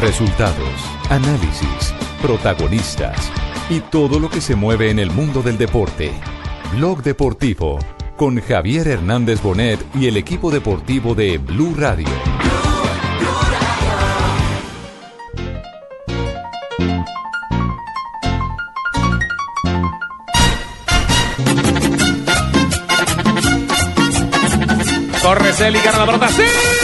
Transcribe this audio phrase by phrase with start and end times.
[0.00, 3.30] Resultados, análisis, protagonistas
[3.68, 6.10] y todo lo que se mueve en el mundo del deporte.
[6.72, 7.78] Blog Deportivo
[8.16, 12.08] con Javier Hernández Bonet y el equipo deportivo de Blue Radio.
[25.22, 26.28] Corre Celi, gana la pelota.
[26.28, 26.79] ¡Sí!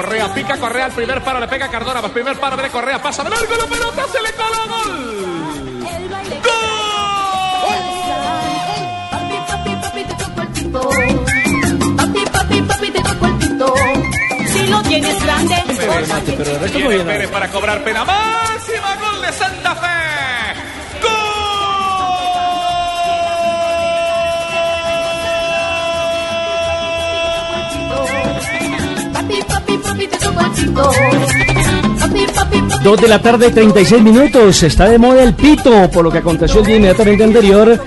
[0.00, 3.22] Correa, pica Correa al primer paro, le pega Cardona, al primer paro, viene Correa, pasa
[3.22, 5.90] de largo la pelota, se le cola gol.
[11.96, 13.74] Papi, papi, te tocó el pito.
[14.46, 19.99] Si lo tienes grande, Pérez, Viene Pérez para cobrar pena máxima, gol de Santa Fe.
[32.82, 34.62] Dos de la tarde, 36 minutos.
[34.62, 37.78] Está de moda el pito, por lo que aconteció el día inmediatamente anterior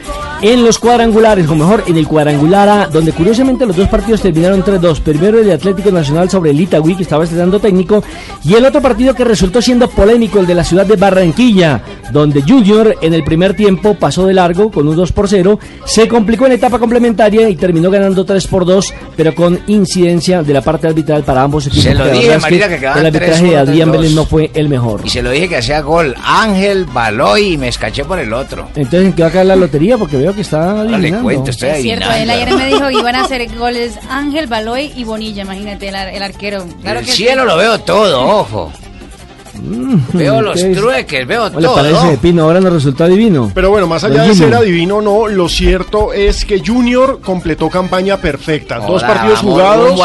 [0.43, 4.61] en los cuadrangulares, o mejor, en el cuadrangular A, donde curiosamente los dos partidos terminaron
[4.61, 4.99] 3-2.
[4.99, 8.03] Primero el de Atlético Nacional sobre el Itagüí, que estaba estrenando técnico,
[8.43, 12.41] y el otro partido que resultó siendo polémico, el de la ciudad de Barranquilla, donde
[12.41, 16.45] Junior en el primer tiempo pasó de largo con un 2 por 0, se complicó
[16.45, 20.87] en etapa complementaria y terminó ganando 3 por 2, pero con incidencia de la parte
[20.87, 21.85] arbitral para ambos equipos.
[21.85, 23.91] Se lo dije, Marina, que que el arbitraje 3-1, de Adrián 3-2.
[23.93, 25.01] Vélez no fue el mejor.
[25.05, 28.67] Y se lo dije que hacía gol Ángel, Baloy y me escaché por el otro.
[28.75, 29.97] Entonces, ¿en qué va a caer la lotería?
[29.97, 31.23] Porque veo que está Ahora le adivinando.
[31.23, 32.33] cuento, estoy Es cierto, él adivinando.
[32.33, 36.09] ayer me dijo que iban a hacer goles Ángel, Baloy y Bonilla, imagínate, el, ar-
[36.09, 36.65] el arquero.
[36.81, 37.47] Claro el que cielo sí.
[37.47, 38.71] lo veo todo, ojo.
[40.13, 41.75] Veo los trueques, veo ¿Cómo le todo.
[41.75, 42.43] parece, Pino?
[42.43, 43.51] Ahora nos resultó divino.
[43.53, 47.69] Pero bueno, más allá de ser adivino o no, lo cierto es que Junior completó
[47.69, 48.79] campaña perfecta.
[48.79, 49.99] dos partidos vamos jugados,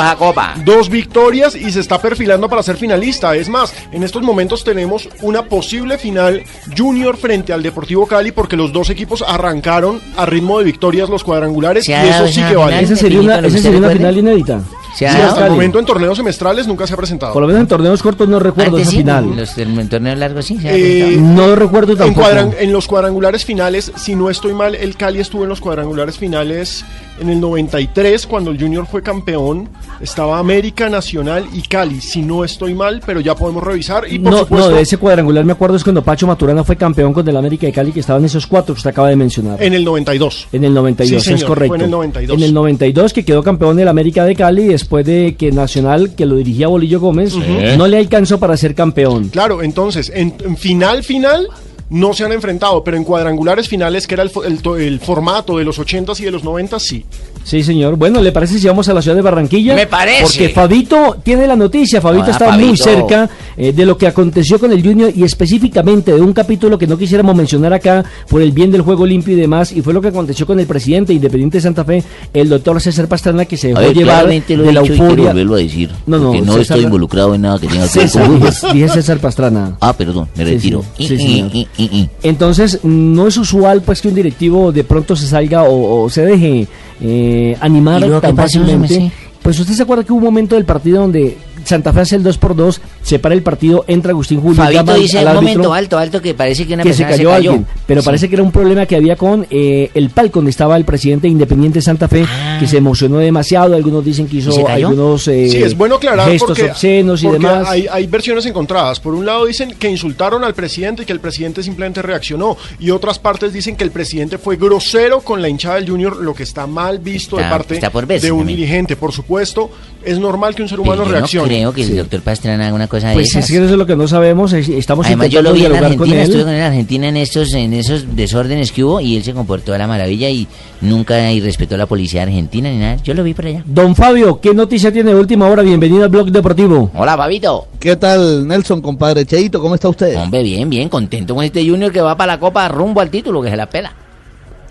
[0.65, 3.35] dos victorias y se está perfilando para ser finalista.
[3.35, 6.43] Es más, en estos momentos tenemos una posible final
[6.77, 11.25] Junior frente al Deportivo Cali porque los dos equipos arrancaron a ritmo de victorias los
[11.25, 12.81] cuadrangulares Se y eso sí que vale.
[12.81, 14.61] Esa sería una, esa sería una final inédita.
[14.99, 15.31] Se ha Sí, dado.
[15.31, 17.33] hasta el momento en torneos semestrales nunca se ha presentado.
[17.33, 19.37] Por lo menos en torneos cortos no recuerdo Antes esa sí, final.
[19.37, 20.59] Los, en torneos largos sí.
[20.59, 21.17] se ha Eh.
[21.19, 22.27] No recuerdo En, tampoco.
[22.27, 26.19] cuadran- en los cuadrangulares finales, si no estoy mal, el Cali estuvo en los cuadrangulares
[26.19, 26.85] finales
[27.21, 29.69] en el 93, cuando el Junior fue campeón.
[30.01, 34.05] Estaba América Nacional y Cali, si no estoy mal, pero ya podemos revisar.
[34.11, 36.77] Y por no, supuesto, no, de ese cuadrangular me acuerdo es cuando Pacho Maturana fue
[36.77, 39.61] campeón con el América de Cali, que estaban esos cuatro que usted acaba de mencionar.
[39.63, 40.47] en el 92.
[40.53, 41.69] En el 92, Sí, es señor, correcto.
[41.69, 42.37] fue en el 92.
[42.37, 46.25] En el 92 que quedó campeón del América de Cali después de que Nacional, que
[46.27, 47.35] lo dirigía Bolillo Gómez,
[47.77, 49.29] no le alcanzó para ser campeón.
[49.29, 51.49] Claro, entonces, en, en final, final.
[51.91, 55.01] No se han enfrentado, pero en cuadrangulares finales, que era el, fo- el to- el
[55.01, 57.07] formato de los 80s y de los 90s, sí.
[57.45, 57.97] Sí, señor.
[57.97, 59.75] Bueno, ¿le parece si vamos a la ciudad de Barranquilla?
[59.75, 60.23] Me parece.
[60.25, 62.01] Porque Fabito tiene la noticia.
[62.01, 66.13] Fabito Hola, está muy cerca eh, de lo que aconteció con el Junior y específicamente
[66.13, 69.41] de un capítulo que no quisiéramos mencionar acá por el bien del juego limpio y
[69.41, 69.73] demás.
[69.73, 72.03] Y fue lo que aconteció con el presidente independiente de Santa Fe,
[72.35, 75.29] el doctor César Pastrana, que se dejó A ver, llevar lo de la euforia.
[75.29, 75.91] volverlo a decir.
[76.07, 79.19] No, no, no César- estoy involucrado en nada que tenga que ver con dije, César
[79.19, 79.77] Pastrana.
[79.81, 80.85] Ah, perdón, me retiro.
[80.99, 82.09] sí, sí.
[82.23, 86.25] Entonces, no es usual pues que un directivo de pronto se salga o, o se
[86.25, 86.67] deje
[87.01, 89.13] eh, animar ¿Y luego tan fácilmente.
[89.43, 92.23] Pues usted se acuerda que hubo un momento del partido donde Santa Fe hace el
[92.23, 95.73] 2 por 2 se para el partido, entra Agustín Julio, Fabito dice al un momento
[95.73, 98.07] alto, alto, que parece que una que se persona cayó, alguien, pero Sí.
[98.07, 101.27] parece que era un problema que había con eh, el palco donde estaba el presidente
[101.27, 102.25] de Independiente Santa Fe,
[102.61, 105.97] que se emocionó demasiado, algunos dicen que ¿Y se hizo algunos eh, Sí, es bueno
[105.97, 107.69] aclarar gestos porque, obscenos y porque demás.
[107.69, 109.01] Hay, hay versiones encontradas.
[109.01, 112.57] Por un lado dicen que insultaron al presidente y que el presidente simplemente reaccionó.
[112.79, 116.35] Y otras partes dicen que el presidente fue grosero con la hinchada del Junior, lo
[116.35, 118.57] que está mal visto de Está- parte por verse de un también.
[118.59, 118.97] dirigente.
[118.97, 119.71] Por supuesto,
[120.05, 121.63] es normal que un ser Pero humano yo reaccione.
[121.63, 123.45] no creo que el doctor Pastrana haga una cosa de Pues esas.
[123.45, 125.73] es que eso es lo que no sabemos, es- estamos Además yo lo vi en
[125.73, 129.17] con Argentina, estuve con él en Argentina en estos, en esos desórdenes que hubo y
[129.17, 130.49] él se comportó de la maravilla y
[130.81, 132.97] nunca irrespetó a la policía argentina ni nada.
[133.03, 133.63] Yo lo vi por allá.
[133.67, 135.63] Don Fabio, ¿qué noticia tiene de última hora?
[135.63, 136.91] Bienvenido al Blog Deportivo.
[136.95, 137.69] Hola, Fabito.
[137.79, 139.25] ¿Qué tal, Nelson, compadre?
[139.25, 140.17] Cheito, ¿cómo está usted?
[140.17, 143.41] Hombre, bien, bien, contento con este Junior que va para la Copa rumbo al título,
[143.43, 143.93] que se la pela.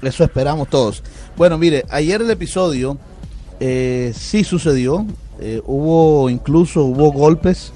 [0.01, 1.01] Eso esperamos todos.
[1.35, 2.97] Bueno, mire, ayer el episodio
[3.59, 5.06] eh, sí sucedió.
[5.39, 7.71] eh, hubo incluso hubo golpes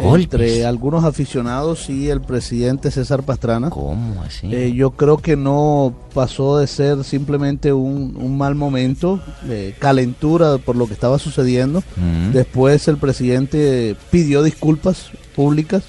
[0.00, 3.70] entre algunos aficionados y el presidente César Pastrana.
[3.70, 4.52] ¿Cómo así?
[4.52, 10.58] Eh, yo creo que no pasó de ser simplemente un, un mal momento, eh, calentura
[10.58, 11.82] por lo que estaba sucediendo.
[11.96, 12.32] Mm.
[12.32, 15.82] Después el presidente pidió disculpas públicas,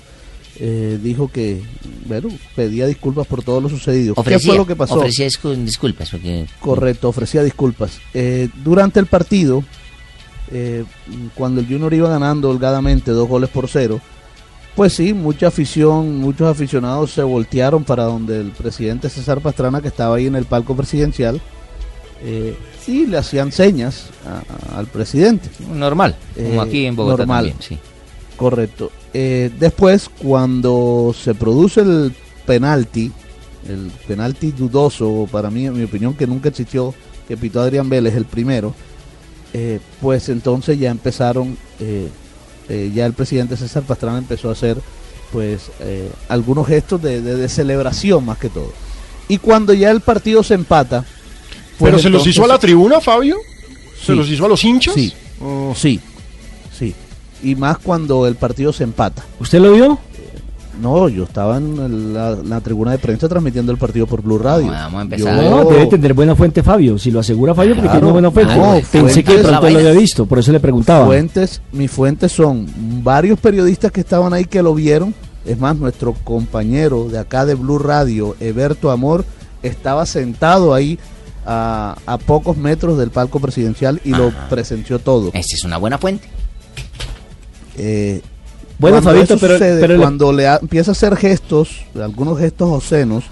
[0.64, 1.64] eh, dijo que,
[2.06, 4.14] bueno, pedía disculpas por todo lo sucedido.
[4.16, 4.96] ¿Qué fue lo que pasó?
[4.96, 8.00] ofrecía discul- disculpas porque Correcto, ofrecía disculpas.
[8.14, 9.64] Eh, durante el partido,
[10.52, 10.84] eh,
[11.36, 14.00] cuando el Junior iba ganando holgadamente dos goles por cero,
[14.76, 19.90] pues sí, mucha afición, muchos aficionados se voltearon para donde el presidente César Pastrana, que
[19.90, 21.42] estaba ahí en el palco presidencial,
[22.24, 22.56] eh,
[22.88, 25.50] y le hacían señas a- a- al presidente.
[25.74, 27.46] normal, como Eh, aquí en Bogotá normal.
[27.50, 27.78] también, sí.
[28.38, 28.92] Correcto.
[29.14, 32.14] Eh, después, cuando se produce el
[32.46, 33.12] penalti,
[33.68, 36.94] el penalti dudoso, para mí, en mi opinión, que nunca existió,
[37.28, 38.74] que pitó Adrián Vélez, el primero,
[39.54, 42.08] eh, pues entonces ya empezaron, eh,
[42.70, 44.78] eh, ya el presidente César Pastrana empezó a hacer,
[45.32, 48.72] pues, eh, algunos gestos de, de- de celebración más que todo.
[49.28, 51.06] Y cuando ya el partido se empata...
[51.78, 53.38] pues ¿Pero se los hizo a la tribuna, Fabio?
[54.00, 54.16] ¿Se Sí.
[54.16, 54.94] los hizo a los hinchas?
[54.94, 55.14] Sí.
[55.42, 55.74] Oh.
[55.76, 56.00] Sí,
[56.78, 56.94] sí.
[57.44, 59.24] Y más cuando el partido se empata.
[59.40, 60.00] ¿Usted lo vio?
[60.80, 64.68] No, yo estaba en la, la tribuna de prensa transmitiendo el partido por Blue Radio.
[64.68, 65.44] Vamos, vamos a empezar.
[65.44, 66.98] Yo- No, debe tener buena fuente Fabio.
[66.98, 68.56] Si lo asegura Fabio, porque Claro, tiene buena fuente.
[68.56, 71.06] no, Pensé que fuentes- pronto lo había visto, por eso le preguntaba.
[71.06, 72.68] Fuentes, mis fuentes son
[73.04, 75.14] varios periodistas que estaban ahí que lo vieron.
[75.46, 79.26] Es más, nuestro compañero de acá de Blue Radio, Eberto Amor,
[79.64, 81.00] estaba sentado ahí
[81.46, 85.28] a, a pocos metros del palco presidencial y lo presenció todo.
[85.34, 86.28] Esta es una buena fuente.
[87.78, 88.22] Eh,
[88.82, 89.58] Bueno, Fabito, eso pero,
[90.02, 93.26] cuando le ha- empieza a hacer gestos, algunos gestos obscenos,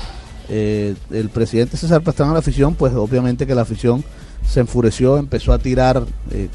[0.50, 4.04] eh, el presidente César Pastrana a la afición, pues obviamente que la afición
[4.48, 6.48] se enfureció, empezó a tirar eh,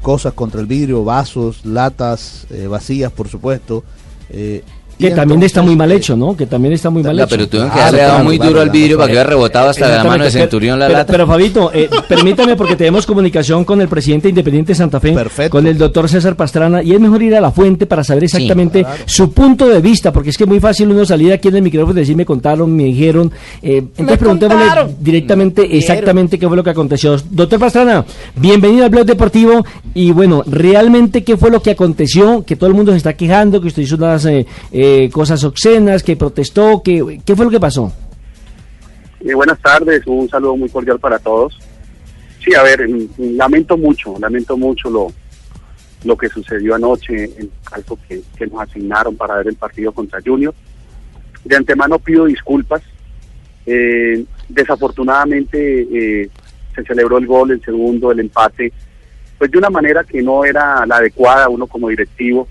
[0.00, 3.84] cosas contra el vidrio, vasos, latas eh, vacías, por supuesto.
[4.92, 6.36] Eh, y que también entonces, está muy mal eh, hecho, ¿no?
[6.36, 7.28] Que también está muy mal hecho.
[7.28, 9.12] pero tuvieron que Claro, haberle dado claro, muy claro, duro al claro, vidrio para que
[9.12, 11.12] hubiera rebotado hasta la mano de Centurión la pero, lata.
[11.12, 15.50] Pero Fabito, eh, permítame porque tenemos comunicación con el presidente independiente de Santa Fe, Perfecto.
[15.50, 18.84] con el doctor César Pastrana, y es mejor ir a la fuente para saber exactamente
[19.06, 21.62] su punto de vista, porque es que es muy fácil uno salir aquí en el
[21.62, 23.30] micrófono y decir me contaron, me dijeron.
[23.62, 24.96] eh, entonces preguntémosle contaron.
[25.00, 25.82] directamente Me dijeron.
[25.96, 27.16] exactamente qué fue lo que aconteció.
[27.30, 28.04] Doctor Pastrana,
[28.36, 32.74] bienvenido al blog deportivo y bueno, realmente qué fue lo que aconteció, que todo el
[32.74, 34.46] mundo se está quejando, que usted hizo unas eh,
[34.84, 37.92] eh, cosas obscenas, que protestó, que, ¿qué fue lo que pasó?
[39.20, 41.56] Eh, buenas tardes, un saludo muy cordial para todos.
[42.44, 45.12] Sí, a ver, mm, lamento mucho, lamento mucho lo,
[46.02, 49.92] lo que sucedió anoche en el caso que, que nos asignaron para ver el partido
[49.92, 50.52] contra Junior.
[51.44, 52.82] De antemano pido disculpas.
[53.64, 56.28] Eh, desafortunadamente
[56.74, 58.72] se celebró el gol, el segundo, el empate,
[59.38, 62.48] pues de una manera que no era la adecuada uno como directivo.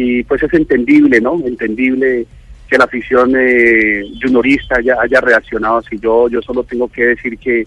[0.00, 1.40] Y pues es entendible, ¿no?
[1.44, 2.24] Entendible
[2.68, 5.98] que la afición eh, juniorista haya, reaccionado así.
[5.98, 7.66] Yo, yo solo tengo que decir que,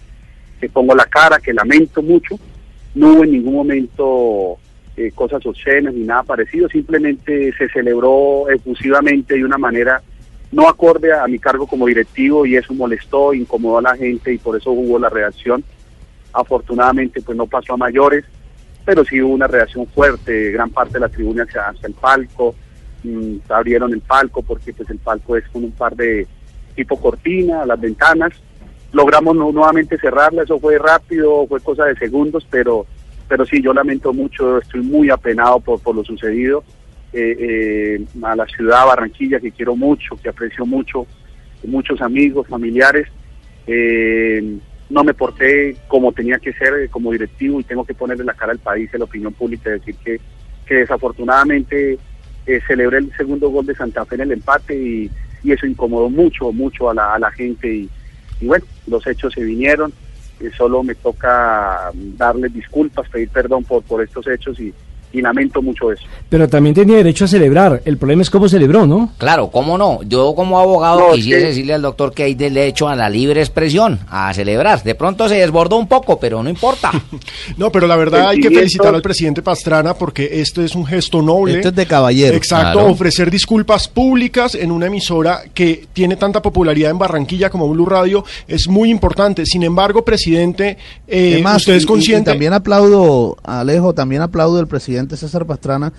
[0.58, 2.38] que pongo la cara, que lamento mucho.
[2.94, 4.58] No hubo en ningún momento
[4.96, 10.02] eh, cosas obscenas ni nada parecido, simplemente se celebró efusivamente de una manera
[10.52, 14.38] no acorde a mi cargo como directivo y eso molestó, incomodó a la gente y
[14.38, 15.64] por eso hubo la reacción.
[16.32, 18.24] Afortunadamente pues no pasó a mayores,
[18.84, 22.54] pero sí hubo una reacción fuerte, gran parte de la tribuna hacia, hacia el palco,
[23.04, 26.26] mm, abrieron el palco porque pues el palco es con un par de
[26.74, 28.32] tipo cortina, las ventanas,
[28.92, 32.86] logramos nu- nuevamente cerrarla, eso fue rápido, fue cosa de segundos, pero
[33.28, 36.64] pero sí, yo lamento mucho, estoy muy apenado por, por lo sucedido,
[37.14, 37.36] eh,
[37.98, 41.06] eh, a la ciudad Barranquilla que quiero mucho, que aprecio mucho,
[41.64, 43.08] muchos amigos, familiares,
[43.66, 44.58] eh,
[44.92, 48.34] no me porté como tenía que ser eh, como directivo y tengo que ponerle la
[48.34, 50.20] cara al país a la opinión pública y decir que,
[50.66, 51.98] que desafortunadamente
[52.46, 55.10] eh, celebré el segundo gol de Santa Fe en el empate y,
[55.42, 57.90] y eso incomodó mucho, mucho a la, a la gente y,
[58.40, 59.94] y bueno, los hechos se vinieron,
[60.40, 64.74] eh, solo me toca darles disculpas, pedir perdón por, por estos hechos y,
[65.12, 66.02] y lamento mucho eso.
[66.28, 67.82] Pero también tenía derecho a celebrar.
[67.84, 69.12] El problema es cómo celebró, ¿no?
[69.18, 70.00] Claro, ¿cómo no?
[70.04, 73.08] Yo como abogado No, es quisiera que- decirle al doctor que hay derecho a la
[73.10, 74.82] libre expresión, a celebrar.
[74.82, 76.90] De pronto se desbordó un poco, pero no importa.
[77.56, 81.20] No, pero la verdad hay que felicitar al presidente Pastrana porque esto es un gesto
[81.22, 81.56] noble.
[81.56, 82.34] Esto es de caballero.
[82.36, 82.90] Exacto, Claro.
[82.90, 88.24] ofrecer disculpas públicas en una emisora que tiene tanta popularidad en Barranquilla como Blue Radio
[88.48, 89.44] es muy importante.
[89.46, 90.76] Sin embargo, presidente,
[91.06, 92.30] eh, Además, usted y- es y- consciente.
[92.30, 95.92] Y, también aplaudo, Alejo, también aplaudo al presidente César Pastrana,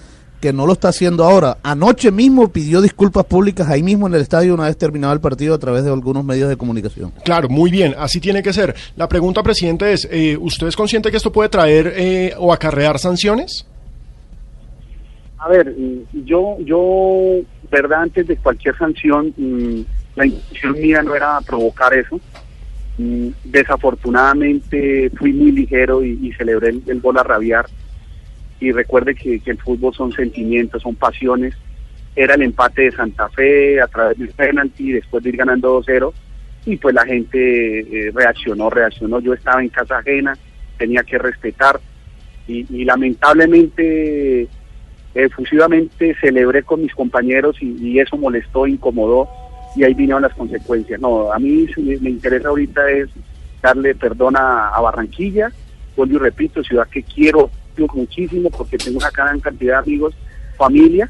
[0.43, 1.57] que no lo está haciendo ahora.
[1.63, 5.55] Anoche mismo pidió disculpas públicas ahí mismo en el estadio una vez terminado el partido
[5.55, 7.13] a través de algunos medios de comunicación.
[7.23, 8.75] Claro, muy bien, así tiene que ser.
[8.97, 12.99] La pregunta, presidente, es, eh, ¿usted es consciente que esto puede traer eh, o acarrear
[12.99, 13.65] sanciones?
[15.37, 17.39] A ver, mm, yo, yo,
[17.71, 19.81] verdad, antes de cualquier sanción, mm,
[20.17, 22.19] la intención mía no era provocar eso.
[22.97, 27.65] Mm, Desafortunadamente fui muy ligero y, y celebré el, el gol a rabiar.
[28.63, 31.53] Y recuerde que, que el fútbol son sentimientos, son pasiones.
[32.15, 36.13] Era el empate de Santa Fe a través del penalti, después de ir ganando 2-0.
[36.65, 39.19] Y pues la gente eh, reaccionó, reaccionó.
[39.19, 40.37] Yo estaba en casa ajena,
[40.77, 41.81] tenía que respetar.
[42.47, 44.47] Y, y lamentablemente
[45.13, 49.27] efusivamente celebré con mis compañeros y, y eso molestó, incomodó
[49.75, 51.01] y ahí vinieron las consecuencias.
[51.01, 53.09] No, a mí sí me, me interesa ahorita es
[53.61, 55.51] darle perdón a, a Barranquilla,
[55.97, 57.49] vuelvo y repito, ciudad que quiero
[57.93, 60.15] muchísimo porque tengo una gran cantidad de amigos,
[60.57, 61.09] familia,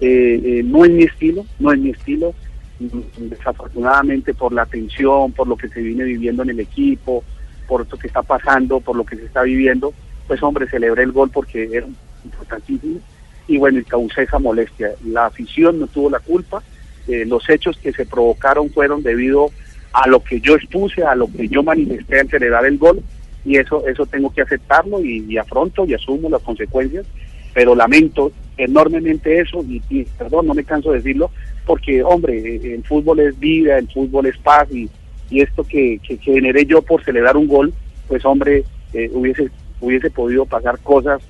[0.00, 2.34] eh, eh, no es mi estilo, no es mi estilo,
[2.82, 7.22] Mm, desafortunadamente por la tensión, por lo que se viene viviendo en el equipo,
[7.68, 9.94] por lo que está pasando, por lo que se está viviendo,
[10.26, 11.86] pues hombre, celebré el gol porque era
[12.24, 12.98] importantísimo.
[13.46, 14.90] Y bueno, y causé esa molestia.
[15.04, 16.62] La afición no tuvo la culpa,
[17.06, 19.50] eh, los hechos que se provocaron fueron debido
[19.92, 23.02] a lo que yo expuse, a lo que yo manifesté al celebrar el gol
[23.44, 27.06] y eso eso tengo que aceptarlo y, afronto y asumo las consecuencias,
[27.54, 31.30] pero lamento enormemente eso y, perdón, no me canso de decirlo,
[31.66, 34.88] porque hombre, eh, el fútbol es vida, el fútbol es paz y,
[35.30, 37.72] esto que, que, generé yo por celebrar un gol,
[38.06, 39.48] pues hombre, eh, hubiese,
[39.80, 41.22] hubiese podido pasar cosas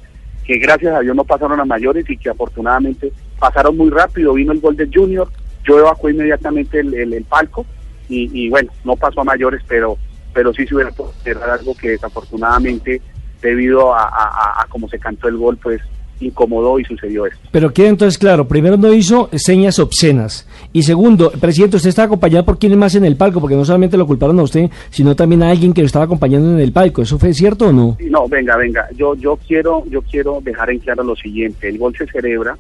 [0.45, 4.35] que gracias a Dios no pasaron a mayores y que afortunadamente pasaron muy rápido.
[4.35, 5.29] Vino el gol de Junior,
[5.65, 7.65] yo evacué inmediatamente el, el, palco
[8.09, 9.97] y, bueno, no pasó a mayores, pero
[10.33, 13.01] pero sí se hubiera podido hacer algo que desafortunadamente
[13.41, 15.81] debido a, a, cómo se cantó el gol, pues
[16.21, 17.41] incomodó y sucedió esto.
[17.51, 22.45] Pero queda entonces claro, primero no hizo señas obscenas y segundo, presidente, usted está acompañado
[22.45, 25.43] por quién más en el palco, porque no solamente lo culparon a usted, sino también
[25.43, 27.03] a alguien que lo estaba acompañando en el palco.
[27.03, 27.97] ¿Eso fue cierto o no?
[28.01, 31.95] No, venga, venga, yo yo quiero yo quiero dejar en claro lo siguiente, el gol
[31.97, 32.57] se celebra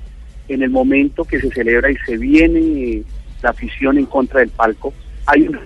[0.48, 3.02] en el momento que se celebra y se viene
[3.42, 4.92] la afición en contra del palco,
[5.26, 5.58] hay un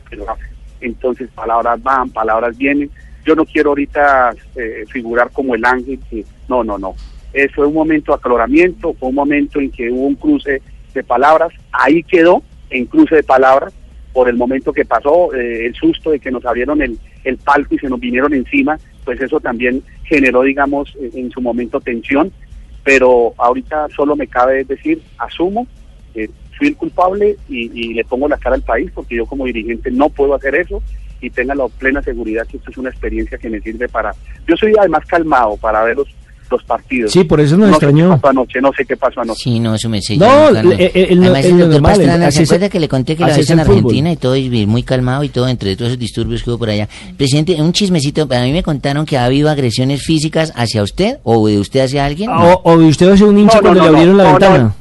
[0.86, 2.90] entonces palabras van, palabras vienen.
[3.24, 6.94] Yo no quiero ahorita eh, figurar como el ángel que no, no, no.
[7.32, 10.62] Eh, fue un momento de aclaramiento, fue un momento en que hubo un cruce
[10.94, 13.74] de palabras, ahí quedó en cruce de palabras
[14.12, 17.74] por el momento que pasó, eh, el susto de que nos abrieron el, el palco
[17.74, 22.32] y se nos vinieron encima, pues eso también generó, digamos, en su momento tensión,
[22.82, 25.66] pero ahorita solo me cabe decir, asumo,
[26.56, 29.90] fui el culpable y, y, le pongo la cara al país porque yo como dirigente
[29.90, 30.82] no puedo hacer eso
[31.20, 34.14] y tenga la plena seguridad que esto es una experiencia que me sirve para...
[34.46, 36.08] Yo soy además calmado para ver los,
[36.50, 37.12] los partidos.
[37.12, 38.04] Sí, por eso nos no extrañó.
[38.04, 39.40] Sé qué pasó anoche, no sé qué pasó anoche.
[39.42, 40.16] Sí, no, eso me sé.
[40.16, 43.24] No, el, el, el, Además, el, el doctor Pastrana, ¿se acuerda que le conté que
[43.24, 43.60] lo hizo en.
[43.60, 46.70] Argentina y todo, y muy calmado y todo, entre todos esos disturbios que hubo por
[46.70, 46.88] allá?
[47.16, 51.46] Presidente, un chismecito, a mí me contaron que ha habido agresiones físicas hacia usted o
[51.48, 52.30] de usted hacia alguien.
[52.30, 54.38] Ah, O, o de usted hace un hincha cuando no, le abrieron no, la no,
[54.38, 54.74] ventana.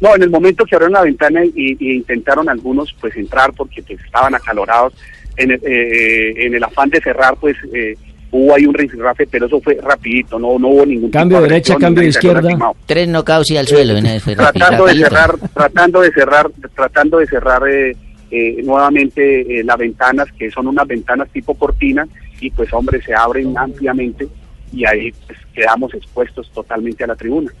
[0.00, 0.14] No.
[0.14, 4.00] En el momento que abrieron la ventana y, y intentaron algunos pues entrar porque pues,
[4.04, 4.94] estaban acalorados,
[5.36, 7.94] en el, eh, en el afán de cerrar pues eh,
[8.30, 11.48] hubo ahí un rifirrafe, pero eso fue rapidito, no, no hubo ningún Cambio tipo de
[11.48, 12.72] derecha, agresión, cambio de izquierda.
[12.86, 13.94] Tres knockouts y al suelo.
[13.94, 17.96] vez fue tratando de cerrar, tratando de cerrar, tratando de cerrar eh,
[18.30, 22.06] eh, nuevamente eh, las ventanas, que son unas ventanas tipo cortina,
[22.40, 24.28] y pues hombre, se abren ampliamente
[24.72, 27.52] y ahí pues, quedamos expuestos totalmente a la tribuna.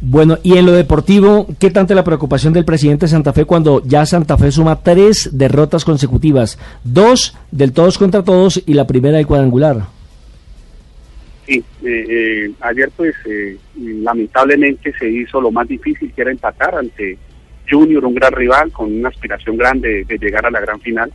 [0.00, 3.82] Bueno, y en lo deportivo, ¿qué tanta la preocupación del presidente de Santa Fe cuando
[3.84, 6.58] ya Santa Fe suma tres derrotas consecutivas?
[6.84, 9.86] Dos del todos contra todos y la primera del cuadrangular.
[11.46, 16.74] Sí, eh, eh, ayer pues eh, lamentablemente se hizo lo más difícil que era empatar
[16.74, 17.16] ante
[17.68, 21.12] Junior, un gran rival con una aspiración grande de, llegar a la gran final.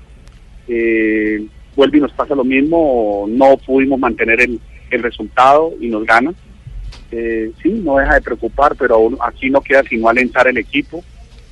[0.68, 1.46] Eh,
[1.76, 4.60] vuelve y nos pasa lo mismo, no pudimos mantener el,
[4.90, 6.36] el resultado y nos ganan.
[7.12, 11.04] Eh, sí, no deja de preocupar, pero aún aquí no queda sino alentar el equipo,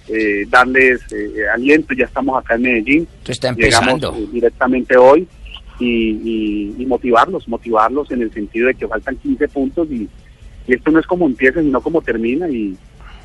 [0.08, 3.32] eh, darles eh, aliento, ya estamos acá en Medellín, Esto
[3.66, 5.28] está llegamos eh, directamente hoy
[5.80, 5.86] y,
[6.24, 10.08] y- y motivarlos, motivarlos en el sentido de que faltan 15 puntos y,
[10.68, 12.76] y esto no es como empieza, sino como termina y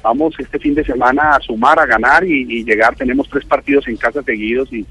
[0.02, 3.96] vamos este fin de semana a sumar, a ganar y, llegar, tenemos tres partidos en
[3.96, 4.84] casa seguidos y hay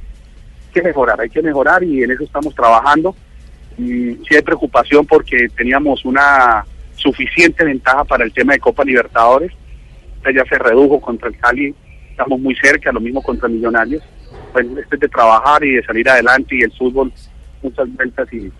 [0.73, 3.15] que mejorar, hay que mejorar y en eso estamos trabajando.
[3.77, 6.65] Y sí hay preocupación porque teníamos una
[7.03, 9.51] suficiente ventaja para el tema de Copa Libertadores,
[10.17, 11.75] Esta ya se redujo contra el Cali,
[12.10, 14.01] estamos muy cerca, lo mismo contra Millonarios.
[14.53, 17.12] Pues esto es de trabajar y de salir adelante y el fútbol
[17.62, 18.51] muchas vueltas y,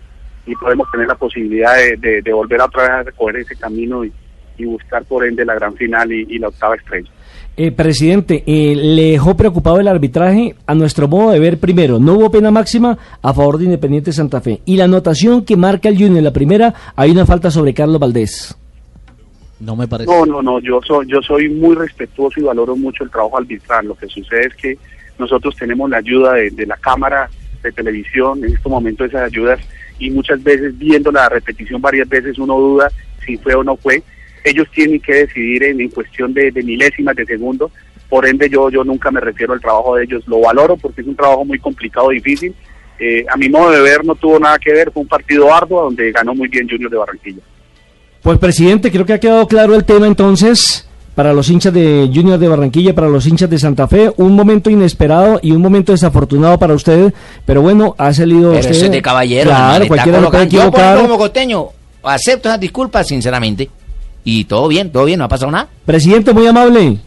[0.46, 4.12] y podemos tener la posibilidad de, de- volver otra vez a recoger ese camino y,
[4.58, 7.10] y buscar por ende la gran final y, y la octava estrella.
[7.56, 10.56] Eh, presidente, eh, ¿le dejó preocupado el arbitraje?
[10.66, 14.40] A nuestro modo de ver, primero, no hubo pena máxima a favor de Independiente Santa
[14.40, 14.60] Fe.
[14.64, 18.00] Y la anotación que marca el Junior en la primera, hay una falta sobre Carlos
[18.00, 18.56] Valdés.
[19.60, 20.10] No me parece.
[20.10, 23.86] No, no, no, yo soy, yo soy muy respetuoso y valoro mucho el trabajo arbitral.
[23.86, 24.76] Lo que sucede es que
[25.16, 27.30] nosotros tenemos la ayuda de, de la cámara
[27.62, 29.60] de televisión, en estos momentos esas ayudas,
[30.00, 32.90] y muchas veces viendo la repetición varias veces uno duda
[33.24, 34.02] si fue o no fue.
[34.44, 37.70] Ellos tienen que decidir en, en cuestión de, de milésimas de segundo,
[38.08, 41.06] por ende yo, yo nunca me refiero al trabajo de ellos, lo valoro porque es
[41.06, 42.54] un trabajo muy complicado, difícil.
[43.00, 45.82] Eh, a mi modo de ver no tuvo nada que ver, fue un partido arduo
[45.84, 47.40] donde ganó muy bien Junior de Barranquilla.
[48.22, 52.38] Pues presidente, creo que ha quedado claro el tema entonces para los hinchas de Junior
[52.38, 56.58] de Barranquilla, para los hinchas de Santa Fe, un momento inesperado y un momento desafortunado
[56.58, 57.12] para usted,
[57.46, 58.70] pero bueno, ha salido Pero usted.
[58.72, 59.50] eso es de caballero.
[59.50, 61.18] Claro, cualquiera lo puede colocando- Yo, por equivocar.
[61.18, 61.66] costeño,
[62.02, 63.70] acepto esas disculpas, sinceramente.
[64.24, 65.68] Y todo bien, todo bien, no ha pasado nada.
[65.84, 66.98] Presidente, muy amable.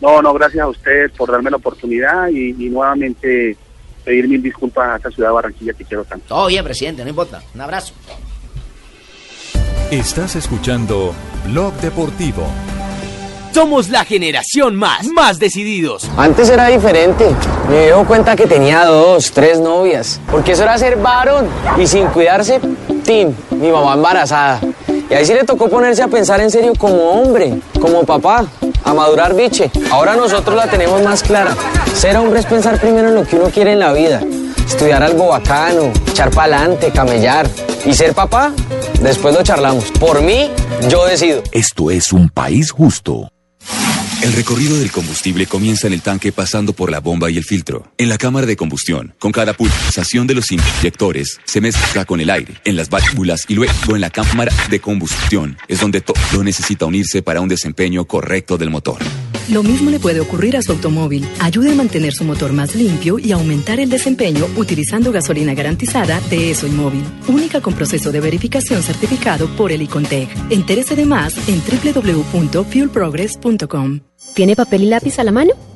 [0.00, 3.56] No, no, gracias a ustedes por darme la oportunidad y, y nuevamente
[4.04, 6.26] pedir mil disculpas a esta ciudad de Barranquilla que quiero tanto.
[6.26, 7.42] Todo bien, presidente, no importa.
[7.54, 7.92] Un abrazo.
[9.90, 11.14] Estás escuchando
[11.46, 12.46] Blog Deportivo.
[13.52, 16.10] Somos la generación más, más decididos.
[16.16, 17.26] Antes era diferente.
[17.68, 20.18] Me dio cuenta que tenía dos, tres novias.
[20.30, 21.46] Porque eso era ser varón.
[21.78, 22.58] Y sin cuidarse,
[23.04, 24.58] tin, mi mamá embarazada.
[25.12, 28.46] Y ahí sí le tocó ponerse a pensar en serio como hombre, como papá,
[28.82, 29.70] a madurar biche.
[29.90, 31.54] Ahora nosotros la tenemos más clara.
[31.94, 34.22] Ser hombre es pensar primero en lo que uno quiere en la vida.
[34.66, 37.46] Estudiar algo bacano, echar pa'lante, camellar.
[37.84, 38.52] Y ser papá,
[39.02, 39.84] después lo charlamos.
[40.00, 40.50] Por mí,
[40.88, 41.42] yo decido.
[41.52, 43.28] Esto es un país justo.
[44.22, 47.92] El recorrido del combustible comienza en el tanque pasando por la bomba y el filtro.
[47.98, 52.30] En la cámara de combustión, con cada pulsación de los inyectores, se mezcla con el
[52.30, 55.58] aire, en las válvulas y luego en la cámara de combustión.
[55.66, 58.98] Es donde todo necesita unirse para un desempeño correcto del motor.
[59.50, 61.28] Lo mismo le puede ocurrir a su automóvil.
[61.40, 66.50] Ayude a mantener su motor más limpio y aumentar el desempeño utilizando gasolina garantizada de
[66.50, 67.04] ESO y Móvil.
[67.28, 70.30] Única con proceso de verificación certificado por el Icontec.
[70.50, 74.00] Entérese de más en www.fuelprogress.com.
[74.34, 75.71] ¿Tiene papel y lápiz a la mano?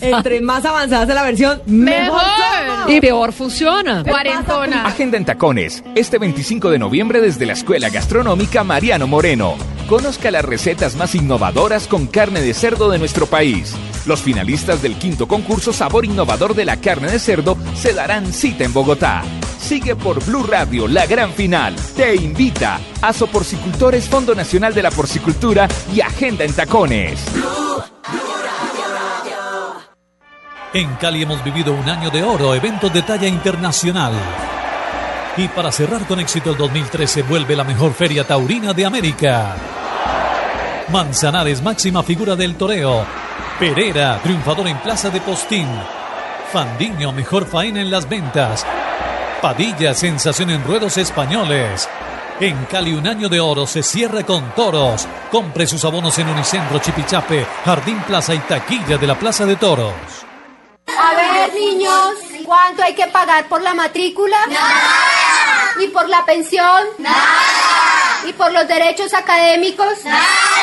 [0.00, 2.20] Entre más avanzada sea la versión, Mejor.
[2.22, 2.90] mejor.
[2.90, 4.02] Y peor funciona.
[4.04, 4.86] Cuarentona.
[4.86, 9.56] Agenda en Tacones, este 25 de noviembre desde la Escuela Gastronómica Mariano Moreno.
[9.88, 13.74] Conozca las recetas más innovadoras con carne de cerdo de nuestro país.
[14.06, 18.64] Los finalistas del quinto concurso Sabor Innovador de la Carne de Cerdo se darán cita
[18.64, 19.22] en Bogotá.
[19.58, 21.74] Sigue por Blue Radio la gran final.
[21.96, 27.18] Te invita a Soporcicultores Fondo Nacional de la Porcicultura y Agenda en Tacones.
[30.74, 34.12] En Cali hemos vivido un año de oro, eventos de talla internacional.
[35.38, 39.56] Y para cerrar con éxito el 2013 vuelve la mejor feria taurina de América.
[40.92, 43.06] Manzanares, máxima figura del toreo.
[43.58, 45.68] Pereira, triunfador en Plaza de Postín.
[46.52, 48.66] Fandiño, mejor faena en las ventas.
[49.40, 51.88] Padilla, sensación en ruedos españoles.
[52.40, 55.08] En Cali un año de oro se cierra con toros.
[55.30, 60.27] Compre sus abonos en Unicentro Chipichape, Jardín Plaza y Taquilla de la Plaza de Toros.
[61.54, 64.36] Niños, ¿cuánto hay que pagar por la matrícula?
[64.48, 65.74] Nada.
[65.80, 66.84] ¿Y por la pensión?
[66.98, 67.26] Nada.
[68.26, 70.04] ¿Y por los derechos académicos?
[70.04, 70.57] Nada.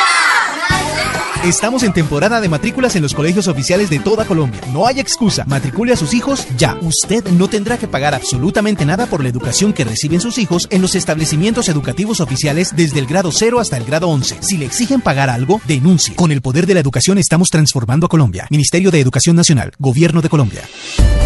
[1.46, 4.60] Estamos en temporada de matrículas en los colegios oficiales de toda Colombia.
[4.74, 5.46] No hay excusa.
[5.46, 6.76] Matricule a sus hijos ya.
[6.82, 10.82] Usted no tendrá que pagar absolutamente nada por la educación que reciben sus hijos en
[10.82, 14.40] los establecimientos educativos oficiales desde el grado 0 hasta el grado 11.
[14.42, 16.16] Si le exigen pagar algo, denuncie.
[16.16, 18.48] Con el poder de la educación estamos transformando a Colombia.
[18.50, 19.72] Ministerio de Educación Nacional.
[19.78, 20.64] Gobierno de Colombia.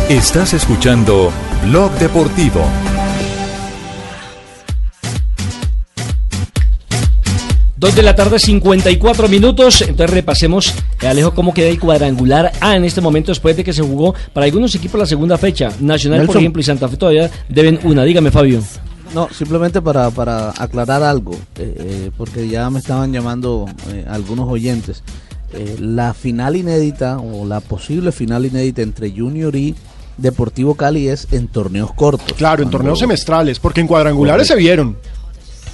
[0.09, 1.31] Estás escuchando
[1.63, 2.65] Blog Deportivo.
[7.79, 9.81] Dos de la tarde, 54 minutos.
[9.83, 13.71] Entonces repasemos, eh, Alejo, cómo queda el cuadrangular A en este momento después de que
[13.71, 15.71] se jugó para algunos equipos la segunda fecha.
[15.79, 18.03] Nacional, por ejemplo, y Santa Fe todavía deben una.
[18.03, 18.61] Dígame, Fabio.
[19.15, 24.49] No, simplemente para, para aclarar algo, eh, eh, porque ya me estaban llamando eh, algunos
[24.49, 25.01] oyentes.
[25.53, 29.73] Eh, la final inédita o la posible final inédita entre Junior y
[30.17, 32.33] Deportivo Cali es en torneos cortos.
[32.33, 34.97] Claro, en torneos semestrales, porque en cuadrangulares se vieron.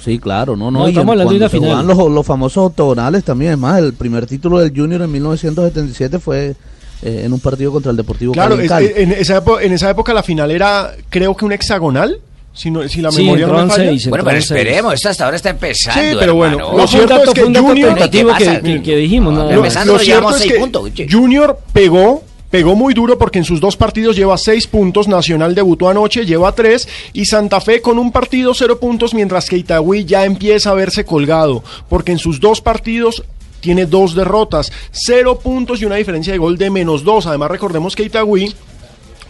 [0.06, 0.78] Sí, claro, no, no.
[0.78, 1.70] No, y estamos hablando de cuando una final.
[1.84, 6.18] jugaban Los, los famosos octogonales también, es más, el primer título del Junior en 1977
[6.20, 6.54] fue
[7.02, 10.14] eh, en un partido contra el Deportivo Claro, es- en, esa época, en esa época
[10.14, 12.18] la final era, creo que un hexagonal,
[12.54, 13.74] si, no, si la Sí, memoria no me falla.
[13.90, 16.00] seis, Bueno, pero esperemos, esto hasta ahora está empezando.
[16.00, 16.78] Sí, pero bueno, hermano.
[16.78, 17.88] lo cierto es que Junior...
[17.94, 18.60] tentativo ¿Qué pasa?
[18.62, 19.34] que, que- que dijimos.
[19.34, 19.86] nada Lo, más.
[19.86, 22.22] lo cierto es que Junior pegó,
[22.56, 26.52] pegó muy duro porque en sus dos partidos lleva seis puntos, Nacional debutó anoche, lleva
[26.52, 30.74] tres, y Santa Fe con un partido cero puntos, mientras que Itagüí ya empieza a
[30.74, 33.24] verse colgado, porque en sus dos partidos
[33.60, 37.26] tiene dos derrotas, cero puntos y una diferencia de gol de menos dos.
[37.26, 38.54] Además recordemos que Itagüí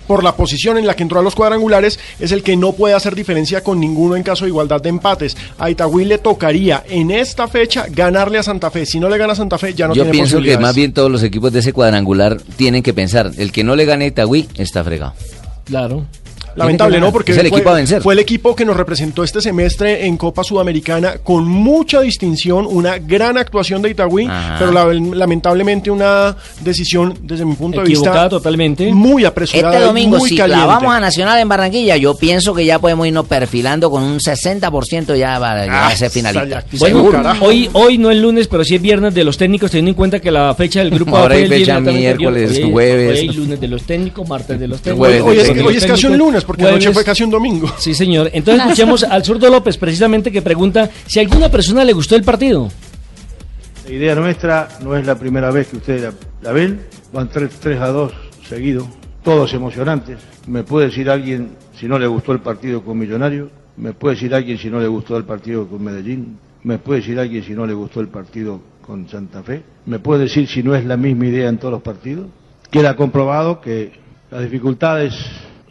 [0.06, 2.94] por la posición en la que entró a los cuadrangulares, es el que no puede
[2.94, 5.36] hacer diferencia con ninguno en caso de igualdad de empates.
[5.58, 8.86] A Itagüí le tocaría en esta fecha ganarle a Santa Fe.
[8.86, 10.92] Si no le gana a Santa Fe, ya no Yo tiene pienso que más bien
[10.92, 14.08] todos los equipos de ese cuadrangular tienen que pensar, el que no le gane a
[14.08, 15.14] Itagüí está fregado.
[15.64, 16.06] Claro.
[16.56, 17.12] Lamentable, ¿no?
[17.12, 18.02] Porque es el fue, equipo a vencer.
[18.02, 22.98] fue el equipo que nos representó este semestre en Copa Sudamericana con mucha distinción, una
[22.98, 24.56] gran actuación de Itagüí, Ajá.
[24.58, 28.92] pero la- lamentablemente una decisión, desde mi punto de vista, totalmente.
[28.92, 29.74] muy apresurada.
[29.74, 30.64] Este domingo, muy si caliente.
[30.64, 35.14] clavamos a Nacional en Barranquilla, yo pienso que ya podemos irnos perfilando con un 60%
[35.16, 36.64] ya para Ah, a ser finalista.
[36.78, 39.94] Bueno, hoy, hoy no es lunes, pero sí es viernes de los técnicos, teniendo en
[39.94, 43.20] cuenta que la fecha del grupo Ahora hay fecha miércoles, Hoy- jueves.
[43.20, 45.08] Hoy lunes de los técnicos, martes de los técnicos.
[45.08, 47.68] Hoy es, hoy es casi un lunes, porque anoche jueves- fue casi un domingo.
[47.78, 48.30] Sí, señor.
[48.32, 52.22] Entonces escuchemos al zurdo López, precisamente, que pregunta si a alguna persona le gustó el
[52.22, 52.68] partido.
[53.86, 56.80] La idea nuestra no es la primera vez que ustedes la, la ven,
[57.12, 58.12] van 3, 3 a 2
[58.48, 58.86] seguidos,
[59.22, 60.18] todos emocionantes.
[60.46, 64.34] Me puede decir alguien si no le gustó el partido con Millonarios, me puede decir
[64.34, 67.66] alguien si no le gustó el partido con Medellín, me puede decir alguien si no
[67.66, 71.26] le gustó el partido con Santa Fe, me puede decir si no es la misma
[71.26, 72.26] idea en todos los partidos.
[72.70, 73.92] Queda comprobado que
[74.30, 75.14] las dificultades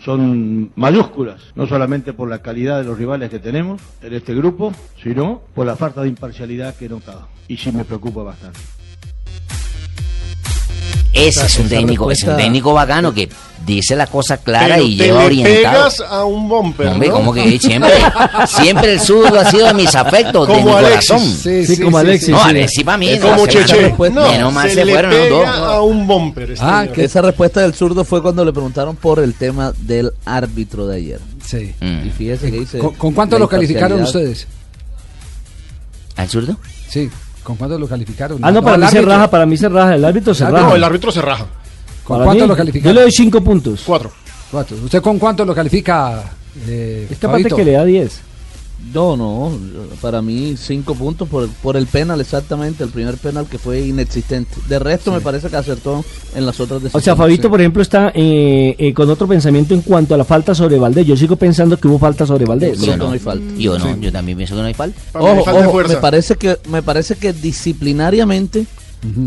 [0.06, 4.72] son mayúsculas, no solamente por la calidad de los rivales que tenemos en este grupo,
[5.02, 7.28] sino por la falta de imparcialidad que he notado.
[7.48, 8.60] Y sí me preocupa bastante.
[11.12, 13.30] Ese es un técnico, es un técnico bacano que
[13.66, 15.56] dice la cosa clara Pero y te lleva le orientado.
[15.58, 17.14] pegas a un bumper, Hombre, ¿no?
[17.16, 17.92] como que siempre,
[18.48, 21.10] siempre el zurdo ha sido de mis afectos, de Como mi Alexis.
[21.10, 21.28] corazón.
[21.30, 22.50] Sí, Sí, sí, como sí, Alexis, No, sí.
[22.50, 23.10] Alexis para mí.
[23.10, 23.96] Es no, como Cheche.
[23.98, 25.40] No, menos mal se se le fueron los dos.
[25.40, 26.52] pega a un bumper.
[26.52, 26.96] este Ah, señor.
[26.96, 30.98] que esa respuesta del zurdo fue cuando le preguntaron por el tema del árbitro de
[30.98, 31.20] ayer.
[31.44, 31.74] Sí.
[31.82, 32.08] Mm.
[32.08, 32.78] Y fíjese que dice.
[32.80, 34.32] ¿Con, con cuánto la lo calificaron imparcialidad.
[34.32, 34.48] ustedes?
[36.18, 36.58] ¿Al zurdo?
[36.88, 37.10] Sí.
[37.44, 38.40] ¿Con cuánto lo calificaron?
[38.44, 39.14] Ah, no, para al mí se árbitro.
[39.16, 40.68] raja, para mí se raja, el árbitro se Ah, raja.
[40.68, 41.46] no, el árbitro se raja.
[42.06, 42.94] ¿Con Para cuánto mí, lo calificaron?
[42.94, 43.84] Yo le doy 5 puntos.
[43.86, 44.12] Cuatro.
[44.52, 44.78] Cuatro.
[44.84, 46.24] ¿Usted con cuánto lo califica?
[46.68, 47.56] Eh, Esta parte Fabito?
[47.58, 48.22] que le da 10.
[48.94, 49.52] No, no,
[50.00, 53.80] para mí cinco puntos por el, por el penal, exactamente, el primer penal que fue
[53.82, 54.54] inexistente.
[54.68, 57.04] De resto me parece que acertó en las otras O decisiones.
[57.04, 60.54] sea, Fabito, por ejemplo, está eh, eh, con otro pensamiento en cuanto a la falta
[60.54, 61.08] sobre Valdés.
[61.08, 62.80] Yo sigo pensando que hubo falta sobre Valdés.
[62.80, 63.16] Yo no,
[63.58, 65.00] Yo no, yo también pienso que no hay falta.
[65.14, 68.68] Ojo, ojo, me parece que me parece que disciplinariamente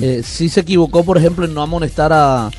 [0.01, 2.51] eh, sí se equivocó, por ejemplo, en no amonestar a,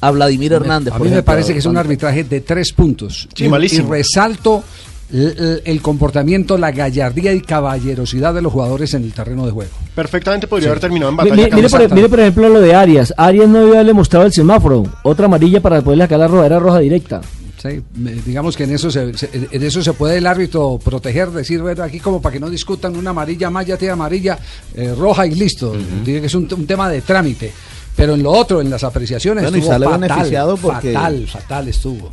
[0.00, 0.92] a Vladimir Hernández.
[0.94, 3.28] A mí me ejemplo, parece que es un arbitraje de tres puntos.
[3.34, 3.88] Sí, y, malísimo.
[3.88, 4.62] y resalto
[5.10, 9.70] el comportamiento, la gallardía y caballerosidad de los jugadores en el terreno de juego.
[9.94, 10.68] Perfectamente podría Sí.
[10.70, 11.34] haber terminado en batalla.
[11.48, 13.14] mi- mire, por, mire, por ejemplo, lo de Arias.
[13.16, 14.84] Arias no haberle mostrado el semáforo.
[15.04, 16.46] Otra amarilla para poderle sacar la roja.
[16.46, 17.20] Era roja directa.
[17.60, 17.80] Sí,
[18.24, 21.82] digamos que en eso se, se- en eso se puede el árbitro proteger, decir, bueno,
[21.82, 24.38] aquí como para que no discutan una amarilla más, ya tiene amarilla,
[24.74, 25.74] eh, roja y listo.
[26.04, 27.50] Digo que es un, un tema de trámite.
[27.98, 31.26] Pero en lo otro, en las apreciaciones, Bueno, y estuvo sale fatal, beneficiado porque- fatal,
[31.26, 32.10] fatal estuvo.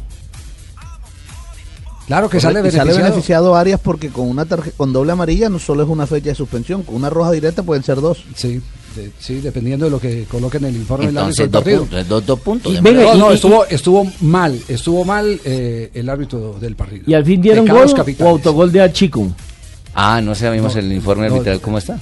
[2.08, 3.04] Claro que sale y sale beneficiado.
[3.10, 6.36] beneficiado Arias porque con una tarje- con doble amarilla no solo es una fecha de
[6.36, 8.24] suspensión, con una roja directa pueden ser dos.
[8.36, 8.62] Sí,
[8.96, 11.62] de- sí, dependiendo de lo que coloquen en el informe del árbitro Entonces, del dos
[11.64, 11.80] partido.
[11.82, 12.74] puntos, dos, dos puntos.
[12.74, 17.04] Y venga, no, no, estuvo, estuvo mal, estuvo mal eh, el árbitro del partido.
[17.08, 18.32] Y al fin dieron gol o capitales.
[18.34, 19.28] autogol de Chico.
[19.96, 22.00] Ah, no sabemos No, el informe no, arbitral cómo está.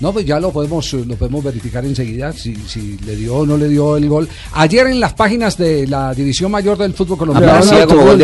[0.00, 3.46] No, pues ya lo podemos, eh, lo podemos verificar enseguida si, si le dio o
[3.46, 4.28] no le dio el gol.
[4.54, 7.60] Ayer en las páginas de la división mayor del fútbol colombiano.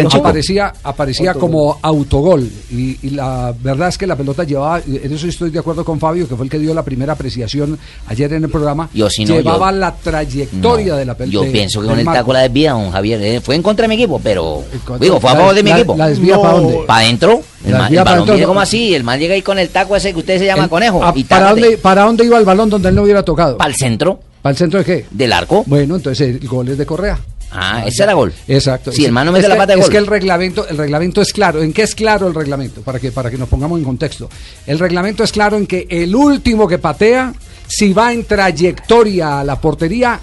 [0.08, 0.16] Chico.
[0.18, 2.48] aparecía, aparecía como autogol.
[2.70, 6.00] Y, y la verdad es que la pelota llevaba, en eso estoy de acuerdo con
[6.00, 8.88] Fabio, que fue el que dio la primera apreciación ayer en el programa.
[8.94, 11.32] Yo sí no, llevaba yo- la trayectoria No, de la pelota.
[11.46, 13.20] Yo pienso que con el taco la desvía, don Javier.
[13.22, 14.62] eh, Fue en contra de mi equipo, pero.
[14.84, 15.94] contra- Digo, fue a favor de mi la- equipo.
[15.96, 16.78] la desvía ¿pa' dónde?
[16.86, 17.42] ¿Para adentro?
[17.66, 19.68] El, La ma- desvía el balón viene como así, el man llega ahí con el
[19.68, 21.04] taco ese que usted se llama El- conejo.
[21.04, 23.56] Ah, y ¿para, dónde, ¿Para dónde iba el balón donde él no hubiera tocado?
[23.58, 24.20] ¿Para el centro?
[24.40, 25.06] ¿Para el centro de qué?
[25.10, 25.64] Del arco.
[25.66, 27.18] Bueno, entonces el gol es de Correa.
[27.50, 28.32] Ah, ese era gol.
[28.48, 28.90] Exacto.
[28.92, 29.92] Si el man no Es mete la pata de Es gol.
[29.92, 31.62] que el reglamento, el reglamento es claro.
[31.62, 32.82] ¿En qué es claro el reglamento?
[32.82, 34.28] Para que, para que nos pongamos en contexto.
[34.66, 37.32] El reglamento es claro en que el último que patea,
[37.66, 40.20] si va en trayectoria a la portería,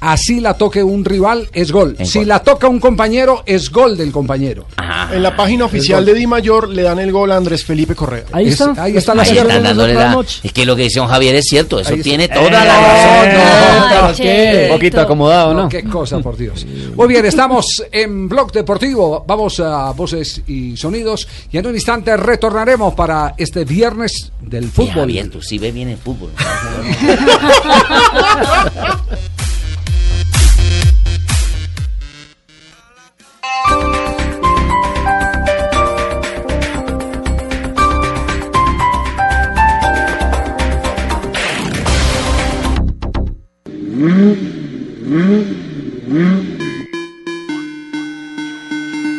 [0.00, 1.96] así la toque un rival, es gol.
[2.04, 4.66] Si la toca un compañero, es gol del compañero.
[5.12, 8.24] En la página oficial de Di Mayor le dan el gol a Andrés Felipe Correa.
[8.32, 8.72] Ahí está.
[8.72, 10.40] Es- ahí está la Ahí están dándole la- noche.
[10.42, 13.28] Es que lo que dice don Javier es cierto, eso tiene toda Eh, la razón.
[13.34, 14.66] no, No, ¿qué?
[14.70, 15.68] Un poquito acomodado, ¿no?
[15.68, 16.66] Qué cosa, por Dios.
[16.94, 19.24] Muy bien, estamos en Blog Deportivo.
[19.26, 21.26] Vamos a voces y sonidos.
[21.50, 24.94] Y en un instante retornaremos para este viernes del fútbol.
[24.94, 26.30] Javier, tú sí ves bien el fútbol.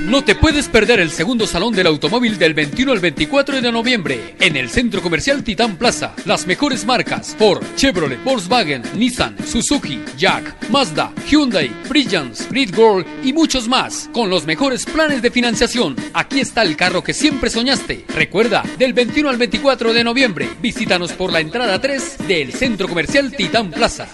[0.08, 4.36] No te puedes perder el segundo salón del automóvil del 21 al 24 de noviembre
[4.40, 6.16] en el Centro Comercial Titán Plaza.
[6.26, 13.34] Las mejores marcas Ford, Chevrolet, Volkswagen, Nissan, Suzuki, Jack, Mazda, Hyundai, Brilliance, Great Girl y
[13.34, 15.98] muchos más con los mejores planes de financiación.
[16.14, 18.06] Aquí está el carro que siempre soñaste.
[18.16, 23.34] Recuerda, del 21 al 24 de noviembre, visítanos por la entrada 3 del Centro Comercial
[23.34, 24.08] Titán Plaza.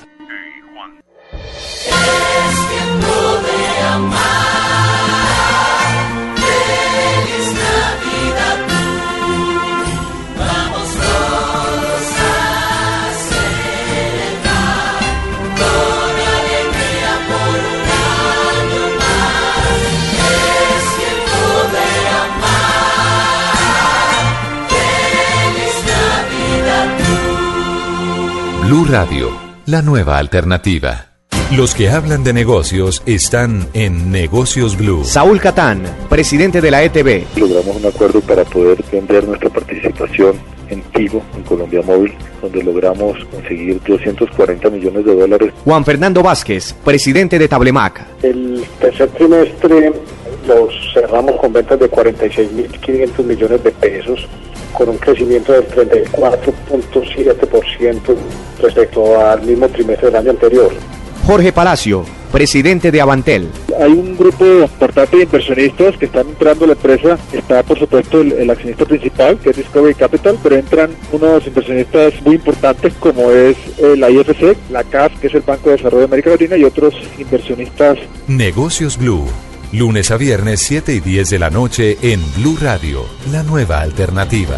[28.74, 29.30] Blue Radio,
[29.66, 31.13] la nueva alternativa.
[31.58, 35.04] Los que hablan de negocios están en Negocios Blue.
[35.04, 37.26] Saúl Catán, presidente de la ETB.
[37.38, 40.36] Logramos un acuerdo para poder vender nuestra participación
[40.70, 42.12] en Tigo, en Colombia Móvil,
[42.42, 45.54] donde logramos conseguir 240 millones de dólares.
[45.64, 48.04] Juan Fernando Vázquez, presidente de Tablemac.
[48.24, 49.94] El tercer trimestre
[50.48, 54.28] lo cerramos con ventas de 46.500 millones de pesos,
[54.74, 58.16] con un crecimiento del 34.7%
[58.60, 60.74] respecto al mismo trimestre del año anterior.
[61.26, 63.50] Jorge Palacio, presidente de Avantel.
[63.80, 67.18] Hay un grupo importante de inversionistas que están entrando a la empresa.
[67.32, 72.22] Está, por supuesto, el, el accionista principal, que es Discovery Capital, pero entran unos inversionistas
[72.26, 76.00] muy importantes como es eh, la IFC, la CAF, que es el Banco de Desarrollo
[76.00, 79.26] de América Latina, y otros inversionistas Negocios Blue.
[79.72, 84.58] Lunes a viernes 7 y 10 de la noche en Blue Radio, la nueva alternativa.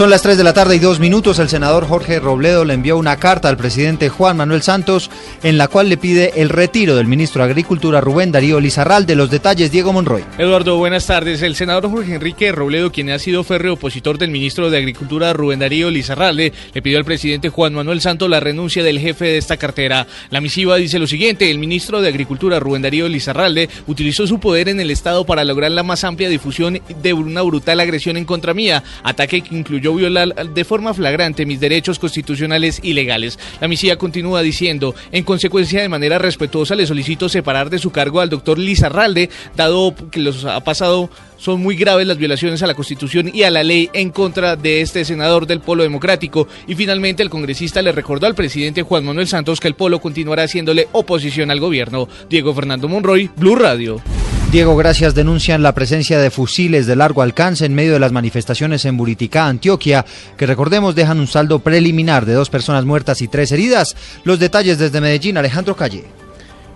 [0.00, 1.38] Son las 3 de la tarde y dos minutos.
[1.40, 5.10] El senador Jorge Robledo le envió una carta al presidente Juan Manuel Santos
[5.42, 9.04] en la cual le pide el retiro del ministro de Agricultura Rubén Darío Lizarral.
[9.04, 10.24] De los detalles, Diego Monroy.
[10.38, 11.42] Eduardo, buenas tardes.
[11.42, 15.58] El senador Jorge Enrique Robledo, quien ha sido férreo opositor del ministro de Agricultura Rubén
[15.58, 19.58] Darío Lizarralde, le pidió al presidente Juan Manuel Santos la renuncia del jefe de esta
[19.58, 20.06] cartera.
[20.30, 24.70] La misiva dice lo siguiente: el ministro de Agricultura Rubén Darío Lizarralde utilizó su poder
[24.70, 28.54] en el Estado para lograr la más amplia difusión de una brutal agresión en contra
[28.54, 33.38] mía, ataque que incluyó violar de forma flagrante mis derechos constitucionales y legales.
[33.60, 38.20] La misiva continúa diciendo, en consecuencia de manera respetuosa le solicito separar de su cargo
[38.20, 42.74] al doctor Lizarralde, dado que los ha pasado son muy graves las violaciones a la
[42.74, 46.46] Constitución y a la ley en contra de este senador del Polo Democrático.
[46.66, 50.42] Y finalmente el congresista le recordó al presidente Juan Manuel Santos que el Polo continuará
[50.42, 52.08] haciéndole oposición al gobierno.
[52.28, 54.02] Diego Fernando Monroy, Blue Radio.
[54.50, 55.14] Diego, gracias.
[55.14, 59.46] Denuncian la presencia de fusiles de largo alcance en medio de las manifestaciones en Buriticá,
[59.46, 60.04] Antioquia,
[60.36, 63.94] que recordemos dejan un saldo preliminar de dos personas muertas y tres heridas.
[64.24, 66.02] Los detalles desde Medellín, Alejandro Calle.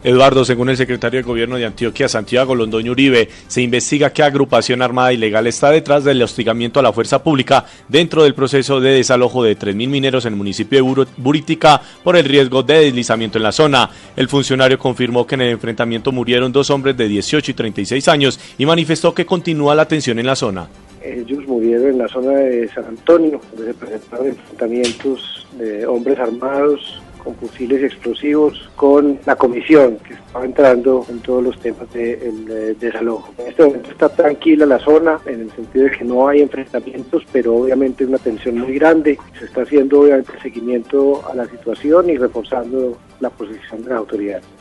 [0.04, 4.82] Eduardo, según el secretario de Gobierno de Antioquia, Santiago Londoño Uribe, se investiga qué agrupación
[4.82, 9.42] armada ilegal está detrás del hostigamiento a la fuerza pública dentro del proceso de desalojo
[9.42, 13.52] de 3.000 mineros en el municipio de Buritica por el riesgo de deslizamiento en la
[13.52, 13.88] zona.
[14.14, 18.38] El funcionario confirmó que en el enfrentamiento murieron dos hombres de 18 y 36 años
[18.58, 20.68] y manifestó que continúa la tensión en la zona.
[21.02, 27.00] Ellos murieron en la zona de San Antonio, donde se presentaron enfrentamientos de hombres armados
[27.24, 32.74] con fusiles explosivos con la comisión que estaba entrando en todos los temas del de,
[32.74, 33.32] desalojo.
[33.38, 37.22] En este momento está tranquila la zona en el sentido de que no hay enfrentamientos,
[37.32, 39.18] pero obviamente una tensión muy grande.
[39.38, 44.53] Se está haciendo obviamente seguimiento a la situación y reforzando la posición de las autoridades.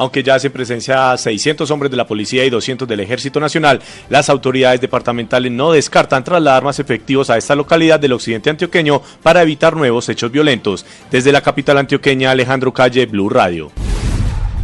[0.00, 4.30] Aunque ya hacen presencia 600 hombres de la policía y 200 del Ejército Nacional, las
[4.30, 9.76] autoridades departamentales no descartan trasladar más efectivos a esta localidad del occidente antioqueño para evitar
[9.76, 10.86] nuevos hechos violentos.
[11.10, 13.70] Desde la capital antioqueña, Alejandro Calle, Blue Radio.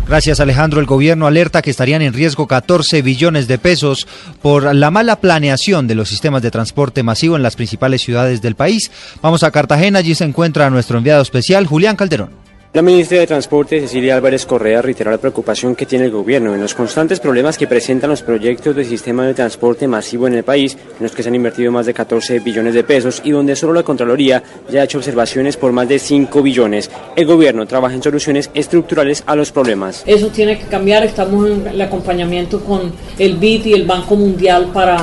[0.09, 4.09] Gracias Alejandro, el gobierno alerta que estarían en riesgo 14 billones de pesos
[4.41, 8.55] por la mala planeación de los sistemas de transporte masivo en las principales ciudades del
[8.55, 8.91] país.
[9.21, 12.46] Vamos a Cartagena, allí se encuentra nuestro enviado especial, Julián Calderón.
[12.77, 16.61] La ministra de Transporte, Cecilia Álvarez Correa, reiteró la preocupación que tiene el gobierno en
[16.61, 20.75] los constantes problemas que presentan los proyectos de sistema de transporte masivo en el país,
[20.75, 23.73] en los que se han invertido más de 14 billones de pesos y donde solo
[23.73, 26.91] la Contraloría ya ha hecho observaciones por más de 5 billones.
[27.17, 30.03] El gobierno trabaja en soluciones estructurales a los problemas.
[30.05, 31.03] Eso tiene que cambiar.
[31.03, 34.99] Estamos en el acompañamiento con el BID y el Banco Mundial para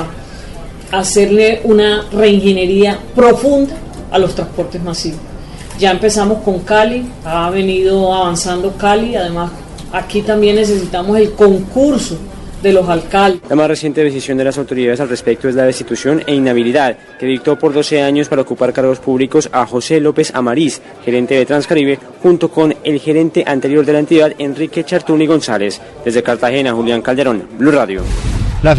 [0.92, 3.74] hacerle una reingeniería profunda
[4.12, 5.33] a los transportes masivos.
[5.78, 9.50] Ya empezamos con Cali, ha venido avanzando Cali, además
[9.92, 12.16] aquí también necesitamos el concurso
[12.62, 13.42] de los alcaldes.
[13.48, 17.26] La más reciente decisión de las autoridades al respecto es la destitución e inhabilidad que
[17.26, 21.98] dictó por 12 años para ocupar cargos públicos a José López Amariz, gerente de Transcaribe,
[22.22, 25.80] junto con el gerente anterior de la entidad, Enrique Chartuni González.
[26.04, 28.02] Desde Cartagena, Julián Calderón, Blue Radio.
[28.64, 28.74] La,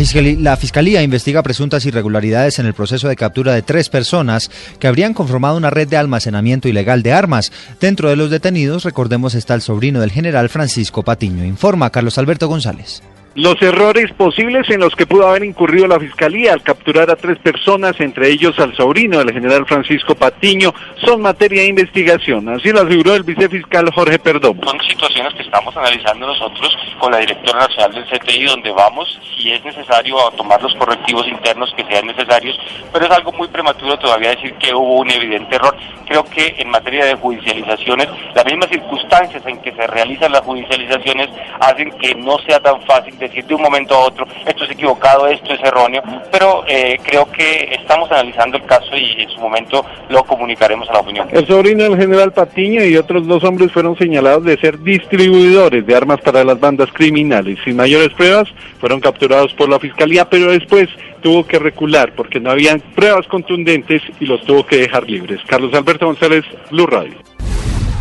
[0.58, 5.58] Fiscalía investiga presuntas irregularidades en el proceso de captura de tres personas que habrían conformado
[5.58, 7.52] una red de almacenamiento ilegal de armas.
[7.80, 11.46] Dentro de los detenidos, recordemos, está el sobrino del general Francisco Patiño.
[11.46, 13.04] Informa Carlos Alberto González.
[13.36, 17.38] Los errores posibles en los que pudo haber incurrido la Fiscalía al capturar a tres
[17.38, 20.74] personas, entre ellos al sobrino del general Francisco Patiño,
[21.06, 22.48] son materia de investigación.
[22.48, 24.64] Así lo aseguró el vicefiscal Jorge Perdomo.
[24.64, 29.52] Son situaciones que estamos analizando nosotros con la directora nacional del CTI, donde vamos, si
[29.52, 32.58] es necesario, a tomar los correctivos internos que sean necesarios,
[32.94, 35.76] pero es algo muy prematuro todavía decir que hubo un evidente error.
[36.08, 41.28] Creo que en materia de judicializaciones, las mismas circunstancias en que se realizan las judicializaciones
[41.60, 45.28] hacen que no sea tan fácil decir de un momento a otro, esto es equivocado,
[45.28, 49.86] esto es erróneo, pero eh, creo que estamos analizando el caso y en su momento
[50.10, 51.28] lo comunicaremos a la opinión.
[51.32, 55.96] El sobrino del general Patiño y otros dos hombres fueron señalados de ser distribuidores de
[55.96, 57.60] armas para las bandas criminales.
[57.64, 60.90] Sin mayores pruebas, fueron capturados por la Fiscalía, pero después
[61.22, 65.40] tuvo que recular porque no habían pruebas contundentes y los tuvo que dejar libres.
[65.48, 67.16] Carlos Alberto González, Blue Radio.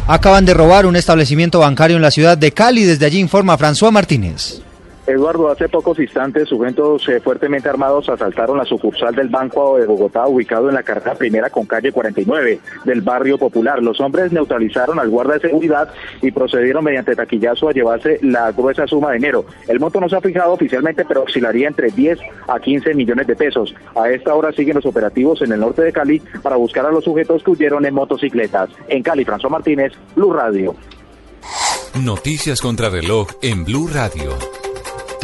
[0.06, 2.84] Acaban de robar un establecimiento bancario en la ciudad de Cali.
[2.84, 4.62] Desde allí informa François Martínez.
[5.06, 10.26] Eduardo, hace pocos instantes sujetos eh, fuertemente armados asaltaron la sucursal del Banco de Bogotá
[10.26, 13.82] ubicado en la carrera primera con calle 49 del barrio popular.
[13.82, 18.86] Los hombres neutralizaron al guarda de seguridad y procedieron mediante taquillazo a llevarse la gruesa
[18.86, 19.44] suma de dinero.
[19.68, 23.36] El monto no se ha fijado oficialmente, pero oscilaría entre 10 a 15 millones de
[23.36, 23.74] pesos.
[23.94, 27.04] A esta hora siguen los operativos en el norte de Cali para buscar a los
[27.04, 28.70] sujetos que huyeron en motocicletas.
[28.88, 30.74] En Cali, François Martínez, Blue Radio.
[31.94, 34.63] Noticias contra reloj en Blue Radio.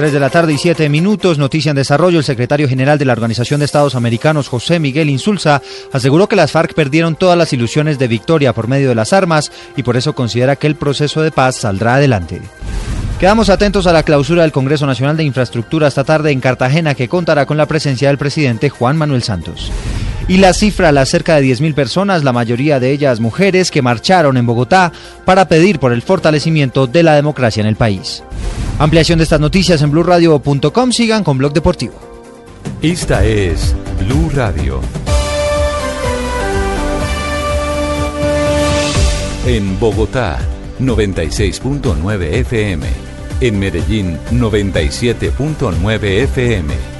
[0.00, 2.20] 3 de la tarde y 7 minutos, noticia en desarrollo.
[2.20, 5.60] El secretario general de la Organización de Estados Americanos, José Miguel Insulza,
[5.92, 9.52] aseguró que las FARC perdieron todas las ilusiones de victoria por medio de las armas
[9.76, 12.40] y por eso considera que el proceso de paz saldrá adelante.
[13.18, 17.06] Quedamos atentos a la clausura del Congreso Nacional de Infraestructura esta tarde en Cartagena, que
[17.06, 19.70] contará con la presencia del presidente Juan Manuel Santos.
[20.28, 24.36] Y la cifra, las cerca de 10.000 personas, la mayoría de ellas mujeres, que marcharon
[24.36, 24.92] en Bogotá
[25.24, 28.22] para pedir por el fortalecimiento de la democracia en el país.
[28.78, 30.92] Ampliación de estas noticias en blurradio.com.
[30.92, 31.94] Sigan con Blog Deportivo.
[32.82, 34.80] Esta es Blue Radio.
[39.46, 40.38] En Bogotá,
[40.80, 42.86] 96.9 FM.
[43.40, 46.99] En Medellín, 97.9 FM.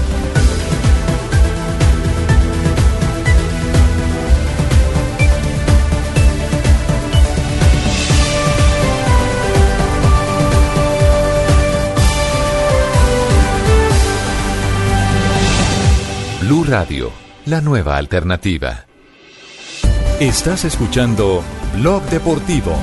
[16.51, 17.09] Blue Radio,
[17.45, 18.85] la nueva alternativa.
[20.19, 21.41] Estás escuchando
[21.77, 22.75] Blog Deportivo.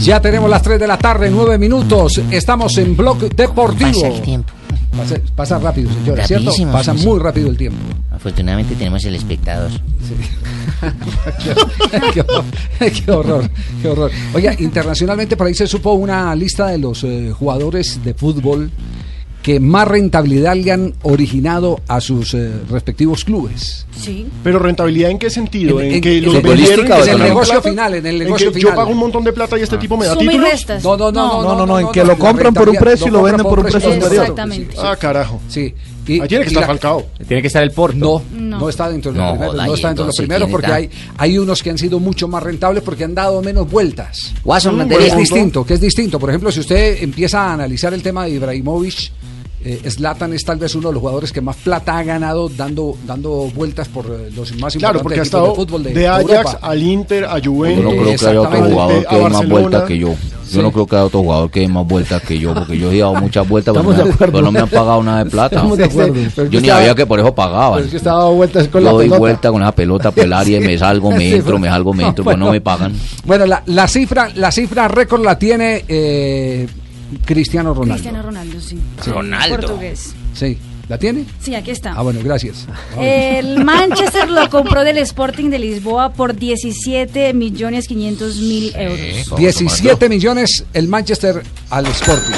[0.00, 2.22] Ya tenemos las 3 de la tarde, 9 minutos.
[2.30, 3.90] Estamos en Blog Deportivo.
[3.90, 4.54] Pasa el tiempo.
[4.96, 6.46] Pasa, pasa rápido, señores, ¿cierto?
[6.46, 7.06] Rapidísimo, Pasa sí, sí.
[7.06, 7.78] muy rápido el tiempo.
[8.10, 9.70] Afortunadamente tenemos el espectador.
[12.14, 12.44] qué, horror,
[12.78, 13.50] qué horror,
[13.82, 14.10] qué horror.
[14.32, 18.70] Oiga, internacionalmente por ahí se supo una lista de los eh, jugadores de fútbol
[19.46, 23.86] que más rentabilidad le han originado a sus eh, respectivos clubes.
[23.96, 24.26] Sí.
[24.42, 25.80] Pero rentabilidad en qué sentido?
[25.80, 28.24] En- En, en- que en los vendieron y en el negocio final, en el ¿En
[28.24, 28.72] negocio que final.
[28.72, 30.66] Yo pago un montón de plata y este tipo me da y títulos.
[30.82, 33.22] No, no, no, No, no, no, en que lo compran por un precio y lo
[33.22, 34.22] venden por un precio superior.
[34.22, 34.76] Exactamente.
[34.82, 35.40] Ah, carajo.
[35.48, 35.72] Sí.
[36.08, 37.06] Ahí tiene que y estar la- Falcao.
[37.28, 37.96] Tiene que estar el Porto.
[37.98, 38.58] No, No.
[38.58, 40.52] no, está dentro de los No, primeros, no y está dentro de los primeros ¿quién
[40.52, 44.32] porque hay, hay unos que han sido mucho más rentables porque han dado menos vueltas.
[44.44, 46.18] Watson, Mm, es distinto, que es distinto.
[46.18, 49.12] Por ejemplo, si usted empieza a analizar el tema de Ibrahimovic,
[49.84, 52.96] eh, Zlatan es tal vez uno de los jugadores que más plata ha ganado dando
[53.06, 55.92] dando vueltas por eh, los más Claro, importantes porque ha equipos estado de fútbol de,
[55.94, 56.58] de Ajax Europa.
[56.62, 57.84] al Inter, a Yo Juventus.
[57.84, 60.08] no creo que haya otro jugador que dé más vueltas que yo.
[60.08, 60.58] Yo Sí.
[60.62, 62.98] no creo que haya otro jugador que dé más vueltas que yo, porque yo he
[63.00, 64.32] dado muchas vueltas, pero, no me, acuerdo.
[64.32, 65.56] pero no me han pagado nada de plata.
[65.56, 66.14] Estamos de acuerdo.
[66.36, 67.72] Pero Yo ni había que por eso pagaban.
[67.74, 69.18] pero es que estaba dando vueltas con Yo la doy pelota.
[69.18, 72.04] vuelta con esa pelota por el área y me salgo, me entro, me salgo, me
[72.06, 72.92] entro, No, pero no me pagan.
[73.24, 76.68] Bueno, la, la cifra, la cifra récord la tiene eh,
[77.24, 77.94] Cristiano Ronaldo.
[77.94, 78.78] Cristiano Ronaldo, sí.
[79.02, 79.10] Sí.
[79.10, 79.56] Ronaldo.
[79.56, 80.14] Portugués.
[80.34, 81.24] Sí, ¿la tiene?
[81.40, 81.92] Sí, aquí está.
[81.92, 82.66] Ah, bueno, gracias.
[83.00, 89.36] El Manchester lo compró del Sporting de Lisboa por 17 millones 500 mil euros.
[89.36, 92.34] 17 millones el Manchester al Sporting.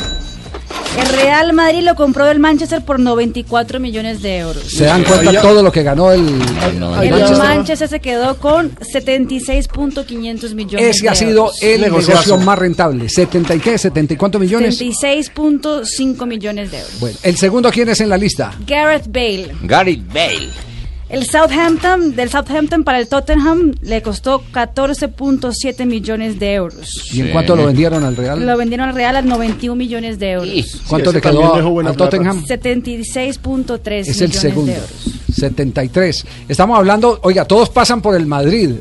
[0.98, 4.64] El Real Madrid lo compró del Manchester por 94 millones de euros.
[4.64, 6.80] Se dan cuenta todo lo que ganó el, el El
[7.10, 7.36] Manchester.
[7.38, 11.62] Manchester se quedó con 76.500 millones Ese de ha sido euros.
[11.62, 13.04] el negocio más rentable.
[13.06, 13.74] ¿70 y qué?
[13.74, 14.80] ¿70 y cuántos millones?
[14.80, 17.00] 76.5 millones de euros.
[17.00, 18.52] Bueno, el segundo, ¿quién es en la lista?
[18.66, 19.54] Gareth Bale.
[19.62, 20.48] Gareth Bale.
[21.08, 27.10] El Southampton, del Southampton para el Tottenham le costó 14.7 millones de euros.
[27.14, 28.44] ¿Y en cuánto lo vendieron al Real?
[28.44, 30.82] Lo vendieron al Real a 91 millones de euros.
[30.86, 32.44] ¿Cuánto le quedó al Tottenham?
[32.44, 34.72] 76.3 Es el millones segundo.
[34.72, 34.90] de euros.
[35.34, 36.26] 73.
[36.48, 38.72] Estamos hablando, oiga, todos pasan por el Madrid.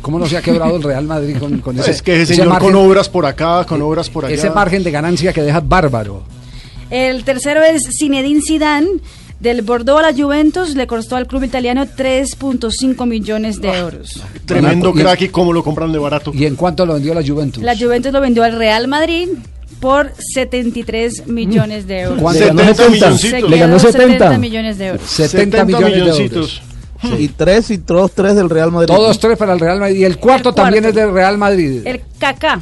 [0.00, 2.58] ¿Cómo no se ha quebrado el Real Madrid con, con ese Es que ese señor
[2.60, 4.34] con obras por acá, con obras por allá.
[4.34, 6.22] Ese margen de ganancia que deja bárbaro.
[6.90, 8.88] El tercero es Zinedine Zidane.
[9.40, 14.22] Del Bordeaux a la Juventus le costó al club italiano 3.5 millones de euros.
[14.46, 16.32] Tremendo crack y cómo lo compran de barato.
[16.34, 17.62] ¿Y en cuánto lo vendió la Juventus?
[17.62, 19.28] La Juventus lo vendió al Real Madrid
[19.80, 22.22] por 73 millones de euros.
[22.22, 22.40] ¿Cuánto?
[22.40, 22.90] Le ganó 70 70.
[22.90, 23.50] milloncitos.
[23.50, 24.38] Le ganó Quedó 70.
[24.38, 25.02] millones de euros.
[25.10, 26.62] 70, millones de euros.
[27.18, 28.86] Y tres y todos tres del Real Madrid.
[28.86, 29.96] Todos tres para el Real Madrid.
[29.96, 31.82] Y el cuarto, El también es del Real Madrid.
[31.84, 32.60] El Kaká.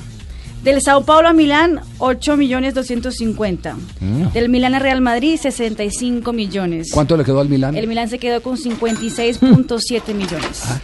[0.63, 3.77] Del Sao Paulo a Milán, 8 millones 250.
[4.01, 4.33] Mm.
[4.33, 6.91] Del Milán a Real Madrid, 65 millones.
[6.93, 7.77] ¿Cuánto le quedó al Milán?
[7.77, 10.63] El Milán se quedó con 56.7 millones.
[10.67, 10.81] Ah.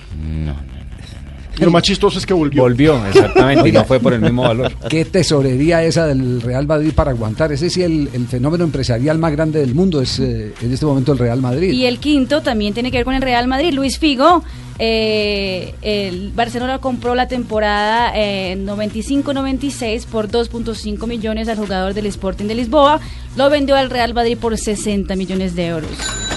[1.60, 2.62] Y lo más chistoso es que volvió.
[2.62, 4.72] Volvió, exactamente, y no fue por el mismo valor.
[4.88, 7.50] Qué tesorería esa del Real Madrid para aguantar.
[7.52, 11.12] Ese sí, el, el fenómeno empresarial más grande del mundo es eh, en este momento
[11.12, 11.72] el Real Madrid.
[11.72, 13.72] Y el quinto también tiene que ver con el Real Madrid.
[13.72, 14.44] Luis Figo,
[14.78, 22.46] eh, el Barcelona compró la temporada eh, 95-96 por 2.5 millones al jugador del Sporting
[22.46, 23.00] de Lisboa.
[23.36, 25.90] Lo vendió al Real Madrid por 60 millones de euros.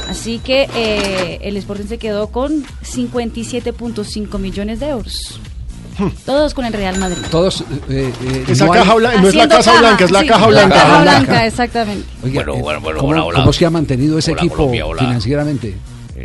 [0.10, 5.40] Así que eh, el Sporting se quedó con 57.5 millones de euros.
[6.26, 7.18] Todos con el Real Madrid.
[7.30, 7.62] Todos.
[7.90, 10.48] eh, eh, Esa no caja blan- no es la Casa Blanca, es la sí, Caja
[10.48, 10.76] Blanca.
[10.76, 11.46] La caja blanca, Blanca.
[11.46, 12.08] exactamente.
[12.24, 13.40] Oiga, Bueno, bueno, bueno, ¿cómo, hola, hola.
[13.42, 15.76] cómo se ha mantenido ese Hola, equipo Colombia, financieramente?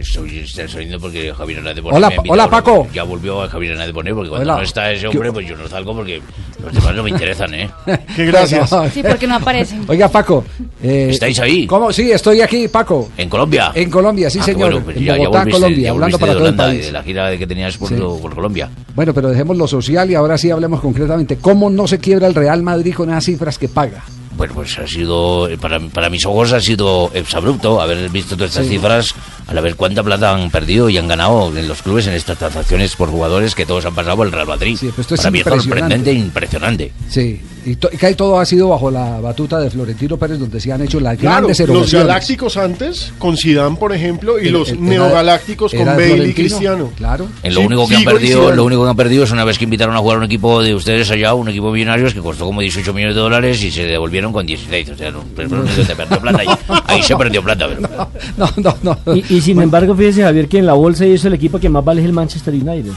[0.07, 2.51] Estoy, estoy saliendo porque Javier Hernández Hola, me ha invitado, hola, ¿no?
[2.51, 2.89] Paco.
[2.95, 4.57] Ya volvió Javier Hernández Bonet porque cuando Hola.
[4.57, 6.23] no está ese ¿Qué- hombre, pues yo no salgo porque
[6.63, 7.71] los demás no me interesan, ¿eh?
[8.17, 8.71] Qué gracias.
[8.95, 9.85] Sí, porque no aparecen.
[9.89, 10.45] Oiga, Paco.
[10.83, 11.67] eh, ¿Estáis ahí?
[11.67, 11.93] ¿Cómo?
[11.93, 13.11] Sí, estoy aquí, Paco.
[13.17, 13.73] ¿En Colombia?
[13.75, 14.71] En Colombia, sí, Ah, señor.
[14.71, 16.87] bueno, pues en ya, ya Bogotá, volviste, Colombia, ya hablando para de todo el país.
[16.87, 17.95] de la gira que tenías por, Sí.
[17.97, 18.71] por Colombia.
[18.95, 21.37] Bueno, pero dejemos lo social y ahora sí hablemos concretamente.
[21.37, 24.03] ¿Cómo no se quiebra el Real Madrid con esas cifras que paga?
[24.37, 28.51] Bueno, pues ha sido, eh, para, para mis ojos ha sido exabrupto haber visto todas
[28.51, 28.73] estas Sí.
[28.75, 29.15] cifras,
[29.47, 32.95] al ver cuánta plata han perdido y han ganado en los clubes en estas transacciones
[32.97, 34.77] por jugadores que todos han pasado por el Real Madrid.
[34.99, 35.63] esto es para mí es impresionante.
[35.63, 36.93] sorprendente e impresionante.
[37.09, 40.61] Sí, y, to- y que todo ha sido bajo la batuta de Florentino Pérez, donde
[40.61, 42.07] se han hecho las Claro, grandes los erogaciones.
[42.09, 46.35] galácticos antes, con Zidane, por ejemplo, y El- los el- neogalácticos era con Bale y
[46.35, 46.93] Cristiano.
[46.97, 47.29] Claro.
[47.43, 49.57] En lo Sí, único que han perdido, lo único que han perdido es una vez
[49.59, 52.45] que invitaron a jugar a un equipo de ustedes allá, un equipo millonarios que costó
[52.45, 54.91] como 18 millones de dólares y se devolvieron con 16.
[54.91, 55.23] O sea, no,
[55.69, 56.49] se perdió plata ahí.
[56.87, 58.09] Ahí se perdió plata, pero.
[58.37, 59.15] No, no, no.
[59.15, 61.85] Y, y sin embargo, fíjese Javier que en la bolsa hizo el equipo que más
[61.85, 62.93] vale es el Manchester United.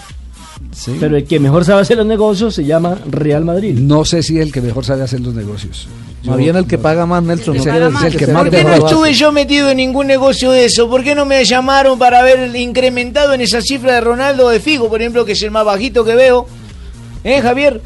[1.00, 3.78] Pero el que mejor sabe hacer los negocios se llama Real Madrid.
[3.78, 5.88] No sé si el que mejor sabe hacer los negocios.
[6.24, 7.58] Más bien el que paga más, Nelson.
[7.58, 8.62] No es el que más el mejor roba.
[8.62, 8.86] lo hace.
[8.86, 10.90] estuve yo metido en ningún negocio de eso.
[10.90, 14.60] ¿Por qué no me llamaron para haber incrementado en esa cifra de Ronaldo o de
[14.60, 16.46] Figo, por ejemplo, que es el más bajito que veo?
[17.24, 17.82] ¿Eh, Javier?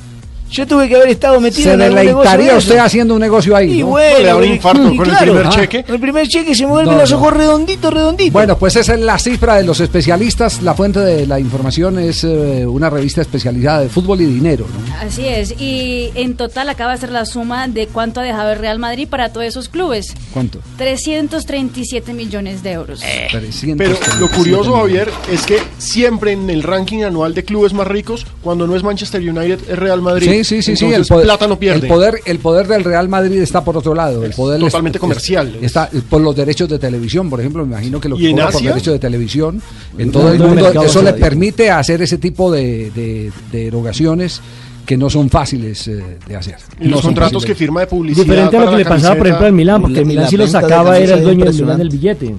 [0.54, 3.56] Yo tuve que haber estado metido Se en algún negocio de usted haciendo un negocio
[3.56, 3.80] ahí.
[3.80, 3.88] Y ¿no?
[3.88, 5.50] bueno, Le infarto y con el primer ah.
[5.50, 5.84] cheque.
[5.88, 7.18] El primer cheque se me vuelven No, los no.
[7.18, 8.34] ojos redonditos, redonditos.
[8.34, 10.62] Bueno, pues esa es la cifra de los especialistas.
[10.62, 14.68] La fuente de la información es eh, una revista especializada de fútbol y dinero.
[14.68, 14.96] ¿no?
[15.02, 18.60] Así es, y en total acaba de ser la suma de cuánto ha dejado el
[18.60, 20.14] Real Madrid para todos esos clubes.
[20.34, 20.60] ¿Cuánto?
[20.78, 23.02] 337 millones de euros.
[23.02, 23.28] Eh.
[23.32, 24.76] Pero 337 lo curioso.
[24.76, 28.84] Javier, es que siempre en el ranking anual de clubes más ricos, cuando no es
[28.84, 30.30] Manchester United, es Real Madrid.
[30.30, 30.86] Sí, sí, sí, sí.
[30.86, 31.80] Entonces, El poder, plata no pierde.
[31.82, 34.24] El poder, el poder del Real Madrid está por otro lado.
[34.24, 35.58] El poder es- totalmente es- comercial.
[35.62, 37.66] Está por los derechos de televisión, por ejemplo.
[37.66, 39.62] Me imagino que lo ¿Y que en cobra por derechos de televisión
[39.98, 44.42] en todo el mundo Eso le permite hacer ese tipo de, de, de erogaciones
[44.86, 46.56] que no son fáciles eh, de hacer.
[46.82, 47.46] Y los No contratos fáciles.
[47.46, 48.24] que firma de publicidad.
[48.26, 50.36] Diferente a lo que le pasaba, por ejemplo, al Milán, porque el la Milán si
[50.38, 51.54] lo sacaba era el dueño del.
[51.56, 52.36] Milán del billete.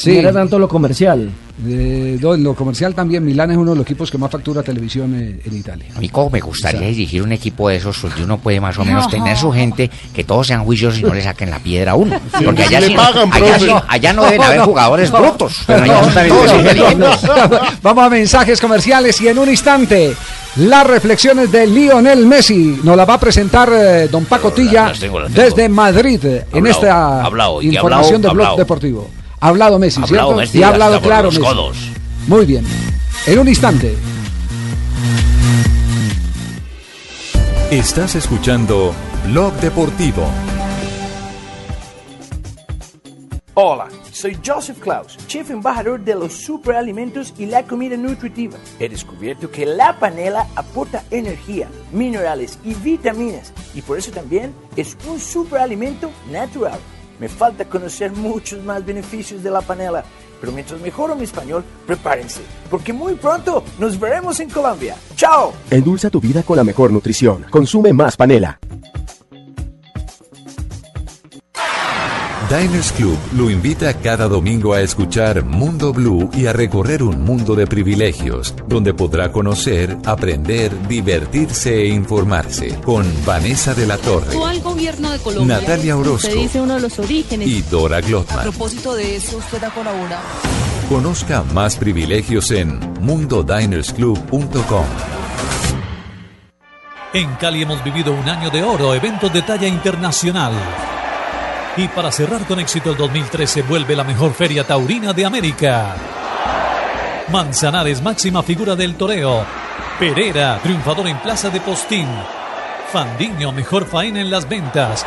[0.00, 0.12] Sí.
[0.12, 1.30] No era tanto lo comercial.
[1.66, 5.40] Eh, lo comercial también, Milán es uno de los equipos que más factura televisión eh,
[5.44, 5.86] en Italia.
[5.96, 8.60] A mí como me gustaría O sea, dirigir un equipo de esos donde uno puede
[8.60, 9.10] más o menos No.
[9.10, 12.16] tener su gente, que todos sean juiciosos y no le saquen la piedra a uno.
[12.38, 13.66] Sí, Porque allá, sí, pagan, allá, profe.
[13.66, 17.10] sí- allá no deben haber jugadores brutos, pero allá No.
[17.82, 20.14] Vamos a mensajes comerciales y en un instante
[20.56, 24.98] Las reflexiones de Lionel Messi nos la va a presentar eh, don Paco Tilla las
[25.00, 25.44] tengo, las tengo.
[25.44, 27.22] desde Madrid en esta
[27.60, 28.56] información hablado, de Blog.
[28.58, 29.10] Deportivo.
[29.40, 30.36] Ha hablado Messi, Hablado ¿cierto?
[30.40, 31.46] Messi, y ha hablado claro los Messi.
[31.54, 31.76] codos.
[32.26, 32.64] Muy bien.
[33.26, 33.94] En un instante.
[37.70, 38.94] Estás escuchando
[39.26, 40.26] Blog Deportivo.
[43.54, 48.56] Hola, soy Joseph Klaus, chef embajador de los superalimentos y la comida nutritiva.
[48.78, 54.96] He descubierto que la panela aporta energía, minerales y vitaminas y por eso también es
[55.08, 56.78] un superalimento natural.
[57.18, 60.04] Me falta conocer muchos más beneficios de la panela,
[60.40, 62.40] pero mientras mejoro mi español, prepárense,
[62.70, 64.96] porque muy pronto nos veremos en Colombia.
[65.16, 65.52] ¡Chao!
[65.70, 67.44] Endulza tu vida con la mejor nutrición.
[67.50, 68.60] Consume más panela.
[72.48, 77.54] Diners Club lo invita cada domingo a escuchar Mundo Blue y a recorrer un mundo
[77.54, 84.34] de privilegios, donde podrá conocer, aprender, divertirse e informarse con Vanessa de la Torre
[84.78, 85.60] gobierno de Colombia.
[85.60, 86.28] Natalia Orozco.
[86.28, 87.48] Se dice uno de los orígenes.
[87.48, 88.42] y Dora A Glotman.
[88.42, 90.22] propósito de eso, usted ha colaborado.
[90.88, 94.86] Conozca más privilegios en mundodinersclub.com.
[97.12, 100.52] En Cali hemos vivido un año de oro, eventos de talla internacional.
[101.78, 105.94] Y para cerrar con éxito el 2013 vuelve la mejor feria taurina de América.
[107.30, 109.46] Manzanares, máxima figura del toreo.
[109.96, 112.08] Pereira, triunfador en Plaza de Postín.
[112.90, 115.06] Fandiño, mejor faena en las ventas.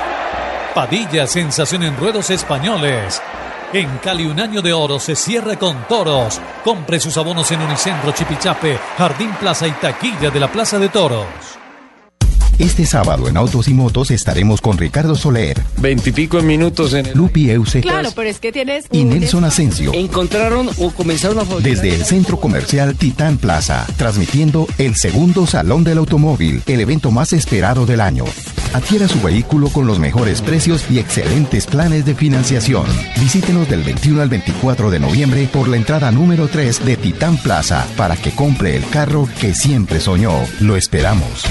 [0.73, 3.21] Padilla, sensación en ruedos españoles.
[3.73, 6.39] En Cali un año de oro se cierra con toros.
[6.63, 11.60] Compre sus abonos en Unicentro Chipichape, Jardín Plaza y Taquilla de la Plaza de Toros.
[12.61, 17.17] Este sábado en Autos y Motos estaremos con Ricardo Soler, Veintipico minutos en el...
[17.17, 18.85] Lupi Euse Claro, pero es que tienes.
[18.91, 19.91] y Nelson Asensio.
[19.95, 21.43] Encontraron o comenzaron a...
[21.59, 27.33] Desde el centro comercial Titán Plaza, transmitiendo el segundo Salón del Automóvil, el evento más
[27.33, 28.25] esperado del año.
[28.73, 32.85] Adquiera su vehículo con los mejores precios y excelentes planes de financiación.
[33.19, 37.87] Visítenos del 21 al 24 de noviembre por la entrada número 3 de Titán Plaza
[37.97, 40.35] para que compre el carro que siempre soñó.
[40.59, 41.43] Lo esperamos.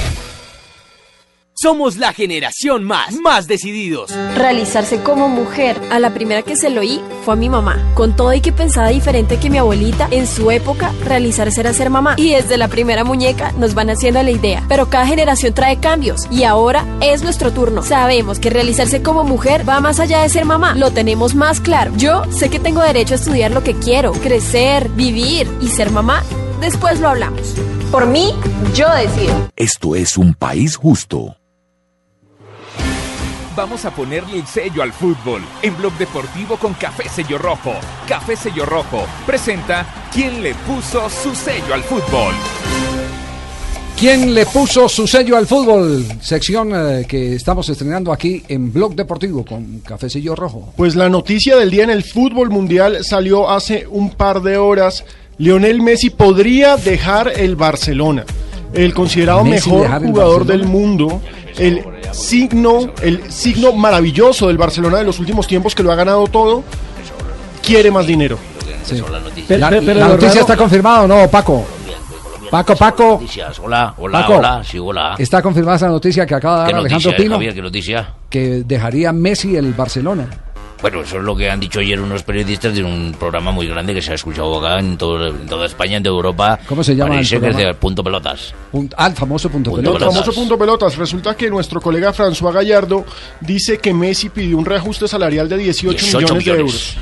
[1.62, 4.11] Somos la generación más, más decididos.
[4.34, 5.78] Realizarse como mujer.
[5.90, 7.76] A la primera que se lo oí fue a mi mamá.
[7.92, 11.90] Con todo y que pensaba diferente que mi abuelita, en su época, realizarse era ser
[11.90, 12.14] mamá.
[12.16, 14.64] Y desde la primera muñeca nos van haciendo la idea.
[14.70, 16.28] Pero cada generación trae cambios.
[16.30, 17.82] Y ahora es nuestro turno.
[17.82, 20.74] Sabemos que realizarse como mujer va más allá de ser mamá.
[20.76, 21.92] Lo tenemos más claro.
[21.98, 26.24] Yo sé que tengo derecho a estudiar lo que quiero, crecer, vivir y ser mamá.
[26.62, 27.54] Después lo hablamos.
[27.92, 28.32] Por mí,
[28.74, 29.50] yo decido.
[29.56, 31.36] Esto es un país justo.
[33.61, 37.74] Vamos a ponerle el sello al fútbol en Blog Deportivo con Café Sello Rojo.
[38.08, 42.32] Café Sello Rojo presenta ¿Quién le puso su sello al fútbol?
[43.98, 46.06] ¿Quién le puso su sello al fútbol?
[46.22, 50.72] Sección eh, que estamos estrenando aquí en Blog Deportivo con Cafecillo Rojo.
[50.74, 55.04] Pues la noticia del día en el fútbol mundial salió hace un par de horas.
[55.36, 58.24] Lionel Messi podría dejar el Barcelona.
[58.72, 61.20] El considerado Messi mejor el jugador del mundo,
[61.58, 66.26] el signo, el signo maravilloso del Barcelona de los últimos tiempos que lo ha ganado
[66.26, 66.62] todo,
[67.62, 68.38] quiere más dinero.
[69.48, 71.64] la la noticia está confirmada no, Paco.
[72.50, 73.22] Paco, Paco.
[73.62, 74.38] Hola, hola, Paco.
[74.38, 75.14] hola, sí, hola.
[75.16, 77.54] Está confirmada esa noticia que acaba de ¿Qué dar Alejandro Pino, Javier?
[77.54, 78.14] ¿Qué noticia?
[78.28, 80.28] que dejaría Messi el Barcelona.
[80.83, 83.93] Bueno, eso es lo que han dicho ayer unos periodistas de un programa muy grande
[83.93, 86.59] que se ha escuchado acá en, todo- en toda España, en toda Europa.
[86.66, 87.81] ¿Cómo se llama el Parece que es de programa?
[87.81, 88.55] Punto Pelotas.
[88.72, 90.07] Punto- ah, el famoso punto, Punto pelota.
[90.07, 90.97] El famoso punto pelotas.
[90.97, 93.05] Resulta que nuestro colega François Gallardo
[93.41, 96.61] dice que Messi pidió un reajuste salarial de 18, 18 millones, de millones.
[96.61, 96.97] euros.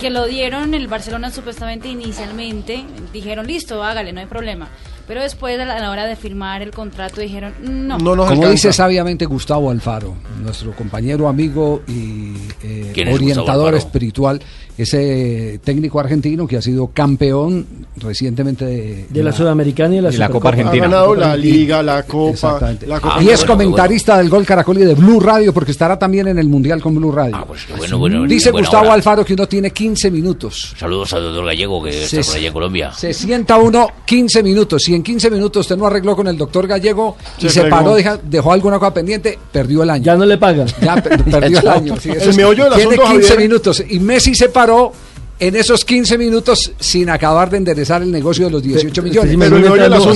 [0.00, 2.84] Que lo dieron el Barcelona supuestamente inicialmente.
[3.12, 4.68] Dijeron, listo, hágale, no hay problema.
[5.10, 7.98] Pero después, a la hora de firmar el contrato, dijeron, no.
[7.98, 14.40] Como dice sabiamente Gustavo Alfaro, nuestro compañero, amigo y eh, ¿Quién es Gustavo orientador espiritual,
[14.78, 17.66] ese técnico argentino que ha sido campeón
[17.96, 20.28] recientemente de, De la Sudamericana y la de la.
[20.28, 20.86] Copa Argentina.
[20.86, 22.86] Ha ganado la Liga, la Copa, Exactamente.
[22.86, 25.98] la Copa y es Bueno, comentarista del Gol Caracol y de Blue Radio porque estará
[25.98, 27.46] también en el Mundial con Blue Radio.
[27.76, 28.94] bueno, bueno, Dice Gustavo hora.
[28.94, 30.74] Alfaro que uno tiene 15 minutos.
[30.78, 32.92] Saludos al doctor Gallego que está Se- por allá en Colombia.
[32.92, 34.82] Se sienta uno 15 minutos.
[34.82, 38.18] Si en 15 minutos usted no arregló con el doctor Gallego y Se paró, deja-
[38.22, 40.04] dejó alguna cosa pendiente, perdió el año.
[40.04, 40.66] Ya no le pagan.
[40.80, 41.96] Ya per- perdió el año.
[42.00, 43.48] sí, El es- meollo del Tiene asunto, 15 Javier.
[43.48, 43.84] minutos.
[43.88, 45.09] Y Messi se paró Claro
[45.40, 49.16] en esos 15 minutos sin acabar de enderezar el negocio de los 18 millones.
[49.16, 50.10] ¿Usted se imagina entrando-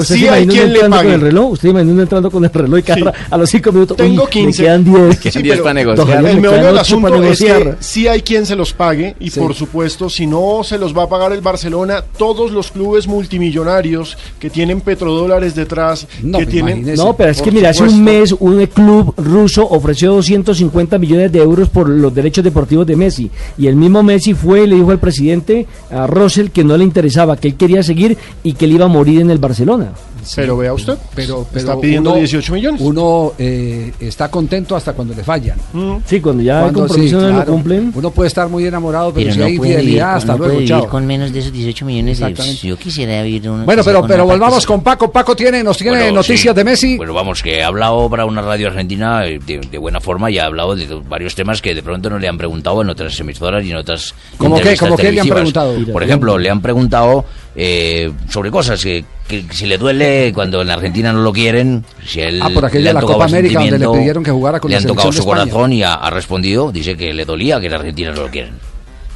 [0.00, 1.50] ¿usted se imagina uno entrando con el reloj?
[1.52, 3.96] ¿Usted imagina entrando con el reloj y cada- a los 5 minutos?
[3.96, 4.62] Tengo uy, 15.
[4.62, 5.18] Me quedan 10.
[5.20, 7.76] Sí, pero Don Javier, El me meollo quedan del asunto para es que negociar.
[7.80, 11.08] sí hay quien se los pague y por supuesto si no se los va a
[11.08, 16.06] pagar el Barcelona, todos los clubes multimillonarios que tienen petrodólares detrás,
[16.36, 16.94] que tienen...
[16.94, 21.32] No, pero es que Por mira, hace un mes un club ruso ofreció 250 millones
[21.32, 23.30] de euros por los derechos deportivos de Messi.
[23.58, 26.84] Y el mismo Messi fue y le dijo al presidente, a Russell, que no le
[26.84, 29.92] interesaba, que él quería seguir y que él iba a morir en el Barcelona.
[30.36, 32.80] Pero vea usted, pero, pero está pidiendo uno- 18 millones.
[32.80, 35.58] Uno eh, está contento hasta cuando le fallan.
[36.06, 37.52] Sí, cuando ya Cuando- compromiso sí, no lo claro.
[37.52, 37.92] cumplen.
[37.94, 40.54] Uno puede estar muy enamorado, pero, Pero si no hay infidelidad, con- hasta no luego,
[40.54, 42.18] puede vivir con menos de esos 18 millones.
[42.18, 42.66] de- Exactamente.
[42.66, 45.10] yo quisiera vivir uno Bueno, pero, pero volvamos con Paco.
[45.10, 46.56] Paco tiene, nos tiene Bueno, noticias sí.
[46.56, 46.96] de Messi.
[46.96, 50.38] Bueno, vamos, que ha hablado para una radio argentina eh, de, de buena forma y
[50.38, 53.64] ha hablado de varios temas que de pronto no le han preguntado en otras emisoras
[53.64, 54.76] y en otras ¿Cómo qué?
[54.76, 55.74] ¿Cómo qué le han preguntado?
[55.92, 57.24] Por ejemplo, le han preguntado
[57.56, 62.20] eh, sobre cosas que, que si le duele cuando en Argentina no lo quieren, si
[62.20, 64.82] él Ah, por han la Copa América, donde le pidieron que jugara con le la
[64.82, 68.12] han tocado su corazón y ha, ha respondido, dice que le dolía que en Argentina
[68.12, 68.54] no lo quieren.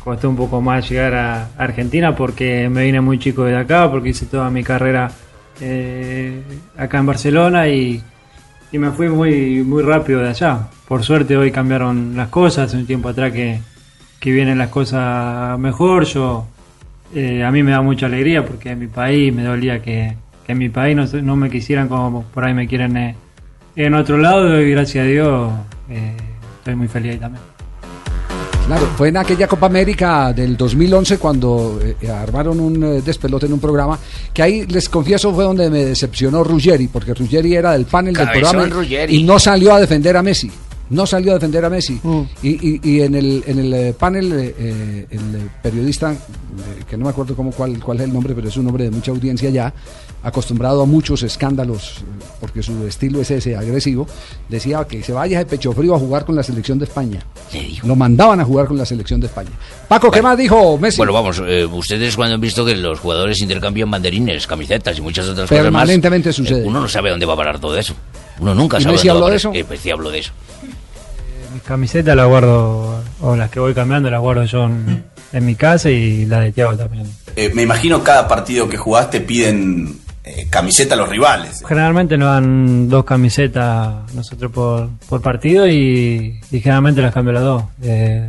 [0.03, 4.11] costó un poco más llegar a Argentina porque me vine muy chico de acá, porque
[4.11, 5.11] hice toda mi carrera
[5.61, 6.43] eh,
[6.77, 8.03] acá en Barcelona y,
[8.73, 10.69] y me fui muy, muy rápido de allá.
[10.89, 13.61] Por suerte hoy cambiaron las cosas, hace un tiempo atrás que,
[14.21, 16.05] que vienen las cosas mejor.
[16.05, 16.47] Yo
[17.15, 20.15] eh, A mí me da mucha alegría porque en mi país me dolía que,
[20.47, 23.15] que en mi país no, se- no me quisieran como por ahí me quieren eh,
[23.77, 25.53] en otro lado y gracias a Dios
[25.91, 26.17] eh,
[26.59, 27.43] estoy muy feliz ahí también.
[28.67, 33.53] Claro, fue en aquella Copa América del 2011 cuando eh, armaron un eh, despelote en
[33.53, 33.99] un programa,
[34.33, 38.31] que ahí les confieso fue donde me decepcionó Ruggeri, porque Ruggeri era del panel del
[38.31, 39.17] programa Ruggeri.
[39.17, 40.51] y no salió a defender a Messi.
[40.91, 41.99] No salió a defender a Messi.
[42.03, 42.21] Mm.
[42.43, 46.17] Y, y- y en el, en el eh, panel, eh, eh, el periodista, eh,
[46.89, 48.91] que no me acuerdo cómo, cuál, cuál es el nombre, pero es un hombre de
[48.91, 49.73] mucha audiencia ya,
[50.23, 51.97] acostumbrado a muchos escándalos,
[52.41, 54.07] porque su estilo es ese, agresivo,
[54.49, 57.21] decía que se vaya de pecho frío a jugar con la selección de España.
[57.85, 59.51] Lo mandaban a jugar con la selección de España.
[59.89, 60.99] Paco, ¿qué más dijo Messi?
[60.99, 65.27] Bueno, vamos, eh, ustedes cuando han visto que los jugadores intercambian banderines, camisetas y muchas
[65.29, 66.65] otras cosas más, Permanentemente sucede.
[66.67, 67.95] uno no sabe dónde va a parar todo eso.
[68.41, 69.53] Uno nunca ¿Y sabe dónde va a habló de eso?
[69.55, 70.33] Eh, pues sí habló de eso.
[71.53, 75.55] Mis camisetas las guardo, o las que voy cambiando las guardo yo en, en mi
[75.55, 77.07] casa y las de Tiago también.
[77.37, 81.63] Eh, me imagino cada partido que jugaste piden eh, camiseta a los rivales.
[81.67, 87.43] Generalmente nos dan dos camisetas nosotros por, por partido y, y generalmente las cambio las
[87.43, 87.65] dos.
[87.83, 88.29] Eh,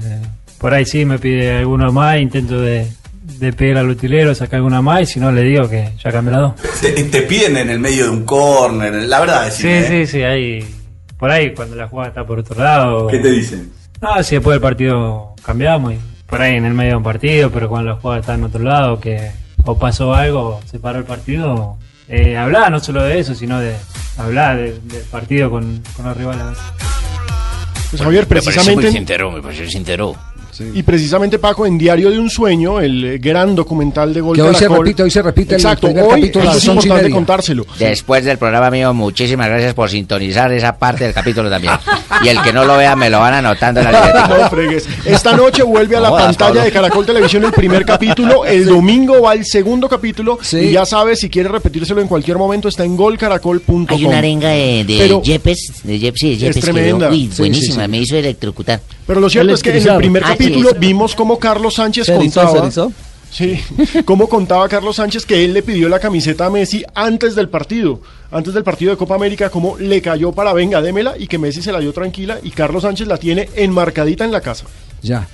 [0.58, 2.88] por ahí sí me pide alguno más, intento de,
[3.26, 6.32] de pegar al utilero, sacar alguna más y si no le digo que ya cambio
[6.34, 6.54] las dos.
[6.82, 10.06] Te, te piden en el medio de un córner, la verdad Sí, decime, ¿eh?
[10.06, 10.76] sí, sí, ahí,
[11.18, 13.08] por ahí cuando la jugada está por otro lado.
[13.08, 13.72] ¿Qué te dicen?
[14.02, 15.98] No, si después del partido cambiamos y
[16.28, 18.62] por ahí en el medio de un partido, pero cuando la jugada está en otro
[18.64, 19.32] lado, que
[19.66, 23.76] o pasó algo, se paró el partido, eh, hablar no solo de eso, sino de
[24.18, 26.44] hablar de- del partido con, con los rivales.
[27.90, 28.92] Pues, Javier, Me parece muy precisamente...
[28.92, 29.68] sincero, me parece
[30.56, 30.78] sincero.
[30.80, 34.42] Y precisamente Paco en Diario de un Sueño, el eh, gran documental de Gol Que
[34.42, 34.86] hoy se Caracol.
[34.86, 37.66] repite, hoy se repite el Exacto, primer hoy capítulo a eso es importante contárselo.
[37.78, 41.74] Después del programa mío, muchísimas gracias por sintonizar esa parte del capítulo también.
[42.24, 44.28] Y el que no lo vea me lo van anotando en la.
[44.40, 44.88] No fregues.
[45.06, 46.62] Esta noche vuelve a la jodas, pantalla Pablo.
[46.64, 48.46] de Caracol Televisión el primer capítulo.
[48.46, 50.40] El domingo va el segundo capítulo.
[50.54, 53.86] Y ya sabes, si quieres repetírselo en cualquier momento, está en golcaracol.com.
[53.90, 57.10] Hay una arenga de, de Pero- Yepes, de Yepes, sí, de Es Yepes que tremenda.
[57.10, 57.88] veo- uy, Sí, buenísima, sí, sí.
[57.92, 58.80] me hizo electrocutar.
[59.06, 62.08] Pero lo cierto es que en el primer Ah, sí, capítulo vimos cómo Carlos Sánchez
[62.08, 62.52] ¿Se contaba.
[62.52, 62.92] se erizó?
[63.32, 63.60] Sí,
[64.06, 68.00] cómo contaba Carlos Sánchez que él le pidió la camiseta a Messi antes del partido,
[68.32, 71.62] antes del partido de Copa América, cómo le cayó para venga, démela y que Messi
[71.62, 74.66] se la dio tranquila y Carlos Sánchez la tiene enmarcadita en la casa.
[75.02, 75.28] Ya.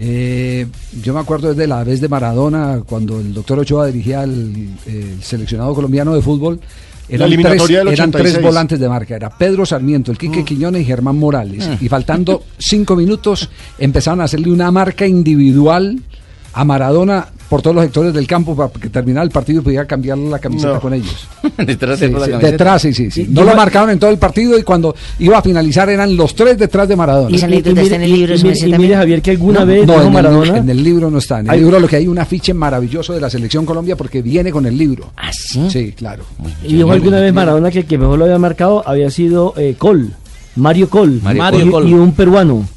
[0.00, 0.66] Eh,
[1.02, 5.22] yo me acuerdo desde la vez de Maradona, cuando el doctor Ochoa dirigía el, el
[5.22, 6.60] seleccionado colombiano de fútbol.
[7.10, 8.44] La eliminatoria del eran tres 86.
[8.44, 9.16] volantes de marca.
[9.16, 11.66] Era Pedro Sarmiento, el Quique Quiñones y Germán Morales.
[11.66, 11.84] Mm.
[11.84, 13.48] Y faltando cinco minutos
[13.78, 15.98] empezaron a hacerle una marca individual
[16.52, 19.86] a Maradona por todos los sectores del campo para que terminara el partido y pudiera
[19.86, 20.80] cambiar la camiseta No.
[20.80, 21.26] con ellos.
[21.56, 22.50] Detrás Sí, de la sí, camiseta.
[22.50, 23.26] detrás, sí, sí, sí.
[23.30, 26.58] No lo marcaron en todo el partido y cuando iba a finalizar eran los tres
[26.58, 27.34] detrás de Maradona.
[27.34, 30.02] Esa anécdota está en el libro, y mire- y Javier, que alguna vez no, dijo
[30.02, 31.40] en el, Maradona- en el libro no está.
[31.40, 34.20] En el Hay- libro lo que hay un afiche maravilloso de la selección Colombia porque
[34.20, 35.10] viene con el libro.
[35.16, 35.68] ¿Ah, sí?
[35.70, 36.24] Sí, claro.
[36.62, 39.74] Y dijo alguna vez Maradona que el que mejor lo había marcado había sido eh,
[39.78, 40.10] Col,
[40.56, 41.88] Mario Col, Mario y, Col.
[41.88, 42.68] y un peruano.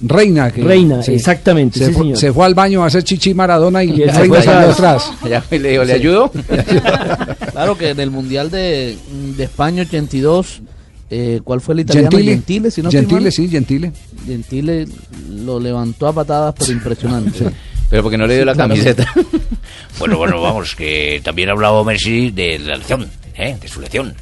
[0.00, 0.50] Reina.
[0.50, 1.14] Que, Reina, sí.
[1.14, 2.18] exactamente, Se, sí, señor.
[2.18, 4.70] se fue al baño a hacer chichi Maradona y, Y se Reina fue atrás.
[4.78, 5.12] atrás.
[5.28, 6.00] Ya, y le digo, ¿le Sí.
[6.00, 6.30] ayudo?
[7.52, 8.96] Claro que en el Mundial de,
[9.36, 10.60] de España 82,
[11.08, 12.10] eh, ¿cuál fue el italiano?
[12.10, 12.32] Gentile.
[12.32, 13.92] Gentile, si no Gentile, sí, Gentile.
[14.26, 14.86] Gentile
[15.30, 17.46] lo levantó a patadas, pero impresionante.
[17.88, 18.70] Pero porque no le dio la claro.
[18.74, 19.06] camiseta.
[19.98, 23.56] bueno, bueno, vamos, que también ha hablado Messi de la lesión, ¿eh?
[23.60, 24.12] de su lesión.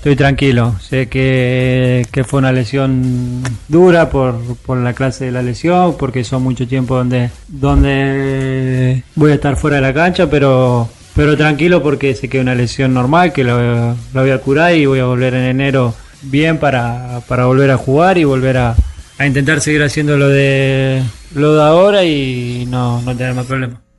[0.00, 4.34] Estoy tranquilo, sé que, que fue una lesión dura por,
[4.64, 9.56] por la clase de la lesión, porque son mucho tiempo donde, donde voy a estar
[9.56, 13.44] fuera de la cancha, pero, pero tranquilo porque sé que es una lesión normal, que
[13.44, 17.70] lo, lo voy a curar y voy a volver en enero bien para, para volver
[17.70, 18.76] a jugar y volver a,
[19.18, 21.02] a intentar seguir haciendo lo de,
[21.34, 23.89] lo de ahora y no, no tener más problemas.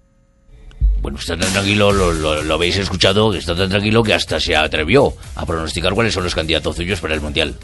[1.01, 4.55] Bueno, está tan tranquilo, lo, lo- habéis escuchado, que está tan tranquilo que hasta se
[4.55, 7.55] atrevió a pronosticar cuáles son los candidatos suyos para el Mundial.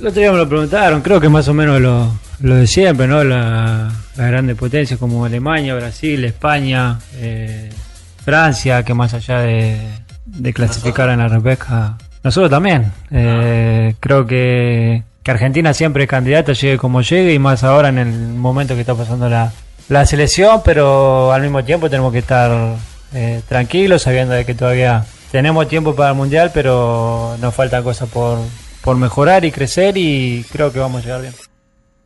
[0.00, 3.06] El otro día me lo preguntaron, creo que más o menos lo, lo de siempre,
[3.08, 3.24] ¿no?
[3.24, 7.70] La- Las grandes potencias como Alemania, Brasil, España, eh,
[8.24, 9.76] Francia, que más allá de,
[10.26, 12.92] de clasificar en la repesca, nosotros también.
[13.10, 17.98] Eh, creo que, que Argentina siempre es candidata, llegue como llegue, y más ahora en
[17.98, 19.52] el momento que está pasando la,
[19.88, 22.76] la selección, pero al mismo tiempo tenemos que estar
[23.14, 28.08] eh, tranquilos, sabiendo de que todavía tenemos tiempo para el Mundial, pero nos faltan cosas
[28.08, 28.38] por,
[28.82, 31.34] por mejorar y crecer y creo que vamos a llegar bien.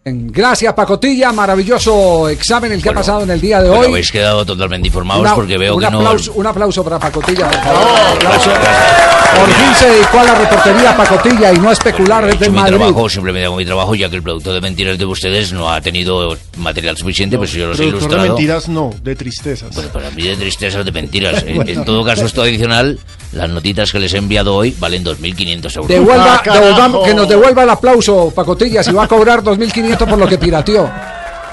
[0.02, 1.30] Gracias, Pacotilla.
[1.30, 3.88] Maravilloso examen el que ha pasado en el día de Bueno, hoy.
[3.90, 5.98] habéis quedado totalmente informados Una- porque veo un que no...
[5.98, 7.82] aplauso, Un aplauso para Pacotilla, por favor.
[7.82, 8.50] Un aplauso.
[8.50, 12.56] Por fin se dedicó a la reportería Pacotilla y no a especular He desde mi
[12.58, 12.76] Madrid.
[12.78, 15.80] trabajo, simplemente hago mi trabajo, ya que el producto de mentiras de ustedes no ha
[15.82, 18.28] tenido material suficiente, pues yo los he Productor de ilustrado.
[18.36, 19.74] mentiras no, de tristezas.
[19.74, 21.44] Bueno, para mí de tristezas de mentiras.
[21.46, 22.98] En, en todo caso, esto adicional,
[23.32, 25.88] las notitas que les he enviado hoy valen 2.500 euros.
[25.88, 30.26] Devuelva, Ah, que nos devuelva el aplauso, Pacotilla, si va a cobrar 2.500 por lo
[30.26, 30.90] que pirateó.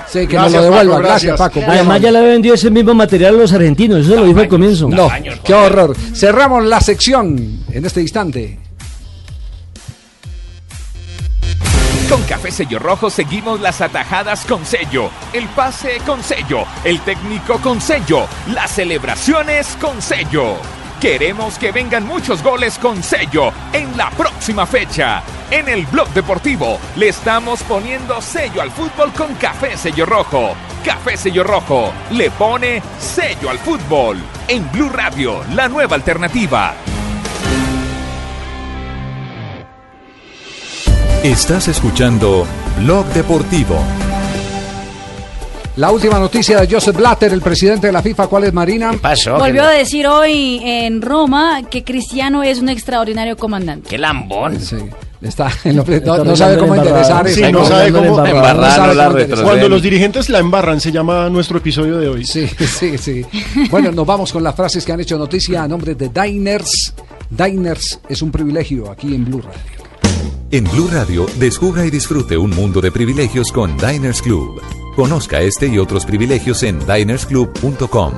[0.10, 0.96] Sí, que nos Gracias, lo devuelva.
[0.96, 1.64] Paco, gracias, gracias.
[1.66, 1.72] Paco.
[1.72, 4.48] Además ya le había vendido ese mismo material a los argentinos, eso lo dijo al
[4.48, 4.88] comienzo.
[4.90, 5.10] No,
[5.44, 5.96] qué horror.
[6.16, 8.58] Cerramos la sección en este instante.
[12.10, 17.60] Con Café Sello Rojo seguimos las atajadas con sello, el pase con sello, el técnico
[17.60, 20.56] con sello, las celebraciones con sello.
[21.02, 25.22] Queremos que vengan muchos goles con sello en la próxima fecha.
[25.52, 30.56] En el blog deportivo le estamos poniendo sello al fútbol con Café Sello Rojo.
[30.84, 34.18] Café Sello Rojo le pone sello al fútbol.
[34.48, 36.74] En Blue Radio, la nueva alternativa.
[41.24, 42.48] Estás escuchando
[42.80, 43.78] Blog Deportivo.
[45.78, 48.28] La última noticia de Joseph Blatter, el presidente de la FIFA.
[48.28, 48.90] ¿Cuál es, Marina?
[48.90, 49.38] ¿Qué pasó?
[49.38, 53.88] Volvió a decir hoy en Roma que Cristiano es un extraordinario comandante.
[53.88, 54.60] ¡Qué lambón!
[54.60, 54.78] Sí.
[55.22, 55.84] Está, no,
[56.24, 59.44] no sabe cómo interesar Sí, no sabe cómo embarrar, no.
[59.44, 62.26] Cuando los dirigentes la embarran, se llama nuestro episodio de hoy.
[62.26, 63.24] Sí, sí, sí.
[63.70, 66.94] Bueno, nos vamos con las frases que han hecho noticia a nombre de Diners.
[67.30, 69.88] Diners es un privilegio aquí en Blue Radio.
[70.50, 74.62] En Blue Radio, descubra y disfrute un mundo de privilegios con Diners Club.
[74.98, 78.14] Conozca este y otros privilegios en dinersclub.com.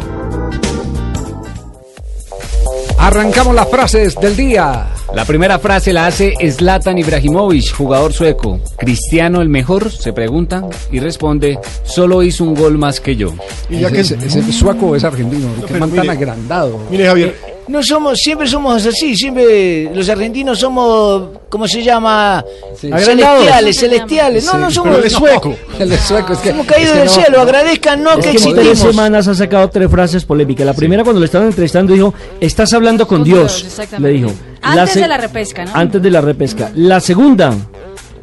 [2.98, 4.88] Arrancamos las frases del día.
[5.14, 8.62] La primera frase la hace Zlatan Ibrahimovic, jugador sueco.
[8.78, 9.92] ¿Cristiano el mejor?
[9.92, 13.34] Se pregunta y responde, solo hizo un gol más que yo.
[13.70, 16.80] Y ya que es, es el sueco o es argentino, que pero man tan agrandado.
[16.90, 17.36] Mire, Javier,
[17.70, 22.40] No somos, siempre somos así, siempre los argentinos somos, ¿cómo se llama?
[22.40, 23.06] Agrandados.
[23.06, 24.46] Celestiales, celestiales.
[24.46, 25.04] No, Sí, no somos.
[25.04, 25.10] no.
[25.10, 25.56] sueco.
[25.78, 28.32] El sueco es que Hemos caído es que del no- cielo, agradezcan, no, Es que
[28.32, 28.96] que en tres existimos.
[28.96, 30.66] semanas ha sacado tres frases polémicas.
[30.66, 32.12] La primera, cuando le estaban entrevistando, dijo:
[32.42, 33.58] Estás hablando con Con Dios.
[33.62, 34.18] Dios, exactamente.
[34.20, 34.40] Le dijo.
[34.62, 35.72] Antes se- de la repesca, ¿no?
[35.76, 36.72] Antes de la repesca.
[36.76, 37.54] La segunda,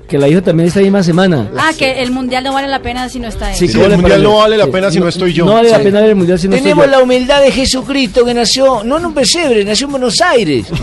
[0.08, 1.50] que la dijo también esta misma semana.
[1.56, 3.56] Ah, que el mundial no vale la pena si no está él.
[3.56, 5.44] Sí, Sí, que el mundial no vale la sí, pena si no estoy yo.
[5.44, 6.90] No vale la pena ver el mundial si no estoy Tenemos yo.
[6.92, 10.66] la humildad de Jesucristo que nació, no en un pesebre, nació en Buenos Aires.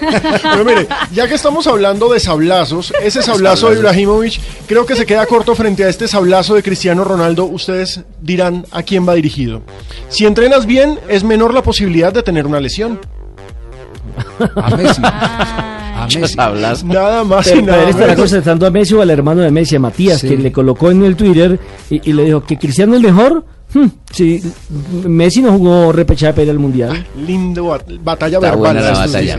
[0.42, 5.04] Pero mire, ya que estamos hablando de sablazos, ese sablazo de Ibrahimovic creo que se
[5.06, 7.44] queda corto frente a este sablazo de Cristiano Ronaldo.
[7.44, 9.62] Ustedes dirán a quién va dirigido.
[10.08, 13.00] Si entrenas bien, es menor la posibilidad de tener una lesión.
[14.56, 15.02] A Messi.
[16.16, 16.84] A Messi.
[16.86, 18.20] Nada más Pero, y pero nada él estará menos.
[18.20, 20.28] concentrando a Messi o al hermano de Messi, a Matías, Sí.
[20.28, 21.58] que le colocó en el Twitter
[21.90, 23.44] y, y le dijo que Cristiano es mejor.
[23.72, 24.42] Hmm, sí,
[25.06, 27.06] Messi no jugó repechaje para ir al mundial.
[27.24, 28.74] Lindo bat- batalla Está verbal.
[28.74, 29.38] buena la batalla.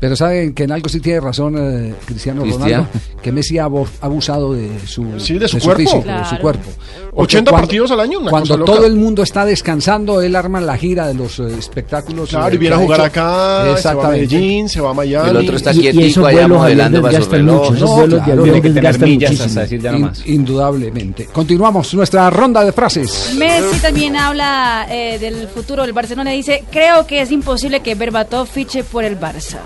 [0.00, 2.86] Pero saben que en algo sí tiene razón eh, Cristiano Cristiano.
[2.86, 2.88] Ronaldo,
[3.20, 3.64] que Messi ha
[4.00, 5.80] abusado de su, Sí, de su cuerpo.
[5.80, 6.28] físico, de Claro.
[6.30, 6.70] su cuerpo.
[7.14, 8.72] 80 cuando- partidos al año, una Cuando cosa loca.
[8.72, 12.30] todo el mundo está descansando, él arma la gira de los eh, espectáculos.
[12.30, 13.06] Claro, eh, y viene a jugar hecho.
[13.06, 14.34] acá, se va a Exactamente.
[14.36, 15.30] Medellín, se va a Miami.
[15.30, 17.54] El otro está quietico esos allá vuelos modelando para su reloj.
[17.62, 19.96] mucho, esos No, vuelos de claro, avión tiene que tener millas hasta decir ya no
[19.98, 20.26] In- más.
[20.26, 21.24] indudablemente.
[21.32, 23.34] Continuamos nuestra ronda de frases.
[23.36, 26.30] Messi también habla eh, del futuro del Barcelona.
[26.30, 29.58] Dice, creo que es imposible que Berbatov fiche por el Barça.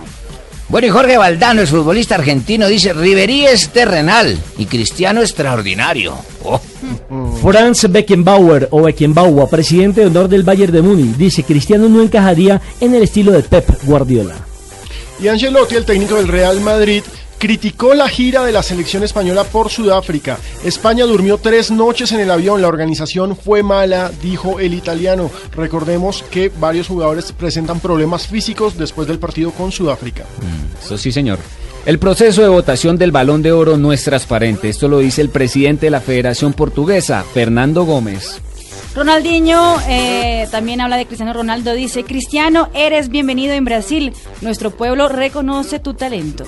[0.72, 6.14] Bueno, y Jorge Valdano, el futbolista argentino, dice, Riverí es terrenal y Cristiano extraordinario.
[6.44, 6.58] Oh.
[7.42, 12.58] Franz Beckenbauer o Beckenbauer, presidente de honor del Bayern de Múnich, dice Cristiano no encajaría
[12.80, 14.34] en el estilo de Pep Guardiola.
[15.20, 17.02] Y Angelotti, el técnico del Real Madrid,
[17.43, 20.38] criticó la gira de la selección española por Sudáfrica.
[20.62, 25.28] España durmió tres noches en el avión, la organización fue mala, dijo el italiano.
[25.57, 30.24] Recordemos que varios jugadores presentan problemas físicos después del partido con Sudáfrica.
[30.80, 31.40] Eso sí, señor.
[31.84, 34.68] El proceso de votación del balón de oro no es transparente.
[34.68, 38.40] Esto lo dice el presidente de la Federación Portuguesa, Fernando Gómez.
[38.95, 41.72] Ronaldinho eh, también habla de Cristiano Ronaldo.
[41.72, 44.12] Dice, Cristiano, eres bienvenido en Brasil.
[44.43, 46.45] Nuestro pueblo reconoce tu talento.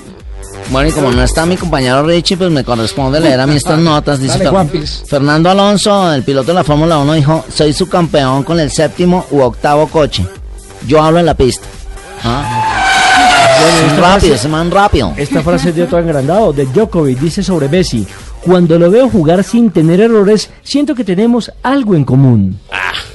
[0.71, 3.79] Bueno, y como no está mi compañero Richie, pues me corresponde leer a mí estas
[3.79, 4.21] notas.
[4.21, 4.87] Dice Dale.
[5.07, 9.25] Fernando Alonso, el piloto de la Fórmula 1, dijo, soy su campeón con el séptimo
[9.31, 10.25] u octavo coche.
[10.87, 11.67] Yo hablo en la pista.
[12.23, 12.61] ¿Ah?
[13.87, 15.15] esta rápido, frase- ese man rápido.
[15.17, 18.07] Esta frase es de otro engrandado, de Djokovic, dice sobre Messi.
[18.45, 22.59] Cuando lo veo jugar sin tener errores, siento que tenemos algo en común.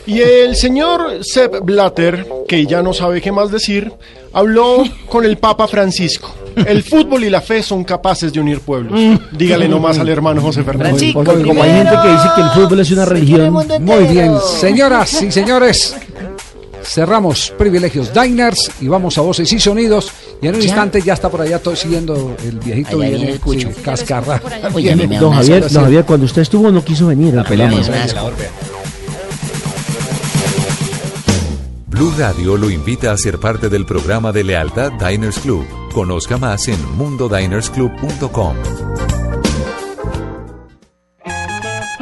[0.07, 3.93] Y el señor Sepp Blatter, que ya no sabe qué más decir,
[4.33, 6.33] habló con el Papa Francisco.
[6.55, 8.99] El fútbol y la fe son capaces de unir pueblos.
[9.31, 10.99] Dígale nomás al hermano José Fernando.
[11.13, 13.53] Porque como hay gente que dice que el fútbol es una religión.
[13.81, 15.95] Muy bien, señoras y señores.
[16.83, 20.11] Cerramos privilegios Diners y vamos a voces y sonidos.
[20.41, 20.67] Y en un ¿Ya?
[20.67, 23.69] instante ya está por allá todo siguiendo el viejito ay, viene, ay, escucho.
[23.69, 24.41] sí, cascarra.
[24.73, 27.71] Oye, Don Javier, don Javier, cuando usted estuvo no quiso venir a pelea.
[31.87, 35.65] Blue Radio lo invita a ser parte del programa de lealtad Diners Club.
[35.93, 38.55] Conozca más en mundodinersclub.com.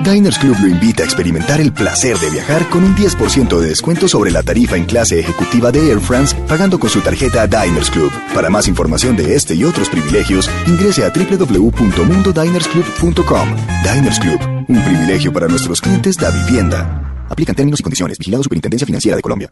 [0.08, 4.08] Diners Club lo invita a experimentar el placer de viajar con un 10% de descuento
[4.08, 8.10] sobre la tarifa en clase ejecutiva de Air France pagando con su tarjeta Diners Club.
[8.34, 13.55] Para más información de este y otros privilegios, ingrese a www.mundodinersclub.com.
[13.84, 14.39] Diners Club,
[14.70, 17.26] un privilegio para nuestros clientes da vivienda.
[17.30, 18.18] Aplican términos y condiciones.
[18.18, 19.51] Vigilado Superintendencia Financiera de Colombia.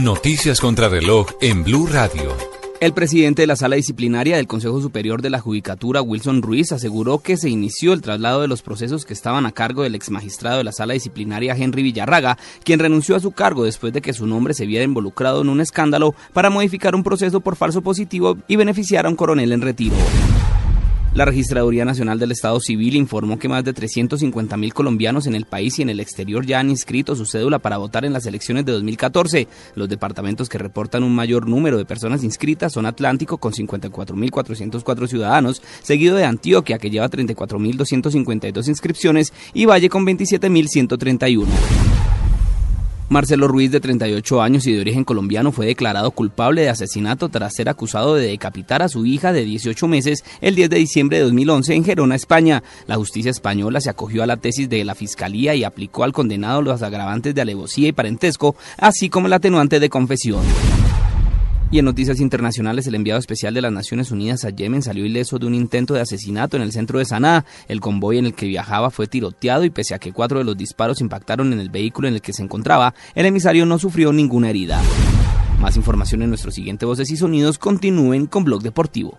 [0.00, 2.55] Noticias contra reloj en Blue Radio.
[2.78, 7.20] El presidente de la Sala Disciplinaria del Consejo Superior de la Judicatura, Wilson Ruiz, aseguró
[7.20, 10.64] que se inició el traslado de los procesos que estaban a cargo del exmagistrado de
[10.64, 14.52] la Sala Disciplinaria, Henry Villarraga, quien renunció a su cargo después de que su nombre
[14.52, 19.06] se viera involucrado en un escándalo para modificar un proceso por falso positivo y beneficiar
[19.06, 19.96] a un coronel en retiro.
[21.16, 25.46] La Registraduría Nacional del Estado Civil informó que más de 350 mil colombianos en el
[25.46, 28.66] país y en el exterior ya han inscrito su cédula para votar en las elecciones
[28.66, 29.48] de 2014.
[29.76, 35.62] Los departamentos que reportan un mayor número de personas inscritas son Atlántico con 54.404 ciudadanos,
[35.82, 41.46] seguido de Antioquia que lleva 34.252 inscripciones y Valle con 27.131.
[43.08, 47.54] Marcelo Ruiz, de 38 años y de origen colombiano, fue declarado culpable de asesinato tras
[47.54, 51.24] ser acusado de decapitar a su hija de 18 meses el 10 de diciembre de
[51.24, 52.64] 2011 en Gerona, España.
[52.88, 56.62] La justicia española se acogió a la tesis de la fiscalía y aplicó al condenado
[56.62, 60.42] los agravantes de alevosía y parentesco, así como el atenuante de confesión.
[61.70, 65.38] Y en noticias internacionales, el enviado especial de las Naciones Unidas a Yemen salió ileso
[65.38, 67.44] de un intento de asesinato en el centro de Sanaa.
[67.66, 70.56] El convoy en el que viajaba fue tiroteado y pese a que cuatro de los
[70.56, 74.50] disparos impactaron en el vehículo en el que se encontraba, el emisario no sufrió ninguna
[74.50, 74.80] herida.
[75.60, 77.58] Más información en nuestro siguiente Voces y Sonidos.
[77.58, 79.18] Continúen con Blog Deportivo.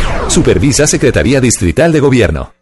[0.31, 2.53] Supervisa Secretaría Distrital de Gobierno.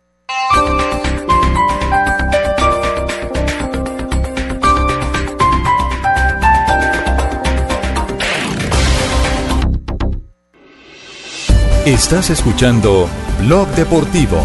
[11.86, 13.07] Estás escuchando
[13.41, 14.43] Blog Deportivo.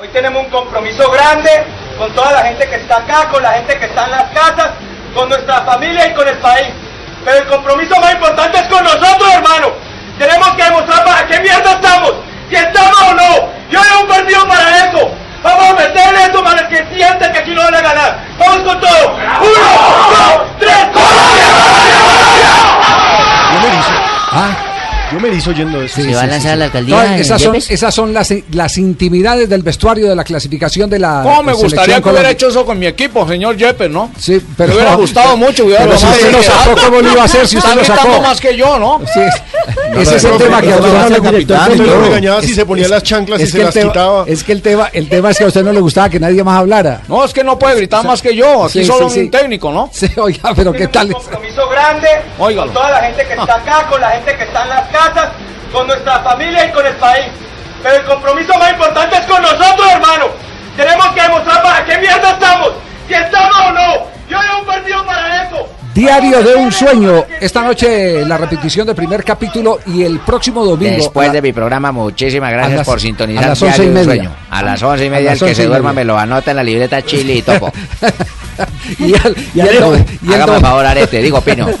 [0.00, 1.48] Hoy tenemos un compromiso grande
[1.96, 4.72] con toda la gente que está acá, con la gente que está en las casas,
[5.14, 6.74] con nuestra familia y con el país.
[7.24, 9.89] Pero el compromiso más importante es con nosotros, hermano.
[10.20, 12.12] Tenemos que demostrar para qué mierda estamos,
[12.50, 13.48] si estamos o no.
[13.70, 15.10] Yo hay un partido para eso.
[15.42, 18.18] Vamos a meterle eso para que sienten que aquí no van a ganar.
[18.38, 19.14] Vamos con todo.
[19.14, 19.70] Uno,
[20.10, 20.76] dos, tres,
[23.50, 24.69] Yo me erizo.
[25.12, 25.96] Yo me erizo oyendo eso.
[25.96, 26.86] Sí, sí, sí, sí.
[26.86, 31.20] No, esas, son, esas son las, las intimidades del vestuario de la clasificación de la.
[31.22, 32.20] ¿Cómo me gustaría que Colombia.
[32.20, 34.10] hubiera hecho eso con mi equipo, señor Yepes, no?
[34.18, 35.64] Sí, pero Me hubiera gustado mucho.
[35.64, 36.80] Hubiera pero si tomado usted lo sacó.
[36.86, 38.02] ¿cómo lo iba a hacer si usted Está lo sacó?
[38.02, 39.00] gritando más que yo, ¿no?
[39.12, 39.20] Sí,
[40.00, 43.02] ese es el tema que a le sea capitán, lo regañaba si se ponía las
[43.02, 44.24] chanclas y es se que el las tema- quitaba.
[44.26, 46.42] Es que el tema, el tema es que a usted no le gustaba que nadie
[46.44, 47.02] más hablara.
[47.08, 48.64] No, es que no puede gritar más que yo.
[48.64, 49.90] Aquí Sí, solo un técnico, ¿no?
[49.92, 51.12] Sí, oiga, pero qué tal.
[51.12, 52.08] compromiso grande
[52.38, 54.88] con toda la gente que está acá, con la gente que está en las
[55.72, 57.26] con nuestra familia y con el país.
[57.82, 60.26] Pero el compromiso más importante es con nosotros, hermano.
[60.76, 62.72] Tenemos que demostrar para qué mierda estamos,
[63.06, 64.06] si estamos o no.
[64.28, 65.68] Yo hay un partido para eso.
[66.00, 67.26] Diario de un sueño.
[67.42, 70.96] Esta noche la repetición del primer capítulo y el próximo domingo.
[70.96, 73.90] Después de mi programa, muchísimas gracias las- por sintonizar a las Diario once y de
[73.90, 74.22] un media.
[74.22, 74.36] Sueño.
[74.50, 77.02] A las once y media, el que se duerma me lo anota en la libreta
[77.02, 77.70] Chile y Topo.
[78.98, 81.68] y el, y el el Hágame el favor, Arete, digo Pino.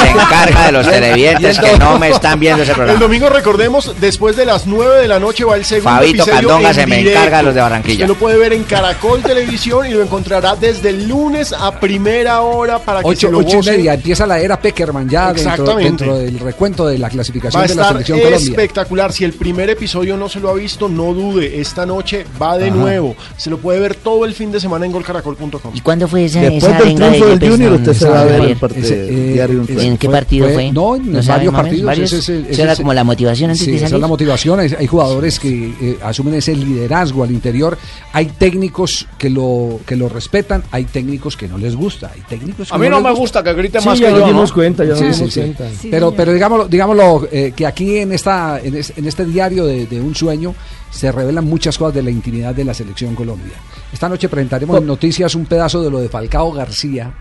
[0.00, 3.00] Se encarga de los televidentes que no me están viendo ese El programa.
[3.00, 6.74] domingo, recordemos, después de las 9 de la noche va el segundo Fabito episodio Candonga
[6.74, 7.18] se me directo.
[7.18, 8.04] encarga de los de Barranquilla.
[8.04, 12.40] Usted lo puede ver en Caracol Televisión y lo encontrará desde el lunes a primera
[12.42, 15.76] hora para que Ocho, se lo ocho y media, empieza la era Peckerman ya dentro,
[15.76, 18.48] dentro del recuento de la clasificación Va a de la estar selección Colombia.
[18.50, 19.12] espectacular.
[19.12, 21.60] Si el primer episodio no se lo ha visto, no dude.
[21.60, 22.76] Esta noche va de Ajá.
[22.76, 23.14] nuevo.
[23.36, 25.72] Se lo puede ver todo el fin de semana en golcaracol.com.
[25.74, 28.56] ¿Y cuándo fue esa, Después esa del triunfo Junior, usted se va a ver el
[28.56, 30.72] partido Ese, eh, ¿En qué partido fue?
[30.72, 31.84] No, en ¿No sabe varios partidos.
[31.84, 32.12] ¿Varios?
[32.12, 34.00] Ese es el- ¿Eso ese era como la motivación antes sí, de esa es salir?
[34.02, 34.60] la motivación.
[34.60, 37.76] Hay, hay jugadores que eh, asumen ese liderazgo al interior.
[38.12, 40.62] Hay técnicos que lo que lo respetan.
[40.70, 42.10] Hay técnicos que no les gusta.
[42.14, 43.20] Hay técnicos que A mí no me gusta.
[43.20, 44.54] gusta que grite Sí, más que nos yo, dimos ¿no?
[44.54, 45.40] cuenta, ya nos Sí, dimos sí, sí.
[45.40, 45.64] cuenta.
[45.90, 49.86] pero, pero digámoslo, digámoslo eh, que aquí en esta, en, es- en este diario de,
[49.86, 50.54] de un sueño
[50.90, 53.54] se revelan muchas cosas de la intimidad de la selección Colombia.
[53.92, 57.12] Esta noche presentaremos en noticias un pedazo de lo de Falcao García.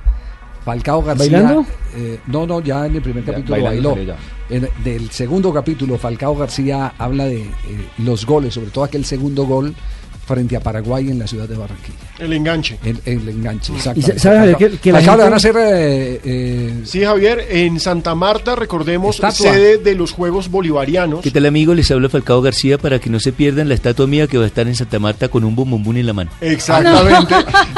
[0.66, 1.32] Falcao García.
[1.42, 1.66] ¿Bailando?
[1.96, 3.96] eh, no, no, ya en el primer Ya, capítulo bailó.
[4.50, 7.52] En- del segundo capítulo, Falcao García habla de eh,
[8.00, 9.74] los goles, sobre todo aquel segundo gol
[10.28, 11.96] frente a Paraguay en la ciudad de Barranquilla.
[12.20, 12.78] El enganche.
[12.84, 14.20] El, el enganche, ¿Y exactamente.
[14.20, 17.46] sabe, Javier, que- que la Falcao le gente- van a hacer eh, eh, Sí, Javier,
[17.50, 19.54] en Santa Marta, recordemos, Estatua.
[19.54, 21.22] sede de los Juegos Bolivarianos.
[21.22, 21.74] ¿Qué tal amigo?
[21.74, 24.48] Les habla Falcao García para que no se pierdan la estatua mía que va a
[24.48, 26.30] estar en Santa Marta con un bombombún en la mano.
[26.42, 27.34] Exactamente.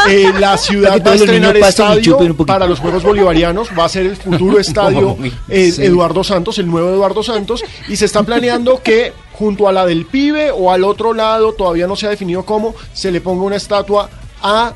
[0.10, 3.70] Eh, la ciudad va a estrenar estadio para los Juegos Bolivarianos.
[3.78, 5.18] Va a ser el futuro estadio
[5.50, 5.84] eh, Sí.
[5.84, 7.64] Eduardo Santos, el nuevo Eduardo Santos.
[7.88, 11.88] Y se está planeando que junto a la del pibe o al otro lado, todavía
[11.88, 14.10] no se ha definido cómo, se le ponga una estatua
[14.44, 14.74] a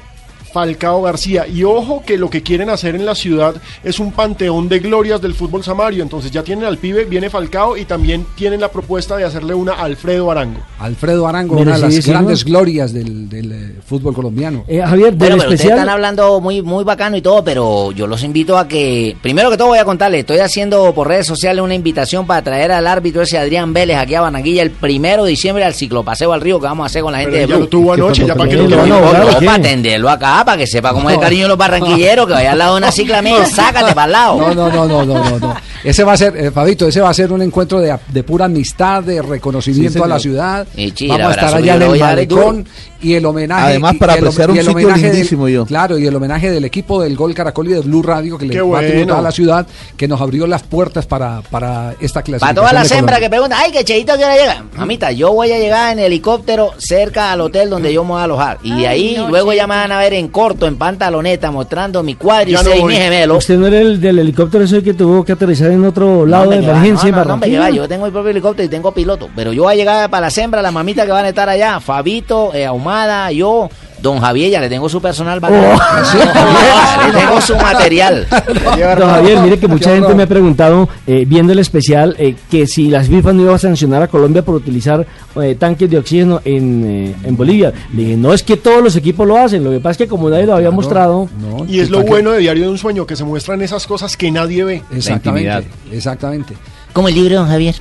[0.54, 1.48] Falcao García.
[1.48, 5.20] Y ojo que lo que quieren hacer en la ciudad es un panteón de glorias
[5.22, 6.04] del fútbol samario.
[6.04, 9.74] Entonces ya tienen al pibe, viene Falcao y también tienen la propuesta de hacerle una
[9.74, 10.60] a Alfredo Arango.
[10.80, 14.64] Alfredo Arango, una de las grandes glorias del, del, eh, fútbol colombiano.
[14.68, 18.24] Eh, Javier, Bueno, pero ustedes están hablando muy, muy bacano y todo, pero yo los
[18.24, 21.74] invito a que, primero que todo voy a contarles, estoy haciendo por redes sociales una
[21.76, 25.64] invitación para traer al árbitro ese Adrián Vélez aquí a Barranquilla el primero de diciembre
[25.64, 27.64] al ciclopaseo al río que vamos a hacer con la gente Pero de ya Blue.
[27.64, 30.68] lo tuvo anoche, ya para que no No, no, no, para atenderlo acá, para que
[30.68, 33.22] sepa cómo es el cariño de los barranquilleros, que vaya al lado de una cicla
[33.22, 34.38] mía, sácate para el lado.
[34.40, 35.56] No, no, no, no, no, no, no.
[35.84, 38.46] Ese va a ser, eh, Fabito, ese va a ser un encuentro de, de pura
[38.46, 40.66] amistad, de reconocimiento Sí, a la ciudad.
[40.76, 42.66] Y Vamos a estar allá en el malecón
[43.02, 43.66] y el homenaje.
[43.66, 45.66] Además, para apreciar un sitio del- lindísimo yo.
[45.66, 48.54] Claro, y el homenaje del equipo del Gol Caracol y de Blue Radio que le
[48.54, 49.18] Qué va a tributar bueno.
[49.18, 49.68] a la ciudad,
[49.98, 52.56] que nos abrió las puertas para, para esta Para clasificación.
[52.56, 54.64] todas las hembras que preguntan, ay, que Cheito, ¿a ¿qué hora llega?
[54.78, 58.24] Mamita, yo voy a llegar en helicóptero cerca al hotel donde yo me voy a
[58.24, 58.60] alojar.
[58.64, 62.78] Y ahí luego ya me van a ver en corto, en pantaloneta, mostrando mi cuádriceps
[62.78, 63.38] y mi gemelo.
[63.38, 66.58] ¿Usted no era el del helicóptero ese que tuvo que aterrizar en otro lado de
[66.58, 69.30] emergencia no, en no, no, yo tengo mi propio helicóptero y tengo piloto.
[69.34, 71.80] Pero yo voy a llegar para las hembras, las mamitas que van a estar allá.
[71.80, 73.70] Fabito, eh, Ahumada, yo,
[74.04, 75.40] Don Javier, ya le tengo su personal.
[75.40, 75.80] bacano.
[76.14, 78.28] Ya le tengo su material.
[79.00, 82.68] Don Javier, mire que mucha gente me ha preguntado, eh, viendo el especial, eh, que
[82.68, 85.08] si las FIFA no iba a sancionar a Colombia por utilizar
[85.42, 87.72] eh, tanques de oxígeno en, eh, en Bolivia.
[87.94, 90.08] Le dije, no es que todos los equipos lo hacen, lo que pasa es que
[90.10, 91.30] como nadie lo había mostrado...
[91.70, 94.30] Y es lo bueno de Diario de un Sueño, que se muestran esas cosas que
[94.32, 94.82] nadie ve.
[94.94, 96.56] Exactamente, exactamente.
[96.92, 97.76] Como el libro, don Javier.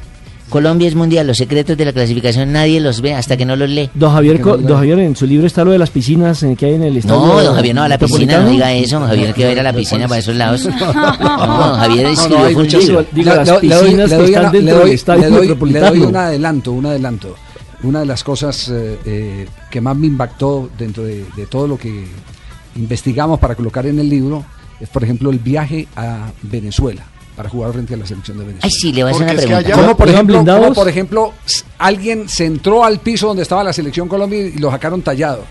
[0.52, 3.68] Colombia es mundial, los secretos de la clasificación nadie los ve hasta que no los
[3.70, 3.90] lee.
[3.94, 6.66] Don Javier, co- don Javier, en su libro está lo de las piscinas eh, que
[6.66, 7.20] hay en el estadio.
[7.26, 9.48] No, don Javier no va a la piscina, no diga eso, don Javier que va
[9.48, 10.68] a ir a la piscina para esos lados.
[10.82, 13.06] No, don Javier No, escribió no, un muchas- libro.
[13.12, 15.22] Digo, las Le- doy- piscinas le que doy están una- dentro le doy- del estadio
[15.22, 15.90] le doy- metropolitano.
[15.92, 17.34] Le doy un adelanto, un adelanto.
[17.84, 21.76] Una de las cosas eh, eh, que más me impactó dentro de, de todo lo
[21.78, 22.04] que
[22.76, 24.44] investigamos para colocar en el libro
[24.80, 27.04] es, por ejemplo, el viaje a Venezuela
[27.36, 28.64] para jugar frente a la selección de Venezuela.
[28.66, 29.72] Ay, sí, le voy a hacer una pregunta.
[29.72, 31.32] ¿Cómo, por ¿Iban ejemplo, cómo, por ejemplo,
[31.78, 35.44] alguien se entró al piso donde estaba la selección Colombia y lo sacaron tallado?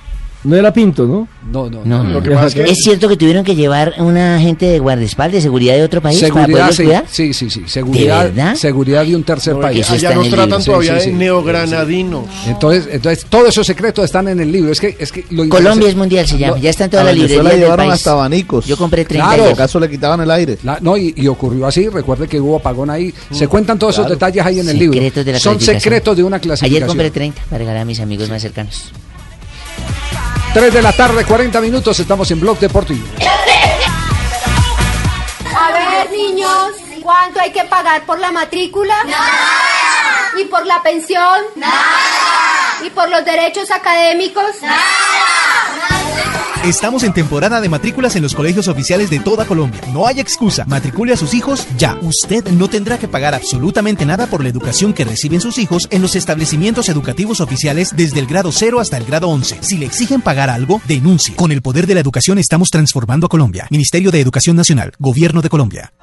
[0.43, 1.27] No era Pinto, ¿no?
[1.51, 1.81] No, no.
[1.85, 2.23] No, Lo no.
[2.23, 5.41] que pasa es que- ¿Es cierto que tuvieron que llevar una agente de guardaespaldas de
[5.41, 7.05] seguridad de otro país para Seguridad, poderlos sí, cuidar?
[7.09, 7.63] sí, sí, sí.
[7.67, 8.55] Seguridad, verdad?
[8.55, 9.87] seguridad de un tercer No, país.
[9.91, 12.25] allá nos tratan todavía de neogranadinos.
[12.47, 14.71] Entonces, entonces, todos esos secretos están en el libro.
[14.71, 16.55] Es que, es que lo Colombia es mundial, se llama.
[16.57, 17.99] lo- Ya está en toda A la Venezuela librería del llevaron país.
[17.99, 18.65] hasta abanicos.
[18.65, 19.45] Yo compré 30 Claro.
[19.47, 20.57] Si acaso le quitaban el aire.
[20.63, 21.87] La- no, y, y ocurrió así.
[21.87, 23.13] Recuerde que hubo apagón ahí.
[23.31, 24.93] Se cuentan todos esos detalles ahí en el libro.
[24.95, 26.87] Secretos de la Son secretos de una Ayer clasificación.
[26.87, 28.91] compré 30 para regalar a mis amigos más cercanos.
[30.53, 31.97] 3 de la tarde, 40 minutos.
[31.99, 33.07] Estamos en Blog Deportivo.
[35.57, 38.95] A ver, niños, ¿cuánto hay que pagar por la matrícula?
[40.37, 41.41] ¿Y por la pensión?
[42.83, 44.55] ¿Y por los derechos académicos?
[46.64, 49.82] Estamos en temporada de matrículas en los colegios oficiales de toda Colombia.
[49.93, 50.64] No hay excusa.
[50.66, 51.97] Matricule a sus hijos ya.
[52.01, 56.03] Usted no tendrá que pagar absolutamente nada por la educación que reciben sus hijos en
[56.03, 59.57] los establecimientos educativos oficiales desde el grado 0 hasta el grado 11.
[59.62, 61.36] Si le exigen pagar algo, denuncie.
[61.36, 63.68] Con el poder de la educación estamos transformando a Colombia.
[63.72, 64.93] Ministerio de Educación Nacional.
[64.99, 65.93] Gobierno de Colombia.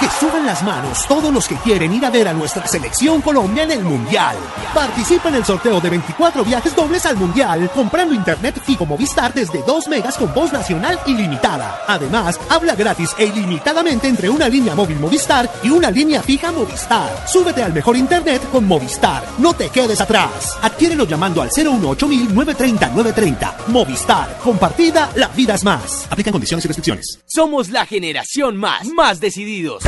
[0.00, 3.64] Que suban las manos todos los que quieren ir a ver a nuestra selección Colombia
[3.64, 4.36] en el Mundial.
[4.72, 9.60] Participa en el sorteo de 24 viajes dobles al Mundial comprando internet fijo Movistar desde
[9.62, 11.82] 2 megas con voz nacional ilimitada.
[11.88, 17.26] Además, habla gratis e ilimitadamente entre una línea móvil Movistar y una línea fija Movistar.
[17.26, 19.24] Súbete al mejor internet con Movistar.
[19.38, 20.56] No te quedes atrás.
[20.62, 23.56] Adquiérelo llamando al 018 930 930.
[23.66, 24.38] Movistar.
[24.44, 26.06] Compartida, la vida es más.
[26.08, 27.18] Aplican condiciones y restricciones.
[27.26, 29.87] Somos la generación más, más decididos.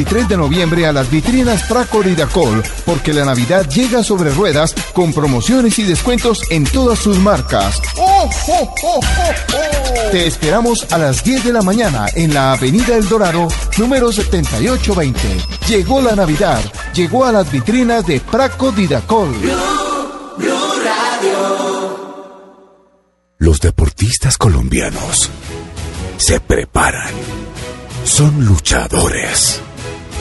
[0.00, 2.16] 23 de noviembre a las vitrinas Pracor y
[2.86, 7.82] porque la Navidad llega sobre ruedas con promociones y descuentos en todas sus marcas.
[10.10, 15.20] Te esperamos a las 10 de la mañana en la Avenida El Dorado, número 7820.
[15.68, 16.62] Llegó la Navidad,
[16.94, 19.34] llegó a las vitrinas de Praco Didacol.
[23.36, 25.28] Los deportistas colombianos
[26.16, 27.12] se preparan.
[28.04, 29.60] Son luchadores.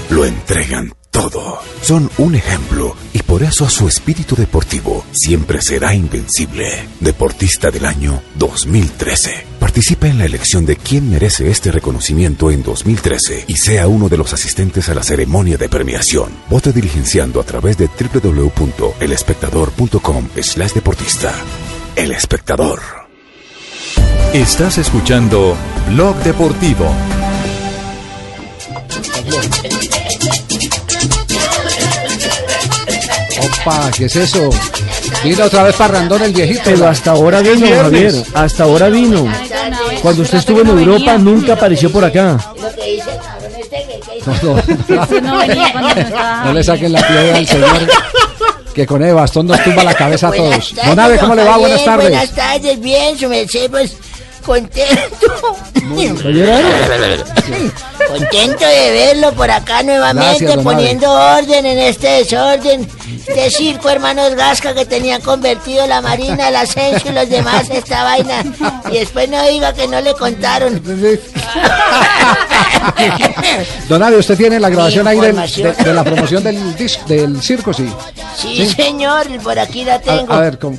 [0.10, 1.60] Lo entregan todo.
[1.82, 6.90] Son un ejemplo y por eso su espíritu deportivo siempre será invencible.
[7.00, 9.46] Deportista del año 2013.
[9.60, 14.18] Participa en la elección de quién merece este reconocimiento en 2013 y sea uno de
[14.18, 16.32] los asistentes a la ceremonia de premiación.
[16.50, 21.36] Vote diligenciando a través de www.elespectador.com slash deportista.
[21.96, 22.80] El espectador.
[24.34, 25.56] Estás escuchando
[25.90, 26.92] Blog Deportivo.
[33.40, 34.50] Opa, ¿qué es eso?
[35.24, 36.62] Vino otra vez parrandón el viejito.
[36.66, 38.14] Pero hasta ahora vino, Javier.
[38.34, 39.28] Hasta ahora vino.
[40.02, 42.38] Cuando usted estuvo en Europa nunca apareció por acá.
[44.26, 44.64] No, no.
[46.46, 47.90] No le saquen la piedra al señor.
[48.74, 50.74] Que con el bastón nos tumba la cabeza a todos.
[50.86, 51.58] Buenas Don ¿cómo le va?
[51.58, 52.10] Buenas tardes.
[52.10, 53.96] Buenas tardes, bien, su merced, pues
[54.40, 55.58] contento.
[58.08, 62.88] Contento de verlo por acá nuevamente, Gracias, poniendo orden en este desorden.
[63.28, 68.04] Este circo, hermanos Gasca, que tenían convertido la Marina, el Ascenso y los demás esta
[68.04, 68.44] vaina.
[68.92, 70.82] Y después no diga que no le contaron.
[73.88, 77.74] Don Abe, ¿usted tiene la grabación ahí del- de, la promoción del, dis- del circo?
[77.74, 77.90] Sí.
[78.38, 80.32] Sí, señor, por aquí la A, tengo.
[80.34, 80.78] a ver, ¿cómo?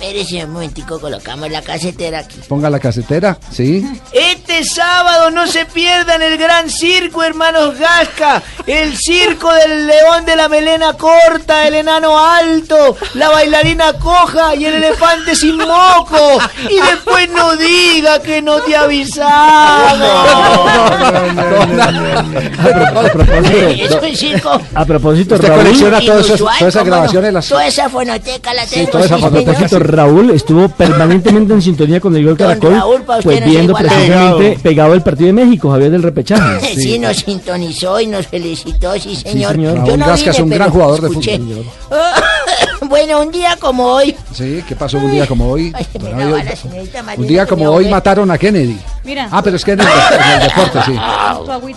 [0.00, 2.40] Espérese un momentico, colocamos la casetera aquí.
[2.48, 3.36] ponga la casetera.
[3.50, 3.86] Sí.
[4.12, 8.42] Este sábado no se pierdan el gran circo, hermanos Gasca.
[8.66, 14.64] El circo del león de la melena corta, el enano alto, la bailarina coja y
[14.64, 16.38] el elefante sin moco.
[16.70, 20.00] Y después no diga que no te avisamos.
[23.80, 24.60] Es un circo.
[24.74, 27.32] A propósito, Raúl, colecciona todas esas, todas esas grabaciones.
[27.32, 27.48] Las...
[27.48, 28.90] Toda esa fonoteca la tengo.
[28.90, 29.44] toda esa sí, a señor.
[29.44, 34.94] propósito, Raúl estuvo permanentemente en sintonía con el gol Caracol, Raúl, pues viendo precisamente pegado
[34.94, 36.60] el partido de México, Javier del repechaje.
[36.80, 36.98] Sí.
[36.98, 39.52] nos sintonizó y nos felicitó, sí, señor.
[39.52, 39.74] señor.
[39.76, 41.64] Yo Raúl no Gasca es un gran jugador de fútbol.
[42.90, 44.14] bueno, un día como hoy.
[44.34, 45.72] Sí, ¿qué pasó un día como hoy?
[45.74, 48.78] Ay, me Bueno, daba hoy- la señorita Marina un día como hoy mataron a Kennedy.
[49.04, 49.28] Mira.
[49.30, 50.92] Ah, pero es que en el, en el deporte, sí.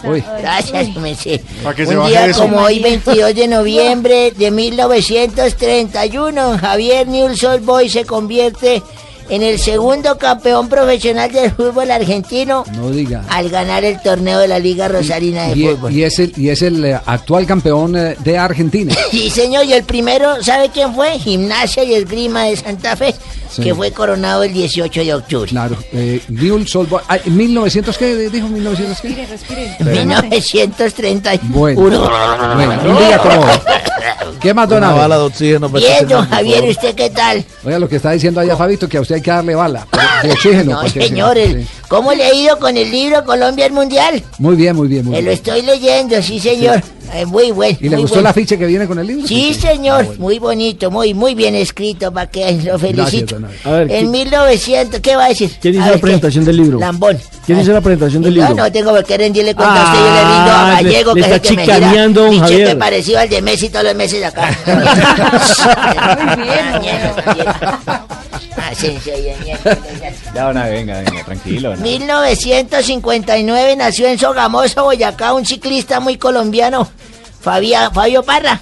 [0.10, 0.24] Uy.
[0.40, 1.40] Gracias, Messi.
[1.64, 2.42] Para que se Un día eso.
[2.42, 8.84] como hoy, 22 de noviembre de 1931, Javier Newell's Boy se convierte
[9.30, 13.24] en el segundo campeón profesional del fútbol argentino No diga.
[13.30, 15.94] al ganar el torneo de la Liga Rosarina de Y, Fútbol.
[15.94, 18.94] y es el, y es el eh, actual campeón eh, de Argentina.
[19.12, 21.18] Sí, señor, y el primero, ¿sabe quién fue?
[21.20, 23.14] Gimnasia y Esgrima de Santa Fe,
[23.50, 23.62] Sí.
[23.62, 25.50] que fue coronado el 18 de octubre.
[25.52, 25.78] Claro.
[25.94, 26.76] Eh, Boys.
[27.08, 28.30] Ah, ¿en 1900 qué?
[28.30, 29.08] ¿Dijo 1900 qué?
[29.10, 29.28] Respire,
[29.78, 30.06] respire.
[30.06, 31.54] 1931.
[31.54, 31.80] Bueno,
[32.56, 33.52] bueno, un día como hoy.
[34.40, 35.70] ¿Qué más, don Una bala de oxígeno.
[35.70, 36.64] Bien, don Javier.
[36.66, 37.44] ¿usted qué tal?
[37.64, 39.88] Oiga, lo que está diciendo allá Fabito, que a usted hay que darle bala
[40.24, 40.72] de oxígeno.
[40.76, 41.70] No, porque- señor, el- sí.
[41.96, 44.24] ¿Cómo le ha ido con el libro Colombia al Mundial?
[44.40, 45.34] Muy bien, muy bien, muy Me lo bien.
[45.38, 46.82] estoy leyendo, sí, señor.
[47.14, 47.78] Eh, muy bueno.
[47.80, 48.30] ¿Y le muy gustó bueno.
[48.30, 49.28] el afiche que viene con el libro?
[49.28, 53.38] Sí, señor, muy bonito, muy muy bien escrito, para que lo felicito.
[53.66, 55.52] A ver, en ¿quién- 1900, ¿qué va a decir?
[55.62, 56.02] ¿Quién hizo A la ver, ¿qué?
[56.02, 56.80] presentación del libro?
[56.80, 57.18] Lambón.
[57.46, 58.64] ¿Quién hizo la presentación del No, libro?
[58.64, 61.14] no tengo por qué rendirle cuenta a usted, yo le rindo a Ah, le- Gallego,
[61.14, 62.78] le que es el está que me gira Javier.
[62.80, 64.50] parecido al de Messi todos los meses acá.
[66.74, 66.92] Asensio
[67.32, 68.33] y
[68.72, 69.00] Daniel.
[70.34, 71.76] Ya, una, venga, venga, tranquilo.
[71.76, 71.82] ¿no?
[71.82, 76.88] 1959 nació en Sogamoso, Boyacá, un ciclista muy colombiano,
[77.42, 78.60] Fabia- Fabio Parra.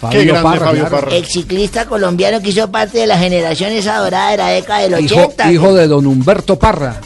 [0.00, 0.88] Fabio Qué grande Parra, Fabio.
[0.90, 1.14] Parra.
[1.16, 5.04] El ciclista colombiano que hizo parte de la generación esa dorada de la década del
[5.04, 5.52] Hijo, 80.
[5.52, 6.96] hijo de don Humberto Parra.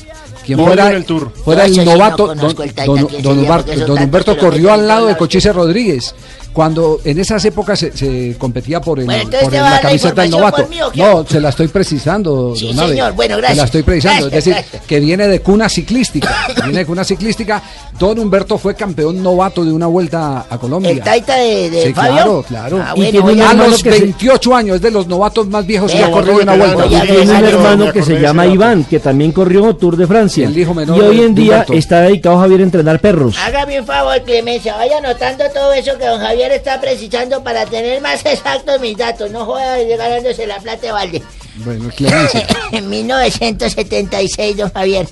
[0.57, 1.31] Quien fuera, en el Tour.
[1.45, 5.17] fuera el eso sí no novato, don, el don- Humberto, don corrió al lado de
[5.17, 6.15] Cochise Rodríguez.
[6.51, 10.31] Cuando en esas épocas se, se competía por, el, Bueno, por el- la camiseta del
[10.33, 10.67] novato.
[10.97, 12.89] No, se la estoy precisando, Sí, don Abe.
[12.89, 13.13] señor.
[13.13, 13.59] Bueno, Se gracias.
[13.59, 14.21] la estoy precisando.
[14.31, 14.83] Gracias, es decir, gracias.
[14.87, 16.35] que viene de cuna ciclística.
[16.65, 17.63] viene de cuna ciclística.
[17.99, 20.91] Don Humberto fue campeón novato de una vuelta a Colombia.
[20.91, 22.13] El taita de, de Sí, Fabio.
[22.15, 22.85] claro, claro.
[22.85, 25.93] Ah, Y tiene a- los que se- 28 años, es de los novatos más viejos
[25.93, 26.83] que ha corrido una vuelta.
[26.83, 28.47] agregar- Tiene un hermano que se llama.
[28.47, 30.38] Iván, que también corrió Tour de Francia.
[30.47, 31.73] El hijo menor y hoy de- en de día Humberto.
[31.75, 33.37] está dedicado Javier a entrenar perros.
[33.39, 38.01] Hágame un favor, Clemencia, vaya anotando todo eso que don Javier está precisando para tener
[38.01, 39.31] más exactos mis datos.
[39.31, 41.23] No joda ir ganándose la plata de balde.
[41.65, 42.47] Bueno, Clemencia.
[42.73, 45.07] en 1976, don Javier,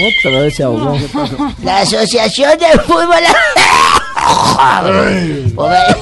[0.00, 0.96] Otra vez se ahogó.
[1.62, 3.22] la Asociación de Fútbol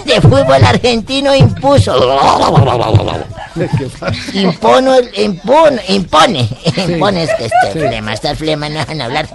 [0.05, 1.95] de Fútbol Argentino impuso
[4.35, 6.49] impone, impone, impone,
[6.89, 9.29] impone es que este flema, esta flema no dejan hablar.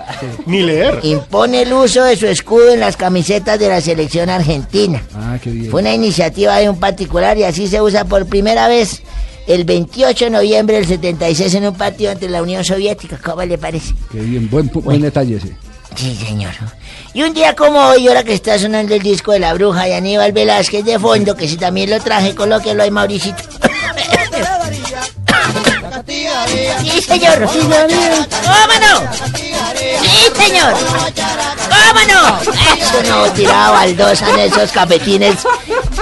[0.46, 1.00] Ni leer.
[1.04, 5.02] Impone el uso de su escudo en las camisetas de la selección argentina.
[5.16, 5.72] Ah, qué bien.
[5.72, 9.02] Fue una iniciativa de un particular y así se usa por primera vez
[9.48, 13.20] el 28 de noviembre del 76 en un partido ante la Unión Soviética.
[13.24, 13.94] ¿Cómo le parece?
[14.12, 15.56] Qué bien, buen, detalle ese.
[15.96, 16.52] Sí, señor.
[17.14, 19.94] Y un día como hoy, ahora que está sonando el disco de La Bruja y
[19.94, 23.44] Aníbal Velázquez de fondo, que si también lo traje, colóquelo ahí, Mauricito.
[26.82, 27.46] Sí, señor.
[27.46, 27.68] ¿Cómo
[28.82, 29.51] no?
[30.02, 30.74] Sí, señor.
[30.74, 32.40] ¿Cómo no?
[32.82, 35.36] Eso no tiraba baldosa en esos cafetines.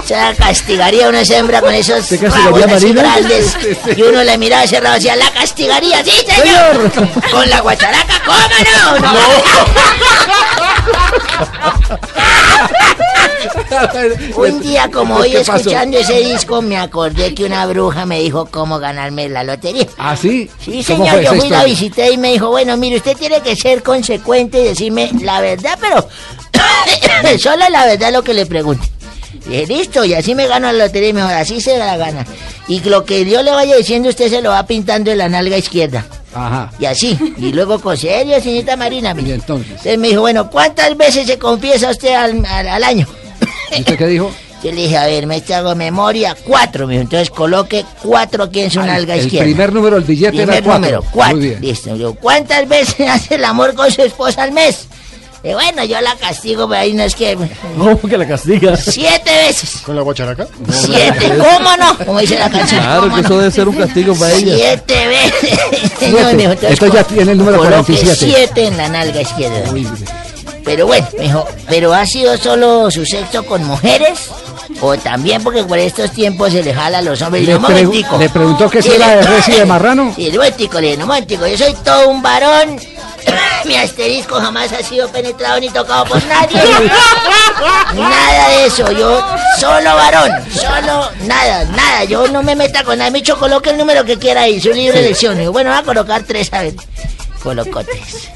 [0.05, 3.01] Se castigaría una hembra con esos ¿Te castigaría, rabos así Marina?
[3.01, 3.57] grandes.
[3.95, 6.03] Y uno le miraba cerrado hacia la castigaría.
[6.03, 6.91] Sí, señor.
[7.31, 9.19] Con la guacharaca, ¿cómo no?
[14.35, 18.79] Un día como hoy, escuchando ese disco, me acordé que una bruja me dijo cómo
[18.79, 19.85] ganarme la lotería.
[19.97, 20.49] ¿Ah, sí?
[20.63, 23.55] Sí, ¿Cómo señor, yo fui, la visité y me dijo, bueno, mire, usted tiene que
[23.55, 26.07] ser consecuente y decirme la verdad, pero
[27.39, 28.87] solo la verdad lo que le pregunte.
[29.45, 31.97] Y dije, listo, y así me gano la lotería y me dijo, así se la
[31.97, 32.25] gana.
[32.67, 35.57] Y lo que yo le vaya diciendo, usted se lo va pintando en la nalga
[35.57, 36.05] izquierda.
[36.33, 36.71] Ajá.
[36.79, 39.13] Y así, y luego con serio, señorita Marina.
[39.15, 39.29] mire.
[39.29, 43.07] Y entonces, Entonces me dijo, bueno, ¿cuántas veces se confiesa usted al, al- al año?
[43.75, 44.31] ¿Y usted qué dijo?
[44.63, 47.03] Yo le dije, a ver, me hago memoria, cuatro, me dijo.
[47.03, 49.45] Entonces coloque cuatro aquí en su nalga El izquierda.
[49.45, 50.79] primer número del billete Primer era cuatro.
[50.81, 51.37] número, cuatro.
[51.37, 51.61] Muy bien.
[51.61, 51.95] Listo.
[51.95, 54.87] Yo, ¿Cuántas veces hace el amor con su esposa al mes?
[55.41, 57.37] Y bueno, yo la castigo, pero ahí no es que...
[57.77, 58.75] ¿Cómo que la castiga?
[58.75, 59.77] Siete veces.
[59.85, 60.45] ¿Con la guacharaca?
[60.69, 61.97] Siete, ¿cómo no?
[62.05, 62.81] Como dice la canción.
[62.81, 63.27] Claro ¿cómo que no?
[63.29, 64.55] eso debe ser un castigo para ella.
[64.57, 65.59] Siete veces.
[66.11, 66.35] 47.
[66.35, 68.35] mijo, entonces Esto ya tiene el número coloque 47.
[68.53, 69.71] 7 en la nalga izquierda.
[70.63, 74.29] Pero bueno, mijo, ¿pero ha sido solo su sexo con mujeres?
[74.81, 77.45] O también porque por estos tiempos se le jala a los hombres.
[77.45, 80.13] Le pregu- le preguntó que si era de res y de marrano.
[80.15, 80.29] Sí,
[81.01, 82.79] un momentico, le yo soy todo un varón.
[83.65, 86.61] Mi asterisco jamás ha sido penetrado ni tocado por nadie.
[87.95, 89.21] Nada de eso, yo
[89.59, 93.11] solo varón, solo nada, nada, yo no me meta con nadie.
[93.11, 95.05] Me dicho, coloque el número que quiera ahí, su libre Sí.
[95.05, 95.41] elección.
[95.41, 96.73] Y yo, bueno, voy a colocar tres, a ver.
[97.43, 98.29] Colocó tres.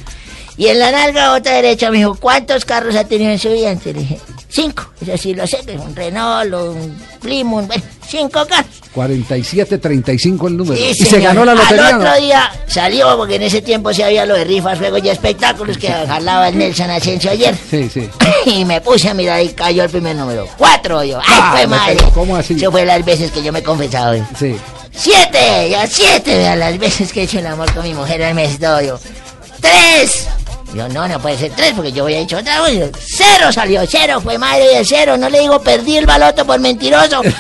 [0.57, 3.71] Y en la nalga otra derecha me dijo, ¿cuántos carros ha tenido en su vida?
[3.71, 4.19] Entonces le dije,
[4.49, 4.85] cinco.
[5.01, 8.71] Eso sí lo sé, que es un Renault, un Plymouth, bueno, cinco carros.
[8.95, 10.75] 47-35 el número.
[10.75, 11.87] Sí, y se ganó la lotería.
[11.87, 15.09] Al otro día salió, porque en ese tiempo se había lo de rifas, juegos y
[15.09, 17.55] espectáculos que jalaba el Nelson Asensio ayer.
[17.69, 18.09] Sí, sí.
[18.45, 20.47] Y me puse a mirar y cayó el primer número.
[20.57, 21.17] Cuatro, yo.
[21.19, 21.95] ¡Ay, Ah, fue madre!
[21.95, 22.53] pegó, ¿Cómo así?
[22.55, 24.13] Eso fue las veces que yo me he confesado.
[24.13, 24.23] eh.
[24.37, 24.55] Sí.
[24.95, 25.69] ¡Siete!
[25.71, 28.59] Ya siete, vean las veces que he hecho el amor con mi mujer al mes
[28.59, 28.99] todo yo.
[29.61, 30.27] ¡Tres!
[30.73, 32.91] Yo, no, no puede ser tres porque yo había dicho otra vez.
[32.99, 35.17] Cero salió, cero, fue madre de cero.
[35.17, 37.21] No le digo perdí el baloto por mentiroso.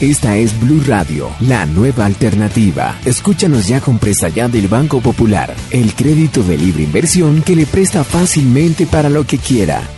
[0.00, 2.96] Esta es Blue Radio, la nueva alternativa.
[3.04, 7.66] Escúchanos ya con presta ya del Banco Popular, el crédito de libre inversión que le
[7.66, 9.97] presta fácilmente para lo que quiera.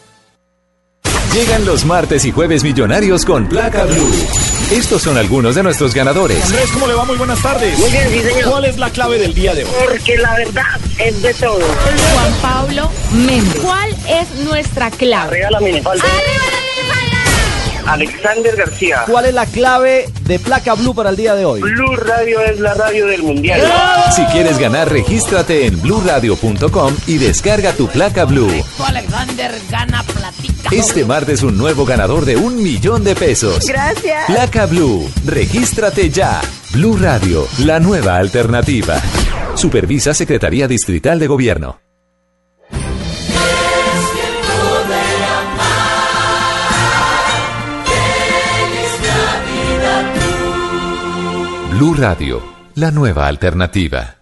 [1.33, 4.11] Llegan los martes y jueves millonarios con placa blue.
[4.69, 6.43] Estos son algunos de nuestros ganadores.
[6.43, 7.05] Andrés, ¿cómo le va?
[7.05, 7.79] Muy buenas tardes.
[7.79, 8.49] Muy bien, sí, señor.
[8.51, 9.71] ¿Cuál es la clave del día de hoy?
[9.87, 11.59] Porque la verdad es de todo.
[11.59, 13.61] Juan Pablo Méndez.
[13.61, 15.37] ¿Cuál es nuestra clave?
[15.37, 16.03] Arriba la minifalda.
[17.87, 19.03] Alexander García.
[19.07, 21.61] ¿Cuál es la clave de placa blue para el día de hoy?
[21.61, 23.61] Blue Radio es la radio del mundial.
[24.15, 28.51] Si quieres ganar, regístrate en bluradio.com y descarga tu placa blue.
[28.85, 30.69] Alexander gana platica.
[30.71, 33.65] Este martes un nuevo ganador de un millón de pesos.
[33.67, 34.25] Gracias.
[34.27, 36.41] Placa Blue, regístrate ya.
[36.71, 39.01] Blue Radio, la nueva alternativa.
[39.55, 41.90] Supervisa Secretaría Distrital de Gobierno.
[51.81, 52.43] Blue Radio,
[52.75, 54.17] la nueva alternativa.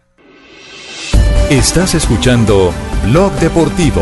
[1.50, 2.74] Estás escuchando
[3.04, 4.02] Blog Deportivo.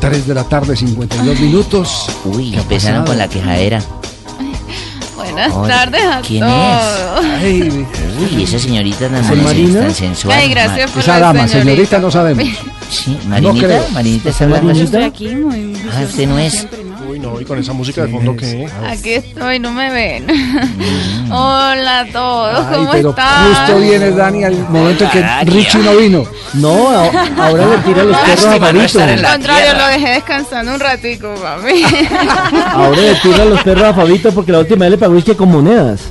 [0.00, 2.10] Tres de la tarde, 52 minutos.
[2.26, 3.80] Uy, ¿Qué ha empezaron con la quejadera.
[5.16, 7.32] Buenas Hola, tardes a ¿quién todos.
[8.34, 9.80] Uy, esa señorita tan, ¿Es Marina?
[9.80, 10.36] tan sensual.
[10.38, 12.44] Ay, gracias por Esa la dama, señorita, no sabemos.
[12.90, 13.88] Sí, No Marinita, creo.
[13.94, 16.66] Marinita está hablando Yo estoy aquí muy Ah, usted no es.
[17.12, 18.66] Uy, no, y con esa música de fondo que.
[18.88, 20.26] Aquí estoy, no me ven.
[21.30, 23.48] Hola a todos, Ay, ¿cómo pero están?
[23.54, 25.22] justo viene Dani al momento en que.
[25.44, 26.24] Richie no vino.
[26.54, 27.10] No, a-
[27.46, 29.02] ahora le tira los perros a Fabito.
[29.02, 31.82] Al contrario, lo dejé descansando un ratico, mami.
[32.72, 35.50] Ahora le tira los perros a Fabito porque la última vez le pagó que con
[35.50, 36.00] monedas.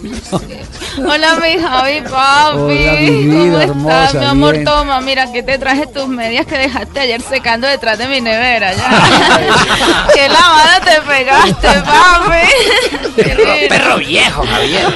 [0.97, 2.59] Hola, mi Javi, papi.
[2.59, 4.53] Hola, mi ¿Cómo estás, mi amor?
[4.53, 4.65] bien.
[4.65, 8.73] Toma, mira, que te traje tus medias que dejaste ayer secando detrás de mi nevera.
[8.73, 10.07] Ya.
[10.13, 13.11] Qué lavada te pegaste, papi.
[13.15, 14.87] Perro, perro viejo, Javier.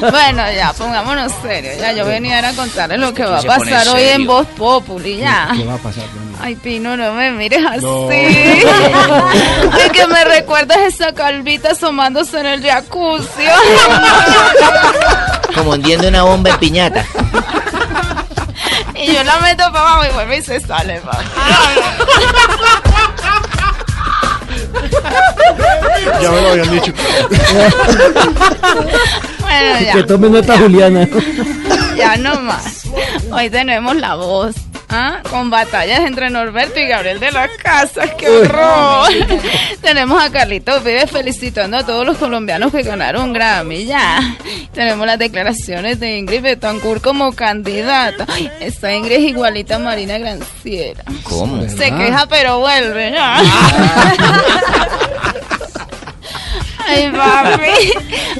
[0.00, 1.78] Bueno, ya, pongámonos serios.
[1.78, 4.26] Ya, yo venía a contarles lo que va a pasar hoy en.
[4.26, 5.48] Voz Populi, ya.
[5.56, 6.04] ¿Qué va a pasar?
[6.42, 7.84] Ay, Pino, no me mires así.
[7.84, 8.08] No.
[8.10, 13.44] Ay, que me recuerdas esa calvita asomándose en el jacuzzi.
[15.60, 17.04] Como hundiendo una bomba en piñata.
[18.94, 21.24] y yo la meto para abajo y vuelve y se sale, papi.
[26.22, 26.92] Ya me lo habían dicho.
[29.40, 29.92] Bueno, ya.
[29.92, 31.06] Que tome nota Juliana.
[31.94, 32.84] Ya no más.
[33.30, 34.54] Hoy tenemos la voz.
[34.90, 35.20] ¿Ah?
[35.28, 38.10] Con batallas entre Norberto y Gabriel de las Casas.
[38.18, 39.08] ¡Qué horror!
[39.82, 43.86] tenemos a Carlitos Vives felicitando a todos los colombianos que ganaron un Grammy.
[43.86, 44.36] Ya.
[44.72, 48.26] Tenemos las declaraciones de Ingrid Betancourt como candidata.
[48.60, 51.04] Esta Ingrid es igualita a Marina Granciera.
[51.22, 51.62] ¿Cómo?
[51.68, 53.12] Se queja pero vuelve.
[53.12, 53.40] ya.
[56.86, 57.92] Ay, papi.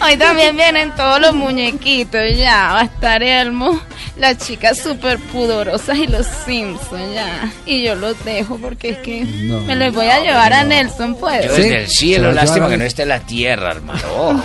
[0.02, 2.72] Hoy también vienen todos los muñequitos, ya.
[2.72, 3.80] Va a estar Elmo,
[4.20, 7.50] las chicas súper pudorosas y los Simpson ya.
[7.66, 9.60] Y yo los dejo porque es que No.
[9.62, 11.46] me los voy a llevar a Nelson, pues.
[11.46, 14.00] Yo desde el cielo, lo lástima que no esté la tierra, hermano.
[14.16, 14.42] Ojo.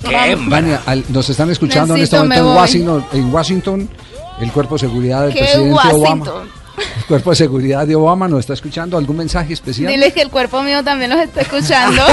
[0.08, 2.56] Qué Vania, al- nos están escuchando en este Necesito, momento en.
[2.56, 3.88] Washington, en Washington,
[4.40, 6.26] el cuerpo de seguridad del ¿Qué presidente Obama.
[6.96, 8.96] El cuerpo de seguridad de Obama nos está escuchando.
[8.96, 9.92] ¿Algún mensaje especial?
[9.92, 12.02] Diles que el cuerpo mío también los está escuchando.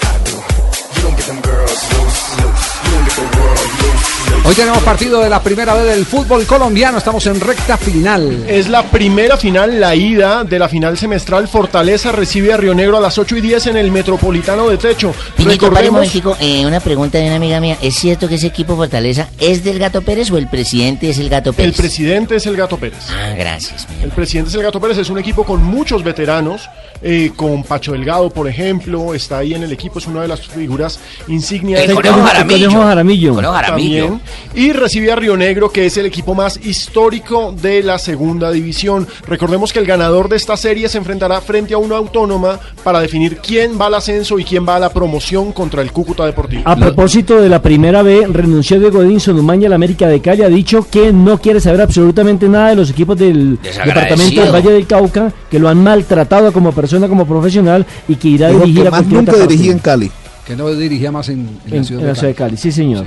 [4.43, 6.97] Hoy tenemos partido de la primera vez del fútbol colombiano.
[6.97, 8.43] Estamos en recta final.
[8.47, 11.47] Es la primera final, la ida de la final semestral.
[11.47, 15.13] Fortaleza recibe a Río Negro a las 8 y 10 en el Metropolitano de Techo.
[15.37, 17.77] Un Recordemos, momentico, eh, una pregunta de una amiga mía.
[17.81, 21.29] ¿Es cierto que ese equipo Fortaleza es del Gato Pérez o el presidente es el
[21.29, 21.77] Gato el Pérez?
[21.77, 23.09] presidente es el Gato Pérez.
[23.11, 23.87] Ah, gracias.
[24.03, 26.67] El presidente es el Gato Pérez, es un equipo con muchos veteranos,
[27.01, 30.41] eh, con Pacho Delgado, por ejemplo, está ahí en el equipo, es una de las
[30.47, 31.81] figuras insignias.
[31.81, 32.71] El El Conejo Jaramillo.
[32.71, 33.35] Jaramillo.
[33.35, 34.05] Conejo Jaramillo.
[34.05, 34.21] También.
[34.53, 39.07] Y recibe a Río Negro, que es el equipo más histórico de la segunda división.
[39.27, 43.37] Recordemos que el ganador de esta serie se enfrentará frente a una autónoma para definir
[43.37, 46.63] quién va al ascenso y quién va a la promoción contra el Cúcuta Deportivo.
[46.65, 50.43] A propósito de la primera B, renunció Diego Edinson Umaña al América de Cali.
[50.43, 54.71] Ha dicho que no quiere saber absolutamente nada de los equipos del departamento del Valle
[54.71, 58.81] del Cauca, que lo han maltratado como persona, como profesional y que irá a dirigir
[58.81, 59.71] que a más cualquier nunca otra dirigí parte.
[59.71, 60.11] en Cali.
[60.45, 62.57] Que no dirigía más en, en En, la ciudad en la ciudad de de Cali,
[62.57, 63.05] sí señor.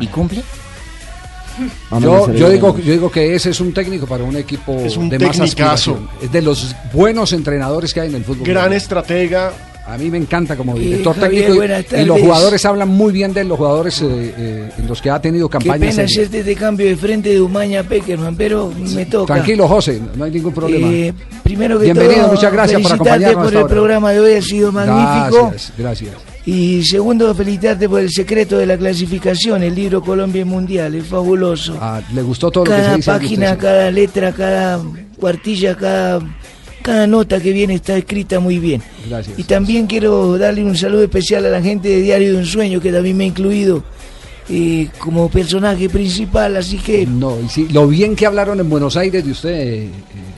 [0.00, 0.42] ¿Y cumple?
[2.00, 5.08] Yo, yo digo, yo digo que ese es un técnico para un equipo Es un
[5.08, 5.38] de más.
[6.20, 8.46] Es de los buenos entrenadores que hay en el fútbol.
[8.46, 9.52] Gran estratega.
[9.88, 11.64] A mí me encanta como director Javier, técnico
[11.98, 15.10] y- y, los jugadores hablan muy bien de los jugadores eh, eh, en los que
[15.10, 15.78] ha tenido Qué campañas.
[15.78, 16.10] pena serias.
[16.12, 19.34] hacerte este cambio de frente de Umaña a Peckerman, pero me toca.
[19.34, 20.88] Tranquilo, José, no hay ningún problema.
[20.90, 21.14] Eh,
[21.44, 23.44] primero que Bienvenido, todo, muchas gracias por felicitarte acompañarnos.
[23.44, 23.74] por el ahora.
[23.74, 25.48] programa de hoy, ha sido magnífico.
[25.50, 26.10] Gracias, gracias.
[26.44, 31.76] Y segundo, felicitarte por el secreto de la clasificación, el libro Colombia Mundial, es fabuloso.
[31.80, 33.10] Ah, le gustó todo lo que se cada dice.
[33.12, 34.80] de página, cada letra, cada
[35.18, 36.20] cuartilla, cada,
[36.86, 38.80] cada nota que viene está escrita muy bien.
[39.08, 39.36] Gracias.
[39.36, 42.80] Y también quiero darle un saludo especial a la gente de Diario de un Sueño,
[42.80, 43.82] que también me ha incluido
[44.48, 47.04] eh, como personaje principal, así que...
[47.04, 49.50] No, y sí, lo bien que hablaron en Buenos Aires de usted.
[49.50, 49.90] eh, eh,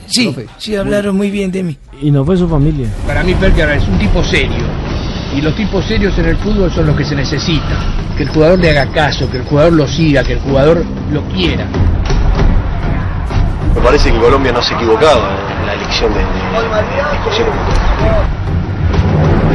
[0.07, 0.47] Sí, profe.
[0.57, 1.77] sí, hablaron muy bien de mí.
[2.01, 2.87] Y no fue su familia.
[3.05, 4.65] Para mí Peckerman es un tipo serio.
[5.37, 7.77] Y los tipos serios en el fútbol son los que se necesitan.
[8.17, 11.21] Que el jugador le haga caso, que el jugador lo siga, que el jugador lo
[11.29, 11.67] quiera.
[13.79, 16.19] Me parece que Colombia no se equivocaba en la elección de.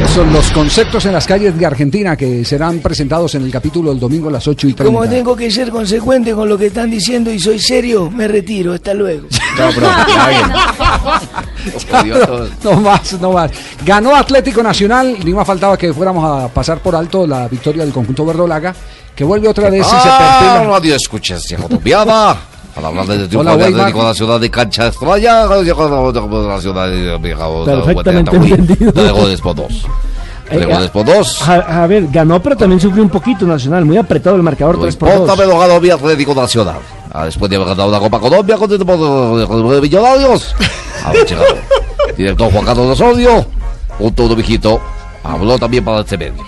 [0.08, 4.00] Son los conceptos en las calles de Argentina que serán presentados en el capítulo del
[4.00, 4.84] domingo a las 8 y 30.
[4.92, 8.72] Como tengo que ser consecuente con lo que están diciendo y soy serio, me retiro.
[8.72, 9.28] Hasta luego.
[9.56, 9.70] No,
[11.78, 12.14] ya bien.
[12.64, 13.50] no más, no más.
[13.84, 17.92] Ganó Atlético Nacional, ni más faltaba que fuéramos a pasar por alto la victoria del
[17.92, 18.74] conjunto verdolaga,
[19.14, 20.72] que vuelve otra vez y se Ah, perfila.
[20.72, 22.36] radio escuchas, viejo Topiada.
[22.76, 23.80] Al hablar de triunfo Hola, de Weimar.
[23.82, 24.86] Atlético Nacional de cancha
[25.62, 26.12] llegó
[26.48, 28.92] la ciudad de viejo Perfectamente entendido.
[28.92, 29.08] De
[29.54, 29.86] dos.
[30.50, 31.48] De Eh, goles por dos.
[31.48, 34.96] A, a ver, ganó, pero también sufrió un poquito Nacional, muy apretado el marcador 3
[34.96, 35.18] por 2.
[35.18, 36.76] Póntame lo ganó mi Atlético Nacional.
[37.12, 40.54] Ah, después de haber ganado una Copa Colombia con el de Millonarios.
[41.04, 41.26] A ver.
[42.16, 43.46] Director Juan Carlos Osorio.
[43.98, 44.80] Punto uno, mijito.
[45.22, 46.42] Habló también para este medio.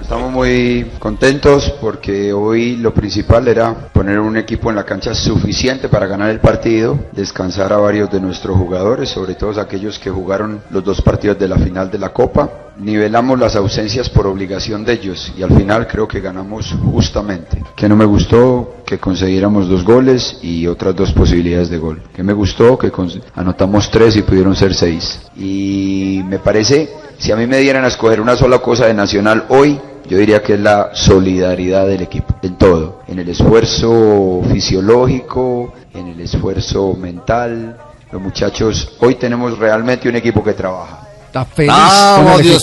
[0.00, 5.88] Estamos muy contentos porque hoy lo principal era poner un equipo en la cancha suficiente
[5.88, 10.62] para ganar el partido, descansar a varios de nuestros jugadores, sobre todo aquellos que jugaron
[10.70, 12.50] los dos partidos de la final de la Copa.
[12.78, 17.62] Nivelamos las ausencias por obligación de ellos y al final creo que ganamos justamente.
[17.74, 22.02] Que no me gustó que consiguiéramos dos goles y otras dos posibilidades de gol.
[22.14, 22.92] Que me gustó que
[23.34, 25.20] anotamos tres y pudieron ser seis.
[25.36, 26.88] Y me parece,
[27.18, 29.78] si a mí me dieran a escoger una sola cosa de Nacional hoy,
[30.08, 36.08] yo diría que es la solidaridad del equipo, en todo, en el esfuerzo fisiológico, en
[36.08, 37.76] el esfuerzo mental.
[38.10, 41.06] Los muchachos, hoy tenemos realmente un equipo que trabaja.
[41.26, 41.72] Está feliz.
[41.74, 42.58] Ah, con el radio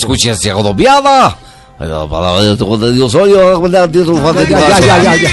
[2.65, 5.29] contenido soy yo, con el título Ya, ya, ya, ya.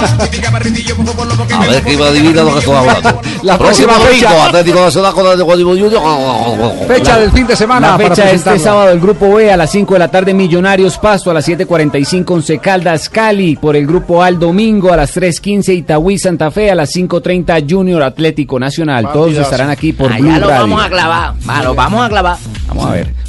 [0.00, 3.20] A ver que iba a adivinar lo que estoy hablando.
[3.42, 4.46] La próxima fecha.
[4.46, 6.86] Atlético Nacional con el de Guadalajara Junior.
[6.88, 7.90] Fecha del fin de semana.
[7.90, 10.96] La para fecha este sábado el grupo B a las 5 de la tarde Millonarios
[10.98, 15.14] Pasto a las 7.45 Once Caldas Cali por el grupo A el domingo a las
[15.16, 20.20] 3.15 Itagüí Santa Fe a las 5.30 Junior Atlético Nacional todos estarán aquí por Allá
[20.20, 21.34] Blue lo Radio vamos a clavar.
[21.48, 22.36] Va, lo vamos a clavar.
[22.68, 23.19] vamos a ver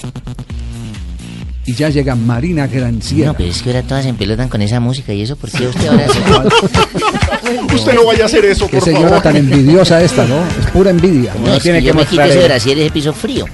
[1.71, 3.27] y ya llega Marina Granciera.
[3.27, 5.67] No, pero es que ahora todas se empelotan con esa música y eso, ¿por qué
[5.67, 6.19] usted ahora se...
[7.75, 9.23] Usted no vaya a hacer eso, Qué por señora favor.
[9.23, 10.41] tan envidiosa esta, ¿no?
[10.59, 11.33] Es pura envidia.
[11.43, 13.45] No, es que yo me quito ese brasier, ese piso frío.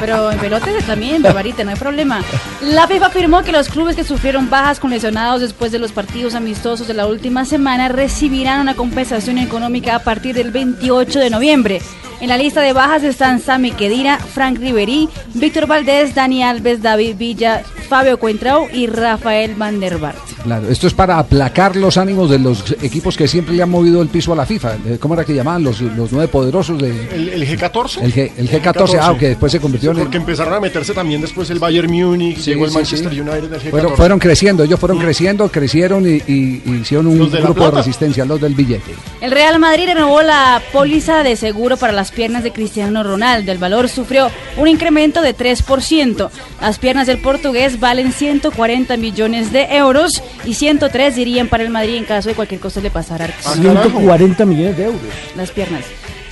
[0.00, 2.22] Pero en pelotes también, Barbarita, no hay problema.
[2.62, 6.34] La FIFA afirmó que los clubes que sufrieron bajas con lesionados después de los partidos
[6.34, 11.80] amistosos de la última semana recibirán una compensación económica a partir del 28 de noviembre.
[12.20, 17.16] En la lista de bajas están Sami Kedira, Frank Ribery, Víctor Valdés, Dani Alves, David
[17.16, 20.18] Villa, Fabio Cuentrao y Rafael Van der Vaart.
[20.42, 24.02] Claro, esto es para aplacar los ánimos de los equipos que siempre le han movido
[24.02, 24.74] el piso a la FIFA.
[24.86, 28.02] Eh, ¿Cómo era que llamaban los, los nueve poderosos de ¿El, el G14?
[28.02, 28.98] el, G, el G14?
[29.00, 31.90] Ah, que después se convirtió en el- Porque empezaron a meterse también después el Bayern
[31.92, 33.20] Múnich, Sí, llegó el sí, Manchester sí.
[33.20, 33.70] United del G14.
[33.70, 37.70] Fueron, fueron creciendo, ellos fueron creciendo, crecieron y, y- y hicieron un de grupo de
[37.72, 38.94] resistencia, los del billete.
[39.20, 43.50] El Real Madrid renovó la póliza de seguro para las piernas de Cristiano Ronaldo.
[43.52, 46.30] El valor sufrió un incremento de 3%.
[46.60, 51.96] Las piernas del portugués valen 140 millones de euros y 103 irían para el Madrid
[51.96, 53.28] en caso de cualquier cosa le pasara.
[53.44, 55.00] Ah, 140 millones de euros.
[55.36, 55.84] Las piernas.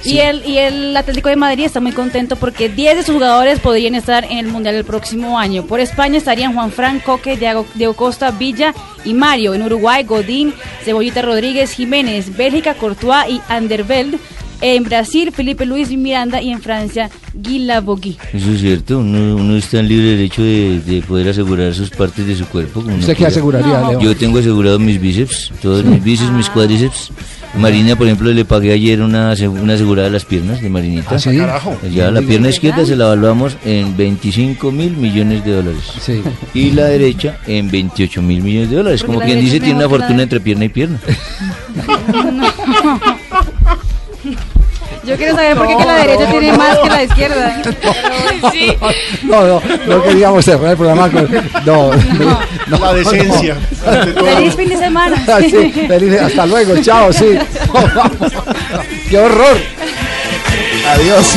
[0.07, 3.61] Y, el, y el Atlético de Madrid está muy contento porque 10 de sus jugadores
[3.61, 5.65] podrían estar en el Mundial el próximo año.
[5.67, 8.75] Por España estarían Juan Fran, Coque, Diego, Diego Costa, Villa
[9.05, 9.55] y Mario.
[9.55, 10.55] En Uruguay, Godín,
[10.85, 14.19] Cebollita Rodríguez, Jiménez, Bélgica, Courtois y Anderveld.
[14.63, 18.17] En Brasil, Felipe Luis Miranda y en Francia, Guy Bogui.
[18.33, 22.27] Eso es cierto, uno, uno está en libre derecho de, de poder asegurar sus partes
[22.27, 22.81] de su cuerpo.
[22.81, 23.91] como ¿Usted qué aseguraría, No.
[23.91, 24.01] Leo?
[24.01, 27.11] Yo tengo asegurado mis bíceps, todos mis bíceps, mis cuádriceps.
[27.59, 31.15] Marina, por ejemplo, le pagué ayer una, una asegurada de las piernas de Marinita.
[31.17, 31.39] ¿Ah, sí?
[31.95, 35.83] Ya, la pierna izquierda se la evaluamos en 25 mil millones de dólares.
[36.01, 36.23] Sí.
[36.55, 39.03] Y la derecha en 28 mil millones de dólares.
[39.03, 41.01] Porque Como quien dice, tiene una fortuna de- entre pierna y pierna.
[45.07, 47.63] Yo quiero saber por qué que la derecha tiene más que la izquierda.
[48.53, 48.77] sí.
[49.23, 51.29] No, no, no queríamos cerrar el programa con.
[51.65, 51.93] No,
[52.67, 53.57] no, La decencia.
[53.85, 55.23] Feliz fin de semana.
[55.29, 57.39] Ah, sí, feliz- hasta luego, chao, sí.
[59.11, 59.57] ¡Qué horror!
[60.95, 61.37] Adiós.